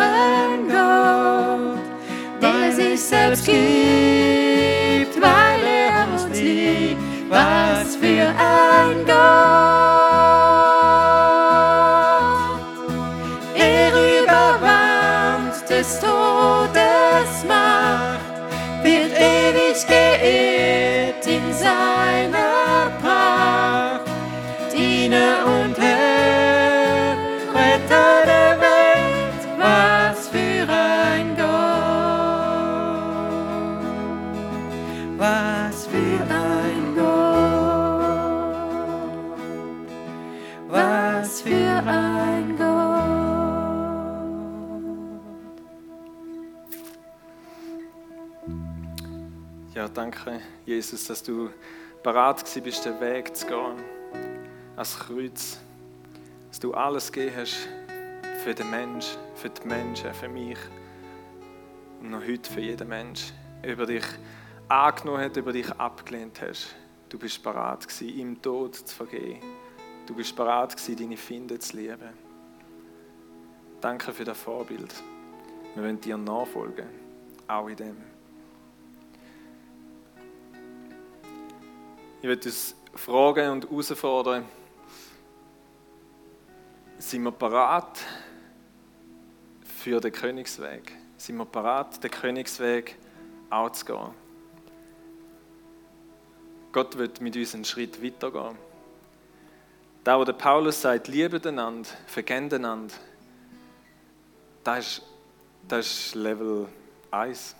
selbst 3.12 3.45
gibt, 3.45 5.22
weil 5.22 5.62
er 5.64 6.07
uns 6.14 6.39
liebt. 6.39 6.97
Was 7.30 7.97
für 7.97 8.28
ein 8.28 9.05
Gott! 9.05 9.61
Jesus, 50.72 51.04
dass 51.04 51.22
du 51.22 51.50
bereit 52.02 52.40
gewesen 52.40 52.64
bist, 52.64 52.86
den 52.86 52.98
Weg 53.02 53.36
zu 53.36 53.46
gehen, 53.46 53.84
ans 54.78 54.98
Kreuz. 54.98 55.60
Dass 56.48 56.60
du 56.60 56.74
alles 56.74 57.12
gegeben 57.12 57.36
hast 57.36 57.68
für 58.42 58.56
den 58.56 58.70
Mensch, 58.70 59.18
für 59.36 59.50
die 59.50 59.68
Menschen, 59.68 60.14
für 60.14 60.30
mich 60.30 60.58
und 62.00 62.12
noch 62.12 62.26
heute 62.26 62.50
für 62.50 62.62
jeden 62.62 62.88
Mensch. 62.88 63.34
Über 63.64 63.86
dich 63.86 64.06
angenommen 64.70 65.26
hat, 65.26 65.36
über 65.36 65.52
dich 65.52 65.70
abgelehnt 65.74 66.42
hast. 66.42 66.74
Du 67.10 67.20
bist 67.20 67.44
bereit 67.44 67.86
gewesen, 67.86 68.08
ihm 68.08 68.42
Tod 68.42 68.76
zu 68.76 68.96
vergeben. 68.96 69.42
Du 70.08 70.16
bist 70.16 70.34
bereit 70.38 70.72
gewesen, 70.78 70.96
deine 70.96 71.18
Finde 71.18 71.60
zu 71.60 71.76
lieben. 71.76 72.14
Danke 73.82 74.14
für 74.14 74.24
das 74.24 74.40
Vorbild. 74.40 74.94
Wir 75.76 75.84
wollen 75.84 76.00
dir 76.00 76.16
nachfolgen, 76.16 76.88
auch 77.48 77.68
in 77.68 77.76
dem. 77.76 78.11
Ich 82.22 82.28
möchte 82.28 82.50
uns 82.50 82.76
fragen 82.94 83.50
und 83.50 83.68
herausfordern, 83.68 84.46
sind 87.00 87.24
wir 87.24 87.32
parat 87.32 88.00
für 89.64 90.00
den 90.00 90.12
Königsweg? 90.12 90.92
Sind 91.18 91.38
wir 91.38 91.46
parat, 91.46 92.04
den 92.04 92.12
Königsweg 92.12 92.96
auch 93.50 93.72
zu 93.72 93.86
gehen? 93.86 94.14
Gott 96.72 96.96
wird 96.96 97.22
mit 97.22 97.36
uns 97.36 97.56
einen 97.56 97.66
Schritt 97.66 98.04
weitergehen. 98.04 98.56
Da, 100.04 100.20
wo 100.20 100.24
der 100.24 100.34
Paulus 100.34 100.80
sagt, 100.80 101.08
liebet 101.08 101.48
einander, 101.48 101.90
vergebt 102.06 102.54
einander, 102.54 102.94
das 104.64 104.78
ist, 104.78 105.02
das 105.68 105.88
ist 105.88 106.16
Level 106.16 106.68
1. 107.10 107.56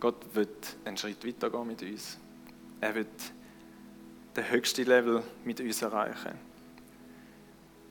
Gott 0.00 0.16
wird 0.34 0.76
einen 0.84 0.98
Schritt 0.98 1.26
weitergehen 1.26 1.66
mit 1.66 1.80
uns. 1.80 2.18
Er 2.80 2.94
wird 2.94 3.08
den 4.36 4.50
höchsten 4.50 4.86
Level 4.86 5.22
mit 5.44 5.60
uns 5.60 5.82
erreichen. 5.82 6.38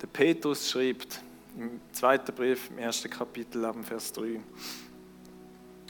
Der 0.02 0.08
Petrus 0.08 0.70
schreibt 0.70 1.22
im 1.58 1.82
zweiten 1.92 2.34
Brief, 2.34 2.70
im 2.70 2.80
ersten 2.80 3.10
Kapitel, 3.10 3.66
ab 3.66 3.76
Vers 3.84 4.14
3, 4.14 4.40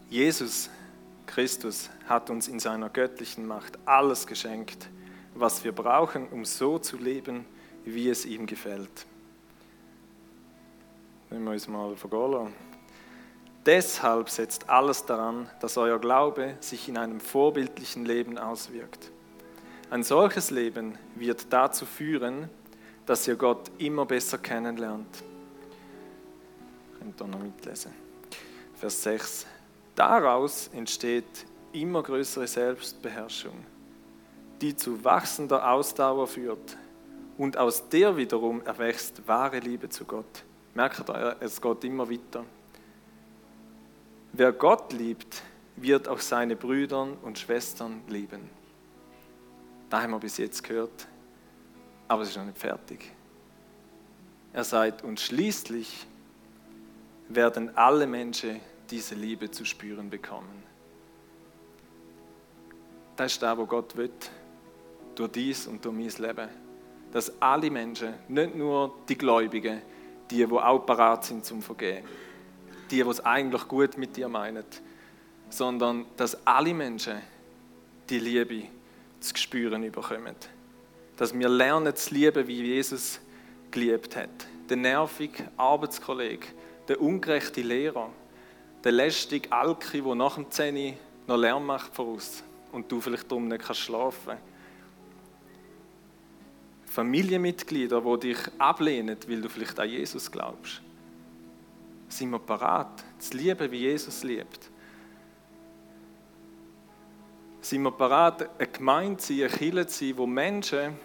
Jesus 0.09 0.69
Christus 1.27 1.89
hat 2.07 2.29
uns 2.31 2.47
in 2.47 2.59
seiner 2.59 2.89
göttlichen 2.89 3.45
Macht 3.45 3.77
alles 3.85 4.25
geschenkt, 4.25 4.89
was 5.35 5.63
wir 5.63 5.71
brauchen, 5.71 6.27
um 6.29 6.43
so 6.43 6.79
zu 6.79 6.97
leben, 6.97 7.45
wie 7.85 8.09
es 8.09 8.25
ihm 8.25 8.47
gefällt. 8.47 9.05
Nehmen 11.29 11.45
wir 11.45 11.51
uns 11.51 11.67
mal 11.67 11.95
vergehen 11.95 12.31
lassen. 12.31 12.68
Deshalb 13.65 14.29
setzt 14.29 14.69
alles 14.69 15.05
daran, 15.05 15.49
dass 15.59 15.77
euer 15.77 15.99
Glaube 15.99 16.55
sich 16.59 16.87
in 16.87 16.97
einem 16.97 17.19
vorbildlichen 17.19 18.05
Leben 18.05 18.37
auswirkt. 18.37 19.11
Ein 19.89 20.03
solches 20.03 20.49
Leben 20.49 20.97
wird 21.15 21.51
dazu 21.51 21.85
führen, 21.85 22.49
dass 23.05 23.27
ihr 23.27 23.35
Gott 23.35 23.71
immer 23.79 24.05
besser 24.05 24.37
kennenlernt. 24.37 25.23
Könnt 26.99 27.19
ihr 27.19 27.27
noch 27.27 27.39
mitlesen. 27.39 27.91
Vers 28.75 29.03
6. 29.03 29.45
Daraus 29.95 30.69
entsteht 30.73 31.45
immer 31.73 32.01
größere 32.03 32.47
Selbstbeherrschung, 32.47 33.65
die 34.61 34.75
zu 34.75 35.03
wachsender 35.03 35.69
Ausdauer 35.71 36.27
führt. 36.27 36.77
Und 37.37 37.57
aus 37.57 37.89
der 37.89 38.15
wiederum 38.15 38.61
erwächst 38.61 39.27
wahre 39.27 39.59
Liebe 39.59 39.89
zu 39.89 40.05
Gott. 40.05 40.43
Merkt 40.75 41.09
ihr, 41.09 41.35
es 41.39 41.61
geht 41.61 41.83
immer 41.83 42.09
weiter. 42.09 42.45
Wer 44.33 44.51
Gott 44.51 44.93
liebt, 44.93 45.41
wird 45.75 46.07
auch 46.07 46.19
seine 46.19 46.55
Brüder 46.55 47.07
und 47.23 47.39
Schwestern 47.39 48.01
lieben. 48.07 48.49
Da 49.89 50.01
haben 50.01 50.11
wir 50.11 50.19
bis 50.19 50.37
jetzt 50.37 50.63
gehört, 50.63 51.07
aber 52.07 52.21
es 52.21 52.29
ist 52.29 52.37
noch 52.37 52.45
nicht 52.45 52.57
fertig. 52.57 53.11
Er 54.53 54.63
sagt, 54.63 55.03
und 55.03 55.19
schließlich 55.19 56.05
werden 57.27 57.75
alle 57.75 58.05
Menschen 58.05 58.59
diese 58.89 59.15
Liebe 59.15 59.49
zu 59.49 59.65
spüren 59.65 60.09
bekommen. 60.09 60.63
Das 63.15 63.33
ist 63.33 63.41
da, 63.41 63.57
wo 63.57 63.65
Gott 63.65 63.95
will, 63.95 64.11
durch 65.15 65.31
dies 65.31 65.67
und 65.67 65.83
durch 65.83 65.95
mein 65.95 66.27
Leben. 66.27 66.49
Dass 67.11 67.41
alle 67.41 67.69
Menschen, 67.69 68.13
nicht 68.27 68.55
nur 68.55 68.95
die 69.07 69.17
Gläubigen, 69.17 69.81
die, 70.29 70.45
die 70.45 70.51
auch 70.51 70.85
parat 70.85 71.25
sind 71.25 71.43
zum 71.43 71.61
Vergehen, 71.61 72.05
die, 72.91 73.03
die 73.03 73.09
es 73.09 73.19
eigentlich 73.25 73.67
gut 73.67 73.97
mit 73.97 74.15
dir 74.15 74.27
meinen, 74.27 74.63
sondern 75.49 76.05
dass 76.17 76.45
alle 76.45 76.73
Menschen 76.73 77.17
die 78.09 78.19
Liebe 78.19 78.63
zu 79.19 79.35
spüren 79.35 79.81
bekommen. 79.91 80.35
Dass 81.17 81.37
wir 81.37 81.49
lernen 81.49 81.95
zu 81.95 82.13
lieben, 82.13 82.47
wie 82.47 82.61
Jesus 82.61 83.19
geliebt 83.71 84.15
hat. 84.15 84.29
Der 84.69 84.77
nervige 84.77 85.49
Arbeitskollege, 85.57 86.47
der 86.87 87.01
ungerechte 87.01 87.61
Lehrer, 87.61 88.09
der 88.83 88.91
lästige 88.91 89.51
Alki, 89.51 90.01
der 90.01 90.15
nach 90.15 90.35
dem 90.35 90.49
10 90.49 90.95
noch 91.27 91.37
Lärm 91.37 91.65
macht 91.65 91.93
voraus 91.93 92.43
und 92.71 92.91
du 92.91 93.01
vielleicht 93.01 93.29
darum 93.29 93.47
nicht 93.47 93.63
kannst 93.63 93.81
schlafen 93.81 94.37
Familienmitglieder, 96.89 98.01
die 98.01 98.27
dich 98.27 98.37
ablehnen, 98.57 99.15
weil 99.27 99.41
du 99.41 99.49
vielleicht 99.49 99.79
an 99.79 99.87
Jesus 99.87 100.31
glaubst. 100.31 100.81
Sind 102.09 102.31
wir 102.31 102.39
parat, 102.39 103.03
zu 103.19 103.37
lieben, 103.37 103.71
wie 103.71 103.77
Jesus 103.77 104.23
liebt? 104.23 104.69
Sind 107.61 107.83
wir 107.83 107.91
parat, 107.91 108.49
eine 108.57 108.67
Gemeinde 108.67 109.17
zu 109.17 109.33
sein, 109.33 109.47
eine 109.47 109.57
Kirche 109.57 109.87
zu 109.87 110.05
sein, 110.05 110.17
wo 110.17 110.25
Menschen, 110.25 110.97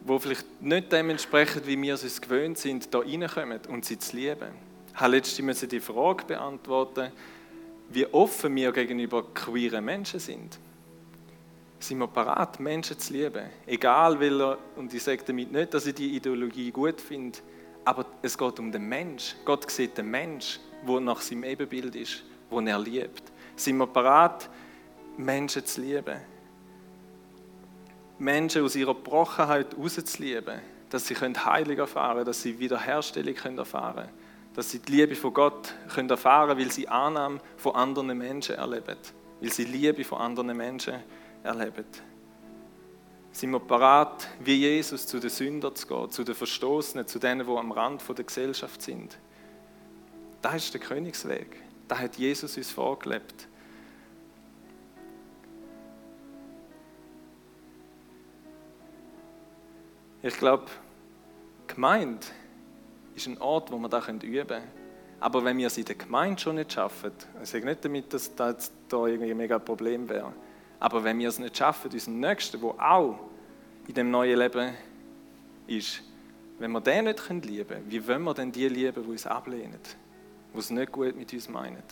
die 0.00 0.18
vielleicht 0.18 0.62
nicht 0.62 0.92
dementsprechend, 0.92 1.66
wie 1.66 1.80
wir 1.80 1.94
es 1.94 2.04
uns 2.04 2.20
gewöhnt 2.20 2.58
sind, 2.58 2.94
da 2.94 3.00
reinkommen 3.00 3.60
und 3.68 3.84
sie 3.84 3.98
zu 3.98 4.16
lieben? 4.16 4.50
Ich 4.94 5.00
habe 5.00 5.12
letztens 5.12 5.60
die 5.60 5.80
Frage 5.80 6.24
beantworten, 6.24 7.10
wie 7.88 8.06
offen 8.06 8.54
wir 8.54 8.72
gegenüber 8.72 9.24
queeren 9.34 9.84
Menschen 9.84 10.20
sind. 10.20 10.58
Sind 11.80 11.98
wir 11.98 12.06
parat, 12.06 12.60
Menschen 12.60 12.98
zu 12.98 13.12
lieben? 13.12 13.44
Egal 13.66 14.20
welcher, 14.20 14.58
und 14.76 14.94
ich 14.94 15.02
sage 15.02 15.24
damit 15.26 15.50
nicht, 15.50 15.74
dass 15.74 15.86
ich 15.86 15.94
die 15.94 16.14
Ideologie 16.14 16.70
gut 16.70 17.00
finde, 17.00 17.38
aber 17.84 18.06
es 18.22 18.36
geht 18.36 18.58
um 18.58 18.70
den 18.70 18.88
Mensch. 18.88 19.34
Gott 19.44 19.70
sieht 19.70 19.98
den 19.98 20.10
Mensch, 20.10 20.60
der 20.86 21.00
nach 21.00 21.20
seinem 21.20 21.44
Ebenbild 21.44 21.94
ist, 21.96 22.22
den 22.50 22.66
er 22.66 22.78
liebt. 22.78 23.22
Sind 23.56 23.78
wir 23.78 23.86
parat, 23.86 24.48
Menschen 25.16 25.64
zu 25.64 25.80
lieben? 25.80 26.20
Menschen 28.18 28.64
aus 28.64 28.76
ihrer 28.76 28.94
Brochenheit 28.94 29.76
rauszulieben, 29.76 30.60
dass 30.90 31.06
sie 31.06 31.14
Heilung 31.14 31.78
erfahren 31.78 32.14
können, 32.14 32.26
dass 32.26 32.42
sie 32.42 32.58
Wiederherstellung 32.58 33.34
erfahren 33.58 33.94
können, 33.94 34.08
dass 34.54 34.70
sie 34.70 34.78
die 34.78 34.92
Liebe 34.92 35.14
von 35.16 35.34
Gott 35.34 35.74
erfahren 35.96 36.48
können, 36.50 36.60
weil 36.60 36.70
sie 36.70 36.86
Annahme 36.86 37.40
von 37.56 37.74
anderen 37.74 38.16
Menschen 38.16 38.54
erleben, 38.54 38.96
weil 39.40 39.52
sie 39.52 39.64
Liebe 39.64 40.04
von 40.04 40.18
anderen 40.18 40.56
Menschen 40.56 40.94
erleben 41.42 41.84
sind 43.32 43.50
wir 43.50 43.60
parat, 43.60 44.28
wie 44.40 44.56
Jesus 44.56 45.06
zu 45.06 45.18
den 45.18 45.30
Sündern 45.30 45.74
zu 45.74 45.86
gehen, 45.86 46.10
zu 46.10 46.22
den 46.22 46.34
Verstoßenen, 46.34 47.06
zu 47.06 47.18
denen, 47.18 47.46
die 47.46 47.52
am 47.52 47.72
Rand 47.72 48.02
der 48.06 48.24
Gesellschaft 48.24 48.82
sind. 48.82 49.18
Das 50.42 50.56
ist 50.56 50.74
der 50.74 50.80
Königsweg. 50.80 51.56
Da 51.88 51.98
hat 51.98 52.16
Jesus 52.16 52.56
uns 52.56 52.70
vorgelebt. 52.70 53.48
Ich 60.22 60.36
glaube, 60.36 60.66
Gemeinde 61.66 62.26
ist 63.16 63.26
ein 63.26 63.38
Ort, 63.38 63.72
wo 63.72 63.78
man 63.78 63.90
da 63.90 63.98
üben 64.06 64.46
können. 64.46 64.62
Aber 65.20 65.44
wenn 65.44 65.56
wir 65.56 65.68
es 65.68 65.78
in 65.78 65.84
der 65.84 65.94
Gemeinde 65.94 66.40
schon 66.40 66.56
nicht 66.56 66.72
schaffen, 66.72 67.12
ich 67.42 67.48
sage 67.48 67.64
nicht 67.64 67.84
damit, 67.84 68.12
dass 68.12 68.34
das 68.34 68.72
da 68.88 69.06
irgendwie 69.06 69.30
ein 69.30 69.36
mega 69.36 69.58
Problem 69.58 70.08
wäre, 70.08 70.32
aber 70.82 71.04
wenn 71.04 71.16
wir 71.20 71.28
es 71.28 71.38
nicht 71.38 71.56
schaffen, 71.56 71.92
unseren 71.92 72.18
Nächsten, 72.18 72.60
der 72.60 72.70
auch 72.70 73.16
in 73.86 73.94
dem 73.94 74.10
neuen 74.10 74.36
Leben 74.36 74.74
ist, 75.68 76.02
wenn 76.58 76.72
wir 76.72 76.80
den 76.80 77.04
nicht 77.04 77.28
lieben 77.28 77.68
können, 77.68 77.84
wie 77.88 78.08
wollen 78.08 78.24
wir 78.24 78.34
denn 78.34 78.50
die 78.50 78.66
lieben, 78.66 79.04
die 79.04 79.10
uns 79.10 79.24
ablehnen? 79.24 79.78
die 80.52 80.58
es 80.58 80.70
nicht 80.70 80.90
gut 80.90 81.14
mit 81.14 81.32
uns 81.32 81.48
meinen. 81.48 81.84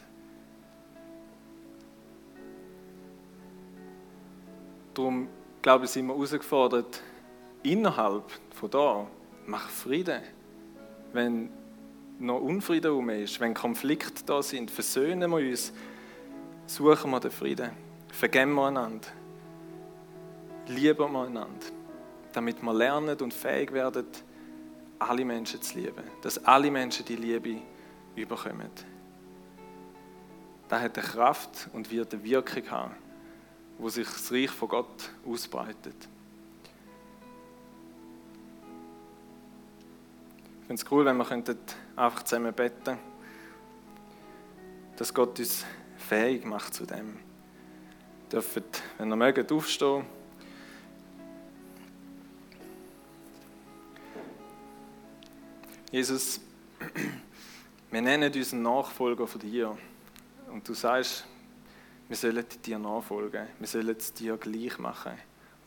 Darum, 4.92 5.28
glaube 5.62 5.84
ich, 5.84 5.92
sind 5.92 6.08
wir 6.08 6.14
herausgefordert, 6.14 7.00
innerhalb 7.62 8.24
von 8.52 8.70
da, 8.72 9.06
mach 9.46 9.68
Frieden. 9.68 10.20
Wenn 11.12 11.48
noch 12.18 12.40
Unfrieden 12.40 12.90
herum 12.90 13.08
ist, 13.10 13.38
wenn 13.38 13.54
Konflikte 13.54 14.24
da 14.26 14.42
sind, 14.42 14.68
versöhnen 14.68 15.30
wir 15.30 15.48
uns, 15.48 15.72
suchen 16.66 17.12
wir 17.12 17.20
den 17.20 17.30
Frieden, 17.30 17.70
vergeben 18.12 18.54
wir 18.54 18.66
einander, 18.66 19.08
lieben 20.66 21.12
wir 21.12 21.20
einander, 21.20 21.66
damit 22.32 22.62
wir 22.62 22.74
lernen 22.74 23.18
und 23.20 23.34
fähig 23.34 23.72
werden, 23.72 24.06
alle 24.98 25.24
Menschen 25.24 25.62
zu 25.62 25.78
lieben, 25.78 26.04
dass 26.22 26.44
alle 26.44 26.70
Menschen 26.70 27.04
die 27.04 27.16
Liebe 27.16 27.62
überkommen. 28.14 28.70
Das 30.68 30.80
hat 30.82 30.98
eine 30.98 31.06
Kraft 31.06 31.68
und 31.72 31.90
wird 31.90 32.12
eine 32.12 32.22
Wirkung 32.22 32.70
haben, 32.70 32.94
wo 33.78 33.88
sich 33.88 34.06
das 34.06 34.30
Reich 34.30 34.50
von 34.50 34.68
Gott 34.68 35.10
ausbreitet. 35.26 36.08
Ich 40.60 40.66
finde 40.66 40.82
es 40.82 40.92
cool, 40.92 41.04
wenn 41.04 41.16
wir 41.16 41.28
einfach 41.96 42.22
zusammen 42.22 42.54
beten 42.54 42.98
dass 45.00 45.14
Gott 45.14 45.38
uns 45.38 45.64
fähig 45.96 46.44
macht 46.44 46.74
zu 46.74 46.84
dem. 46.84 47.16
Dürft, 48.30 48.82
wenn 48.98 49.10
ihr 49.10 49.16
mögt, 49.16 49.50
aufstehen. 49.50 50.04
Jesus, 55.90 56.40
wir 57.90 58.02
nennen 58.02 58.32
unseren 58.32 58.62
Nachfolger 58.62 59.26
von 59.26 59.40
dir. 59.40 59.76
Und 60.48 60.68
du 60.68 60.74
sagst, 60.74 61.24
wir 62.08 62.16
sollen 62.16 62.44
dir 62.64 62.78
nachfolgen. 62.78 63.48
Wir 63.58 63.66
sollen 63.66 63.96
es 63.96 64.12
dir 64.12 64.36
gleich 64.36 64.78
machen. 64.78 65.12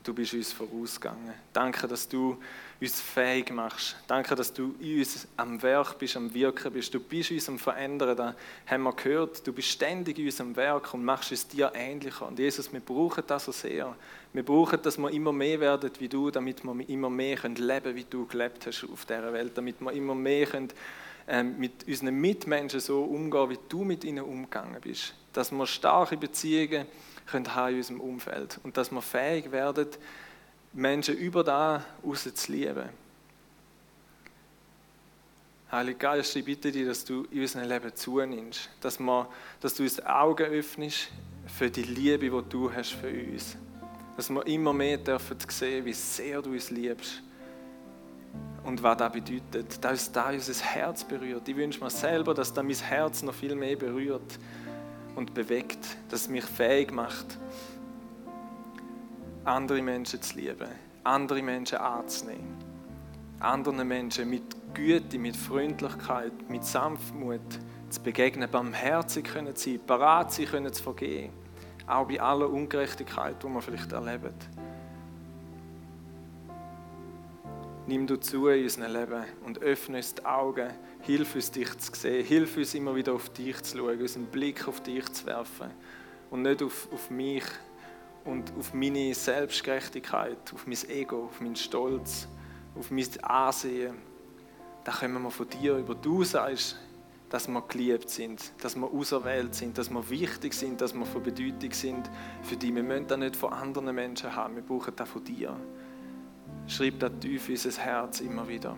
Du 0.04 0.14
bist 0.14 0.34
uns 0.34 0.52
vorausgegangen. 0.52 1.34
Danke, 1.54 1.88
dass 1.88 2.10
du 2.10 2.38
uns 2.82 3.00
fähig 3.00 3.52
machst. 3.52 3.96
Danke, 4.06 4.36
dass 4.36 4.52
du 4.52 4.76
uns 4.82 5.28
am 5.38 5.62
Werk 5.62 5.98
bist, 5.98 6.18
am 6.18 6.34
Wirken 6.34 6.74
bist. 6.74 6.94
Du 6.94 7.00
bist 7.00 7.32
uns 7.32 7.48
am 7.48 7.58
Verändern. 7.58 8.18
Da 8.18 8.36
haben 8.68 8.84
wir 8.84 8.92
gehört, 8.92 9.48
du 9.48 9.54
bist 9.54 9.70
ständig 9.70 10.20
in 10.20 10.26
uns 10.26 10.42
am 10.42 10.54
Werk 10.58 10.94
und 10.94 11.06
machst 11.06 11.32
es 11.32 11.48
dir 11.48 11.72
ähnlicher. 11.74 12.28
Und 12.28 12.38
Jesus, 12.38 12.74
wir 12.74 12.82
brauchen 12.82 13.24
das 13.26 13.46
so 13.46 13.54
sehr. 13.54 13.96
Wir 14.34 14.44
brauchen, 14.44 14.82
dass 14.82 14.98
wir 14.98 15.10
immer 15.10 15.32
mehr 15.32 15.62
werden 15.62 15.90
wie 15.98 16.10
du, 16.10 16.30
damit 16.30 16.66
wir 16.66 16.90
immer 16.90 17.10
mehr 17.10 17.38
leben 17.38 17.60
können, 17.60 17.96
wie 17.96 18.04
du 18.04 18.26
gelebt 18.26 18.68
hast 18.68 18.86
auf 18.92 19.06
dieser 19.06 19.32
Welt. 19.32 19.58
Damit 19.58 19.80
wir 19.80 19.94
immer 19.94 20.16
mehr 20.16 20.48
können, 20.48 20.68
ähm, 21.30 21.58
mit 21.58 21.88
unseren 21.88 22.16
Mitmenschen 22.16 22.82
so 22.82 23.04
umgehen, 23.04 23.52
wie 23.52 23.60
du 23.70 23.86
mit 23.86 24.04
ihnen 24.04 24.26
umgegangen 24.26 24.82
bist. 24.82 25.14
Dass 25.32 25.50
wir 25.50 25.66
starke 25.66 26.18
Beziehungen 26.18 26.88
haben 27.32 27.72
in 27.72 27.78
unserem 27.78 28.02
Umfeld 28.02 28.60
und 28.64 28.78
dass 28.78 28.92
wir 28.92 29.02
fähig 29.02 29.52
werden, 29.52 29.88
Menschen 30.74 31.16
über 31.18 31.44
da 31.44 31.84
lieben. 32.48 32.90
Heilige 35.72 35.98
Geist, 35.98 36.36
ich 36.36 36.46
bitte 36.46 36.72
dich, 36.72 36.86
dass 36.86 37.04
du 37.04 37.26
in 37.32 37.42
unserem 37.42 37.68
Leben 37.68 37.96
zunimmst, 37.96 38.70
dass, 38.82 39.00
wir, 39.00 39.28
dass 39.60 39.74
du 39.74 39.84
uns 39.84 40.04
Augen 40.06 40.46
öffnest 40.46 41.10
für 41.48 41.70
die 41.70 41.84
Liebe, 41.84 42.30
die 42.30 42.50
du 42.50 42.72
hast 42.72 42.92
für 42.92 43.10
uns. 43.10 43.58
Dass 44.16 44.30
wir 44.30 44.46
immer 44.46 44.72
mehr 44.72 44.98
dürfen 44.98 45.38
sehen, 45.48 45.86
wie 45.86 45.94
sehr 45.94 46.44
du 46.44 46.52
uns 46.52 46.70
liebst 46.70 47.24
und 48.64 48.84
was 48.84 48.98
das 48.98 49.12
bedeutet. 49.14 49.84
Dass 49.84 50.12
da 50.12 50.30
unser 50.30 50.54
Herz 50.64 51.04
berührt. 51.04 51.48
Ich 51.48 51.56
wünsche 51.56 51.84
mir 51.84 51.90
selber, 51.90 52.36
dass 52.36 52.54
da 52.54 52.62
mein 52.62 52.76
Herz 52.76 53.24
noch 53.24 53.34
viel 53.34 53.56
mehr 53.56 53.76
berührt 53.76 54.38
und 55.16 55.34
bewegt, 55.34 55.98
dass 56.10 56.22
es 56.22 56.30
mich 56.30 56.46
fähig 56.46 56.92
macht, 56.92 57.38
andere 59.46 59.82
Menschen 59.82 60.22
zu 60.22 60.38
lieben, 60.38 60.70
andere 61.04 61.42
Menschen 61.42 61.78
anzunehmen, 61.78 62.58
anderen 63.40 63.88
Menschen 63.88 64.30
mit 64.30 64.44
Güte, 64.74 65.20
mit 65.20 65.36
Freundlichkeit, 65.36 66.32
mit 66.50 66.64
Sanftmut 66.64 67.42
zu 67.90 68.02
begegnen, 68.02 68.50
barmherzig 68.50 69.26
können 69.26 69.56
zu 69.56 69.72
sein, 69.72 69.80
parat 69.86 70.36
können 70.50 70.74
zu 70.74 70.82
vergehen, 70.82 71.32
auch 71.86 72.08
bei 72.08 72.20
aller 72.20 72.50
Ungerechtigkeit, 72.50 73.42
die 73.42 73.48
man 73.48 73.62
vielleicht 73.62 73.92
erlebt. 73.92 74.50
Nimm 77.86 78.08
du 78.08 78.18
zu 78.18 78.48
in 78.48 78.64
unserem 78.64 78.94
Leben 78.94 79.24
und 79.46 79.62
öffne 79.62 79.98
uns 79.98 80.16
die 80.16 80.26
Augen. 80.26 80.70
Hilf 81.02 81.36
uns, 81.36 81.52
dich 81.52 81.78
zu 81.78 81.92
sehen. 81.94 82.26
Hilf 82.26 82.56
uns, 82.56 82.74
immer 82.76 82.96
wieder 82.96 83.14
auf 83.14 83.28
dich 83.30 83.62
zu 83.62 83.78
schauen, 83.78 84.00
unseren 84.00 84.26
Blick 84.28 84.68
auf 84.70 84.82
dich 84.82 85.06
zu 85.12 85.26
werfen. 85.26 85.70
Und 86.32 86.44
nicht 86.44 86.64
auf, 86.64 86.88
auf 86.94 87.10
mich 87.10 87.44
und 88.24 88.54
auf 88.58 88.74
meine 88.74 89.14
Selbstgerechtigkeit, 89.14 90.54
auf 90.54 90.66
mein 90.66 90.78
Ego, 90.90 91.26
auf 91.26 91.42
meinen 91.42 91.58
Stolz, 91.58 92.30
auf 92.80 92.90
mein 92.90 93.08
Ansehen. 93.22 93.96
Da 94.86 94.94
kommen 94.94 95.22
wir 95.22 95.32
von 95.32 95.50
dir 95.50 95.78
über. 95.78 95.94
Du 95.94 96.24
sagst, 96.24 96.78
dass 97.30 97.50
wir 97.50 97.62
geliebt 97.64 98.10
sind, 98.10 98.52
dass 98.62 98.78
wir 98.78 98.94
auserwählt 98.94 99.56
sind, 99.56 99.78
dass 99.78 99.90
wir 99.90 100.10
wichtig 100.10 100.54
sind, 100.54 100.80
dass 100.80 100.94
wir 100.94 101.06
von 101.06 101.22
Bedeutung 101.22 101.72
sind 101.72 102.10
für 102.44 102.56
dich. 102.56 102.74
Wir 102.74 102.84
müssen 102.84 103.08
das 103.08 103.18
nicht 103.18 103.36
von 103.36 103.52
anderen 103.52 103.94
Menschen 103.94 104.34
haben, 104.34 104.56
wir 104.56 104.64
brauchen 104.64 104.96
das 104.96 105.10
von 105.10 105.24
dir. 105.24 105.60
Schreib 106.68 107.00
das 107.00 107.12
tief 107.20 107.50
in 107.50 107.56
unser 107.56 107.82
Herz 107.82 108.20
immer 108.22 108.48
wieder. 108.48 108.78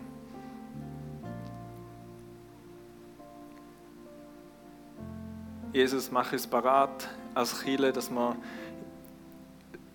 Jesus, 5.73 6.09
mach 6.09 6.31
es 6.31 6.47
parat 6.47 7.09
als 7.33 7.61
Chile, 7.61 7.91
dass 7.91 8.09
wir 8.09 8.37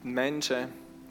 Menschen 0.02 0.68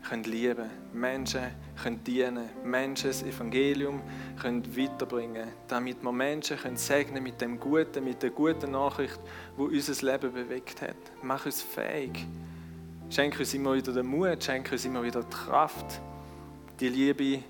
können 0.07 0.23
lieben 0.23 0.69
Menschen 0.93 1.41
können 1.81 2.03
dienen 2.03 2.49
Menschen 2.63 3.09
das 3.09 3.23
Evangelium 3.23 4.01
können 4.41 4.63
weiterbringen 4.77 5.49
damit 5.67 6.01
wir 6.01 6.11
Menschen 6.11 6.57
können 6.57 6.77
segnen 6.77 7.23
mit 7.23 7.41
dem 7.41 7.59
Guten, 7.59 8.03
mit 8.03 8.23
der 8.23 8.29
guten 8.29 8.71
Nachricht, 8.71 9.19
wo 9.57 9.65
unser 9.65 10.05
Leben 10.05 10.33
bewegt 10.33 10.81
hat. 10.81 10.95
Mach 11.21 11.45
uns 11.45 11.61
fähig. 11.61 12.25
Schenke 13.09 13.39
uns 13.39 13.53
immer 13.53 13.73
wieder 13.73 13.91
den 13.91 14.05
Mut, 14.05 14.43
schenke 14.43 14.73
uns 14.73 14.85
immer 14.85 15.03
wieder 15.03 15.23
die 15.23 15.35
Kraft, 15.35 15.99
die 16.79 16.89
Liebe 16.89 17.43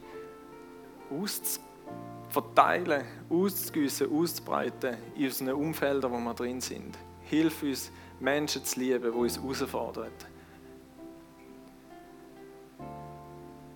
auszuverteilen, 1.11 3.03
auszugüssen, 3.30 4.11
auszubreiten 4.11 4.97
in 5.15 5.25
unseren 5.25 5.53
Umfeldern, 5.53 6.11
wo 6.11 6.17
wir 6.19 6.34
drin 6.34 6.61
sind. 6.61 6.97
Hilf 7.23 7.63
uns, 7.63 7.91
Menschen 8.19 8.65
zu 8.65 8.80
lieben, 8.80 9.11
die 9.11 9.17
uns 9.17 9.38
herausfordern. 9.38 10.11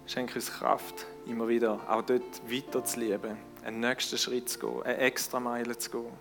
Schenke 0.05 0.35
uns 0.35 0.51
Kraft, 0.51 1.07
immer 1.25 1.47
wieder 1.47 1.79
auch 1.89 2.01
dort 2.01 2.51
weiter 2.51 2.83
zu 2.83 2.99
lieben, 2.99 3.37
einen 3.63 3.79
nächsten 3.79 4.17
Schritt 4.17 4.49
zu 4.49 4.59
gehen, 4.59 4.83
eine 4.83 4.97
extra 4.97 5.39
Meile 5.39 5.77
zu 5.77 5.89
gehen. 5.91 6.11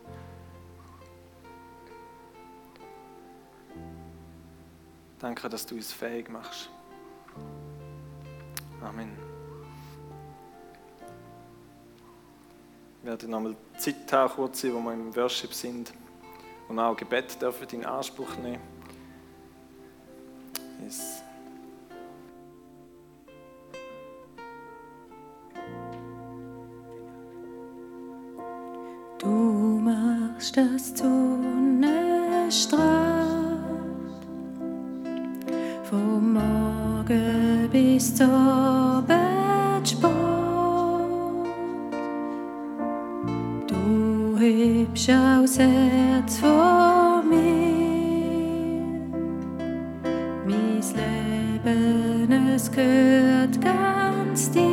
Danke, 5.19 5.49
dass 5.49 5.67
du 5.67 5.75
uns 5.75 5.93
fähig 5.93 6.29
machst. 6.29 6.71
Amen. 8.85 9.11
Wir 13.03 13.11
werden 13.11 13.31
nochmal 13.31 13.57
Zeit 13.79 14.13
haben, 14.13 14.33
kurz, 14.33 14.65
wo 14.65 14.81
wir 14.81 14.93
im 14.93 15.15
Worship 15.15 15.53
sind 15.53 15.93
und 16.69 16.79
auch 16.79 16.97
Gebet 16.97 17.41
dürfen 17.41 17.69
in 17.71 17.85
Anspruch 17.85 18.37
nehmen. 18.37 18.63
Yes. 20.83 21.23
Du 29.19 29.29
machst 29.29 30.57
das 30.57 30.99
Sonne 30.99 32.51
strahlt 32.51 32.83
vom 35.85 36.33
Morgen 36.33 36.72
bis 37.73 38.21
Abend 38.21 39.89
spät. 39.89 40.11
Du 43.67 44.39
hebst 44.39 45.11
aus 45.11 45.59
Herz 45.59 46.39
vor 46.39 47.23
mir, 47.23 47.41
mein 50.47 50.83
Leben 50.95 52.33
es 52.55 52.71
gehört 52.71 53.59
ganz 53.61 54.51
dir, 54.51 54.72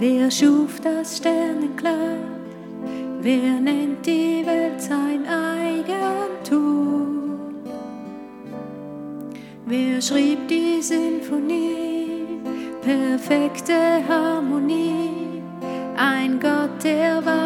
Wer 0.00 0.30
schuf 0.30 0.80
das 0.80 1.18
Sternenkleid? 1.18 1.92
Wer 3.20 3.60
nennt 3.60 4.06
die 4.06 4.46
Welt 4.46 4.80
sein 4.80 5.26
Eigentum? 5.28 6.78
Wer 9.66 10.00
schrieb 10.00 10.48
die 10.48 10.80
Sinfonie? 10.80 12.40
Perfekte 12.80 14.02
Harmonie, 14.08 15.42
ein 15.98 16.40
Gott, 16.40 16.82
der 16.82 17.22
wahre 17.26 17.39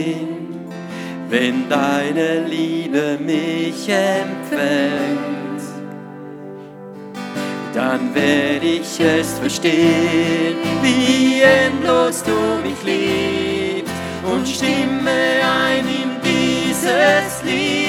bin, 0.00 0.70
wenn 1.28 1.68
deine 1.68 2.46
Liebe 2.46 3.18
mich 3.20 3.88
empfängt, 3.88 5.62
dann 7.74 8.14
werde 8.14 8.66
ich 8.66 9.00
es 9.00 9.38
verstehen, 9.38 10.56
wie 10.82 11.42
endlos 11.42 12.22
du 12.22 12.66
mich 12.66 12.82
liebst 12.84 13.94
und 14.24 14.46
stimme 14.46 15.10
ein 15.42 15.84
in 15.86 16.10
dieses 16.22 17.42
Lied. 17.44 17.79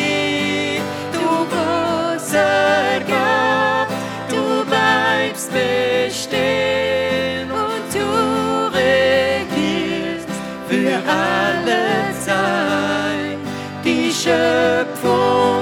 Schöpfung 14.23 15.60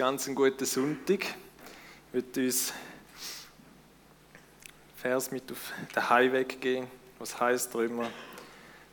ganz 0.00 0.26
einen 0.26 0.34
guten 0.34 0.64
Sonntag. 0.64 1.24
Ich 1.24 2.14
würde 2.14 2.44
uns 2.46 2.72
Vers 4.96 5.30
mit 5.30 5.52
auf 5.52 5.74
den 5.94 6.08
Heimweg 6.08 6.58
gehen, 6.58 6.86
was 7.18 7.38
heißt 7.38 7.74
Römer 7.74 8.08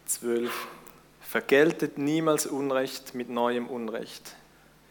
12. 0.06 0.52
Vergeltet 1.22 1.98
niemals 1.98 2.46
Unrecht 2.46 3.16
mit 3.16 3.30
neuem 3.30 3.68
Unrecht. 3.68 4.36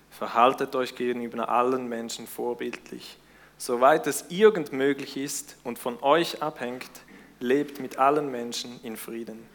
Verhaltet 0.09 0.75
euch 0.75 0.95
gegenüber 0.95 1.51
allen 1.51 1.87
Menschen 1.87 2.27
vorbildlich. 2.27 3.19
Soweit 3.59 4.07
es 4.07 4.25
irgend 4.31 4.73
möglich 4.73 5.19
ist 5.19 5.59
und 5.65 5.79
von 5.79 6.03
euch 6.03 6.41
abhängt, 6.41 6.93
lebt 7.41 7.79
mit 7.79 7.99
allen 7.99 8.31
Menschen 8.31 8.83
in 8.83 8.97
Frieden. 8.97 9.47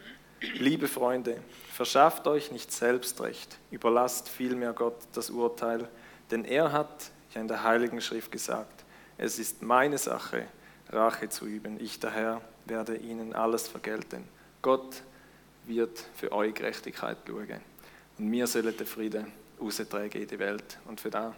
Liebe 0.54 0.88
Freunde, 0.88 1.42
verschafft 1.74 2.28
euch 2.28 2.52
nicht 2.52 2.72
selbst 2.72 3.20
Recht, 3.20 3.58
überlasst 3.72 4.30
vielmehr 4.30 4.74
Gott 4.74 4.98
das 5.14 5.32
Urteil, 5.32 5.90
denn 6.32 6.46
er 6.46 6.72
hat 6.72 7.12
ja 7.34 7.42
in 7.42 7.48
der 7.48 7.64
Heiligen 7.64 8.02
Schrift 8.02 8.32
gesagt, 8.32 8.86
es 9.18 9.38
ist 9.38 9.62
meine 9.62 9.98
Sache, 9.98 10.48
Rache 10.90 11.30
zu 11.30 11.46
üben. 11.46 11.80
Ich 11.80 12.00
daher 12.00 12.42
werde 12.66 12.98
ihnen 12.98 13.34
alles 13.34 13.68
vergelten. 13.68 14.24
Gott 14.62 15.04
wird 15.66 16.04
für 16.16 16.32
eure 16.32 16.52
Gerechtigkeit 16.52 17.18
schauen. 17.28 17.62
Und 18.18 18.32
wir 18.32 18.48
sollen 18.48 18.76
den 18.76 18.88
Frieden 18.88 19.32
austragen 19.60 20.22
in 20.22 20.28
die 20.28 20.40
Welt. 20.40 20.80
Und 20.86 21.00
für 21.00 21.10
das 21.10 21.34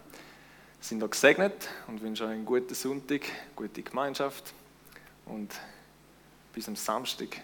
sind 0.80 1.00
wir 1.00 1.08
gesegnet 1.08 1.68
und 1.86 2.02
wünsche 2.02 2.24
euch 2.24 2.30
einen 2.30 2.44
guten 2.44 2.74
Sonntag, 2.74 3.22
gute 3.54 3.82
Gemeinschaft 3.82 4.52
und 5.26 5.54
bis 6.52 6.68
am 6.68 6.76
Samstag 6.76 7.40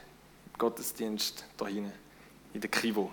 Gottesdienst 0.58 1.44
hinten 1.58 1.92
in 2.52 2.60
der 2.60 2.70
Krivo. 2.70 3.12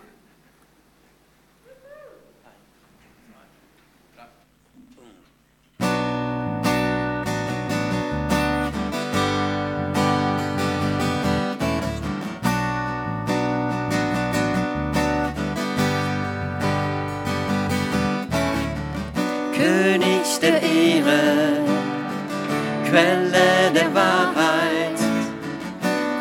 Quelle 22.90 23.72
der 23.74 23.94
Wahrheit, 23.94 25.00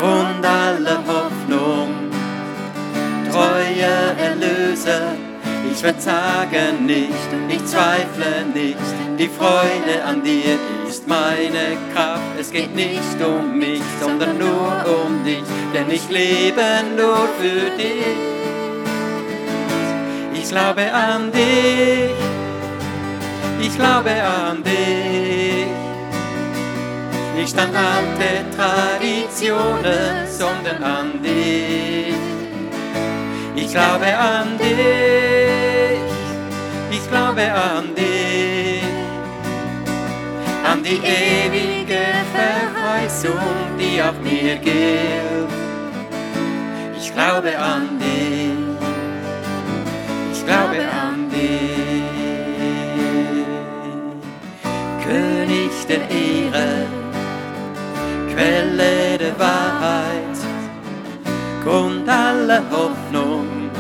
Grund 0.01 0.45
aller 0.45 0.99
Hoffnung, 1.07 2.11
treuer 3.31 4.15
Erlöser. 4.19 5.13
Ich 5.71 5.79
verzage 5.79 6.73
nicht, 6.81 7.29
ich 7.49 7.65
zweifle 7.67 8.47
nicht, 8.55 8.79
die 9.19 9.29
Freude 9.29 10.05
an 10.05 10.23
dir 10.23 10.59
ist 10.89 11.07
meine 11.07 11.77
Kraft. 11.93 12.23
Es 12.41 12.51
geht 12.51 12.75
nicht 12.75 13.19
um 13.25 13.59
mich, 13.59 13.83
sondern 14.01 14.39
nur 14.39 14.73
um 15.05 15.25
dich, 15.25 15.45
denn 15.75 15.91
ich 15.91 16.09
lebe 16.09 16.63
nur 16.97 17.29
für 17.39 17.77
dich. 17.77 18.17
Ich 20.33 20.49
glaube 20.49 20.93
an 20.93 21.31
dich 21.33 22.27
ich 23.61 23.75
glaube 23.77 24.11
an 24.11 24.63
dich. 24.63 25.56
Nicht 27.37 27.59
an 27.59 27.69
alte 27.77 28.45
Traditionen, 28.57 30.27
sondern 30.27 30.83
an 30.83 31.23
dich. 31.23 32.15
Ich 33.55 33.71
glaube 33.71 34.07
an 34.17 34.57
dich, 34.57 36.01
ich 36.91 37.09
glaube 37.11 37.43
an 37.53 37.95
dich, 37.95 38.83
an 40.65 40.83
die 40.83 41.01
ewige 41.05 42.07
Verheißung, 42.33 43.77
die 43.79 44.01
auch 44.01 44.19
mir 44.23 44.57
gilt. 44.57 45.51
Ich 46.99 47.13
glaube 47.13 47.59
an 47.59 47.99
dich, 47.99 48.79
ich 50.33 50.47
glaube 50.47 50.86
Quelle 58.37 59.17
der 59.19 59.39
Wahrheit, 59.39 60.37
Grund 61.65 62.07
aller 62.07 62.63
Hoffnung, 62.71 63.71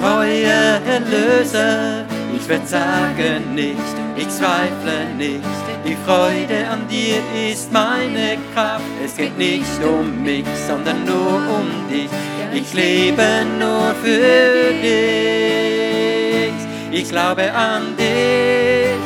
treue 0.00 0.80
Erlöser, 0.86 2.06
ich 2.32 2.42
verzage 2.42 3.40
nicht, 3.52 3.96
ich 4.14 4.28
zweifle 4.28 5.06
nicht, 5.18 5.42
die 5.84 5.96
Freude 6.06 6.68
an 6.70 6.86
dir 6.86 7.20
ist 7.50 7.72
meine 7.72 8.38
Kraft, 8.54 8.84
es 9.04 9.16
geht 9.16 9.36
nicht 9.36 9.82
um 9.82 10.22
mich, 10.22 10.46
sondern 10.68 11.04
nur 11.04 11.34
um 11.58 11.88
dich, 11.90 12.10
ich 12.54 12.72
lebe 12.72 13.44
nur 13.58 13.96
für 14.00 14.74
dich, 14.80 16.54
ich 16.92 17.08
glaube 17.08 17.52
an 17.52 17.96
dich, 17.96 19.00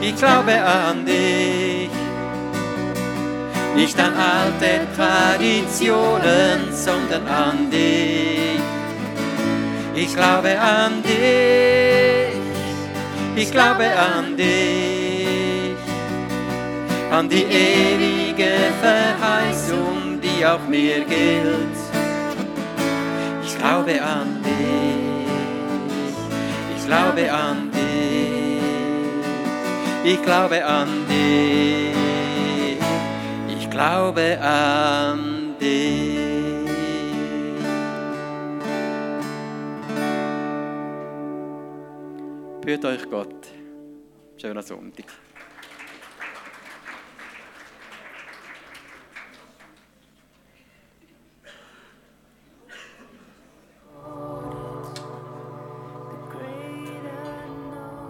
ich 0.00 0.16
glaube 0.16 0.60
an 0.60 1.06
dich 1.06 1.83
nicht 3.74 3.98
an 3.98 4.12
alte 4.14 4.86
Traditionen, 4.96 6.72
sondern 6.72 7.26
an 7.26 7.70
dich. 7.70 8.60
Ich 9.96 10.14
glaube 10.14 10.58
an 10.58 11.02
dich, 11.02 12.34
ich 13.36 13.50
glaube 13.50 13.84
an 13.84 14.36
dich, 14.36 15.76
an 17.10 17.28
die 17.28 17.44
ewige 17.44 18.52
Verheißung, 18.80 20.20
die 20.20 20.44
auch 20.46 20.66
mir 20.68 21.04
gilt. 21.04 21.78
Ich 23.44 23.56
glaube 23.58 24.02
an 24.02 24.42
dich, 24.42 25.28
ich 26.76 26.86
glaube 26.86 27.32
an 27.32 27.70
dich, 27.72 28.62
ich 30.12 30.22
glaube 30.22 30.64
an 30.64 30.88
dich 31.08 32.03
glaube 33.74 34.38
an 34.40 35.56
dich. 35.60 36.14
Büht 42.60 42.84
euch 42.84 43.10
Gott. 43.10 43.48
Schöner 44.36 44.62
Sonntag. 44.62 45.06
Oh. 54.06 54.53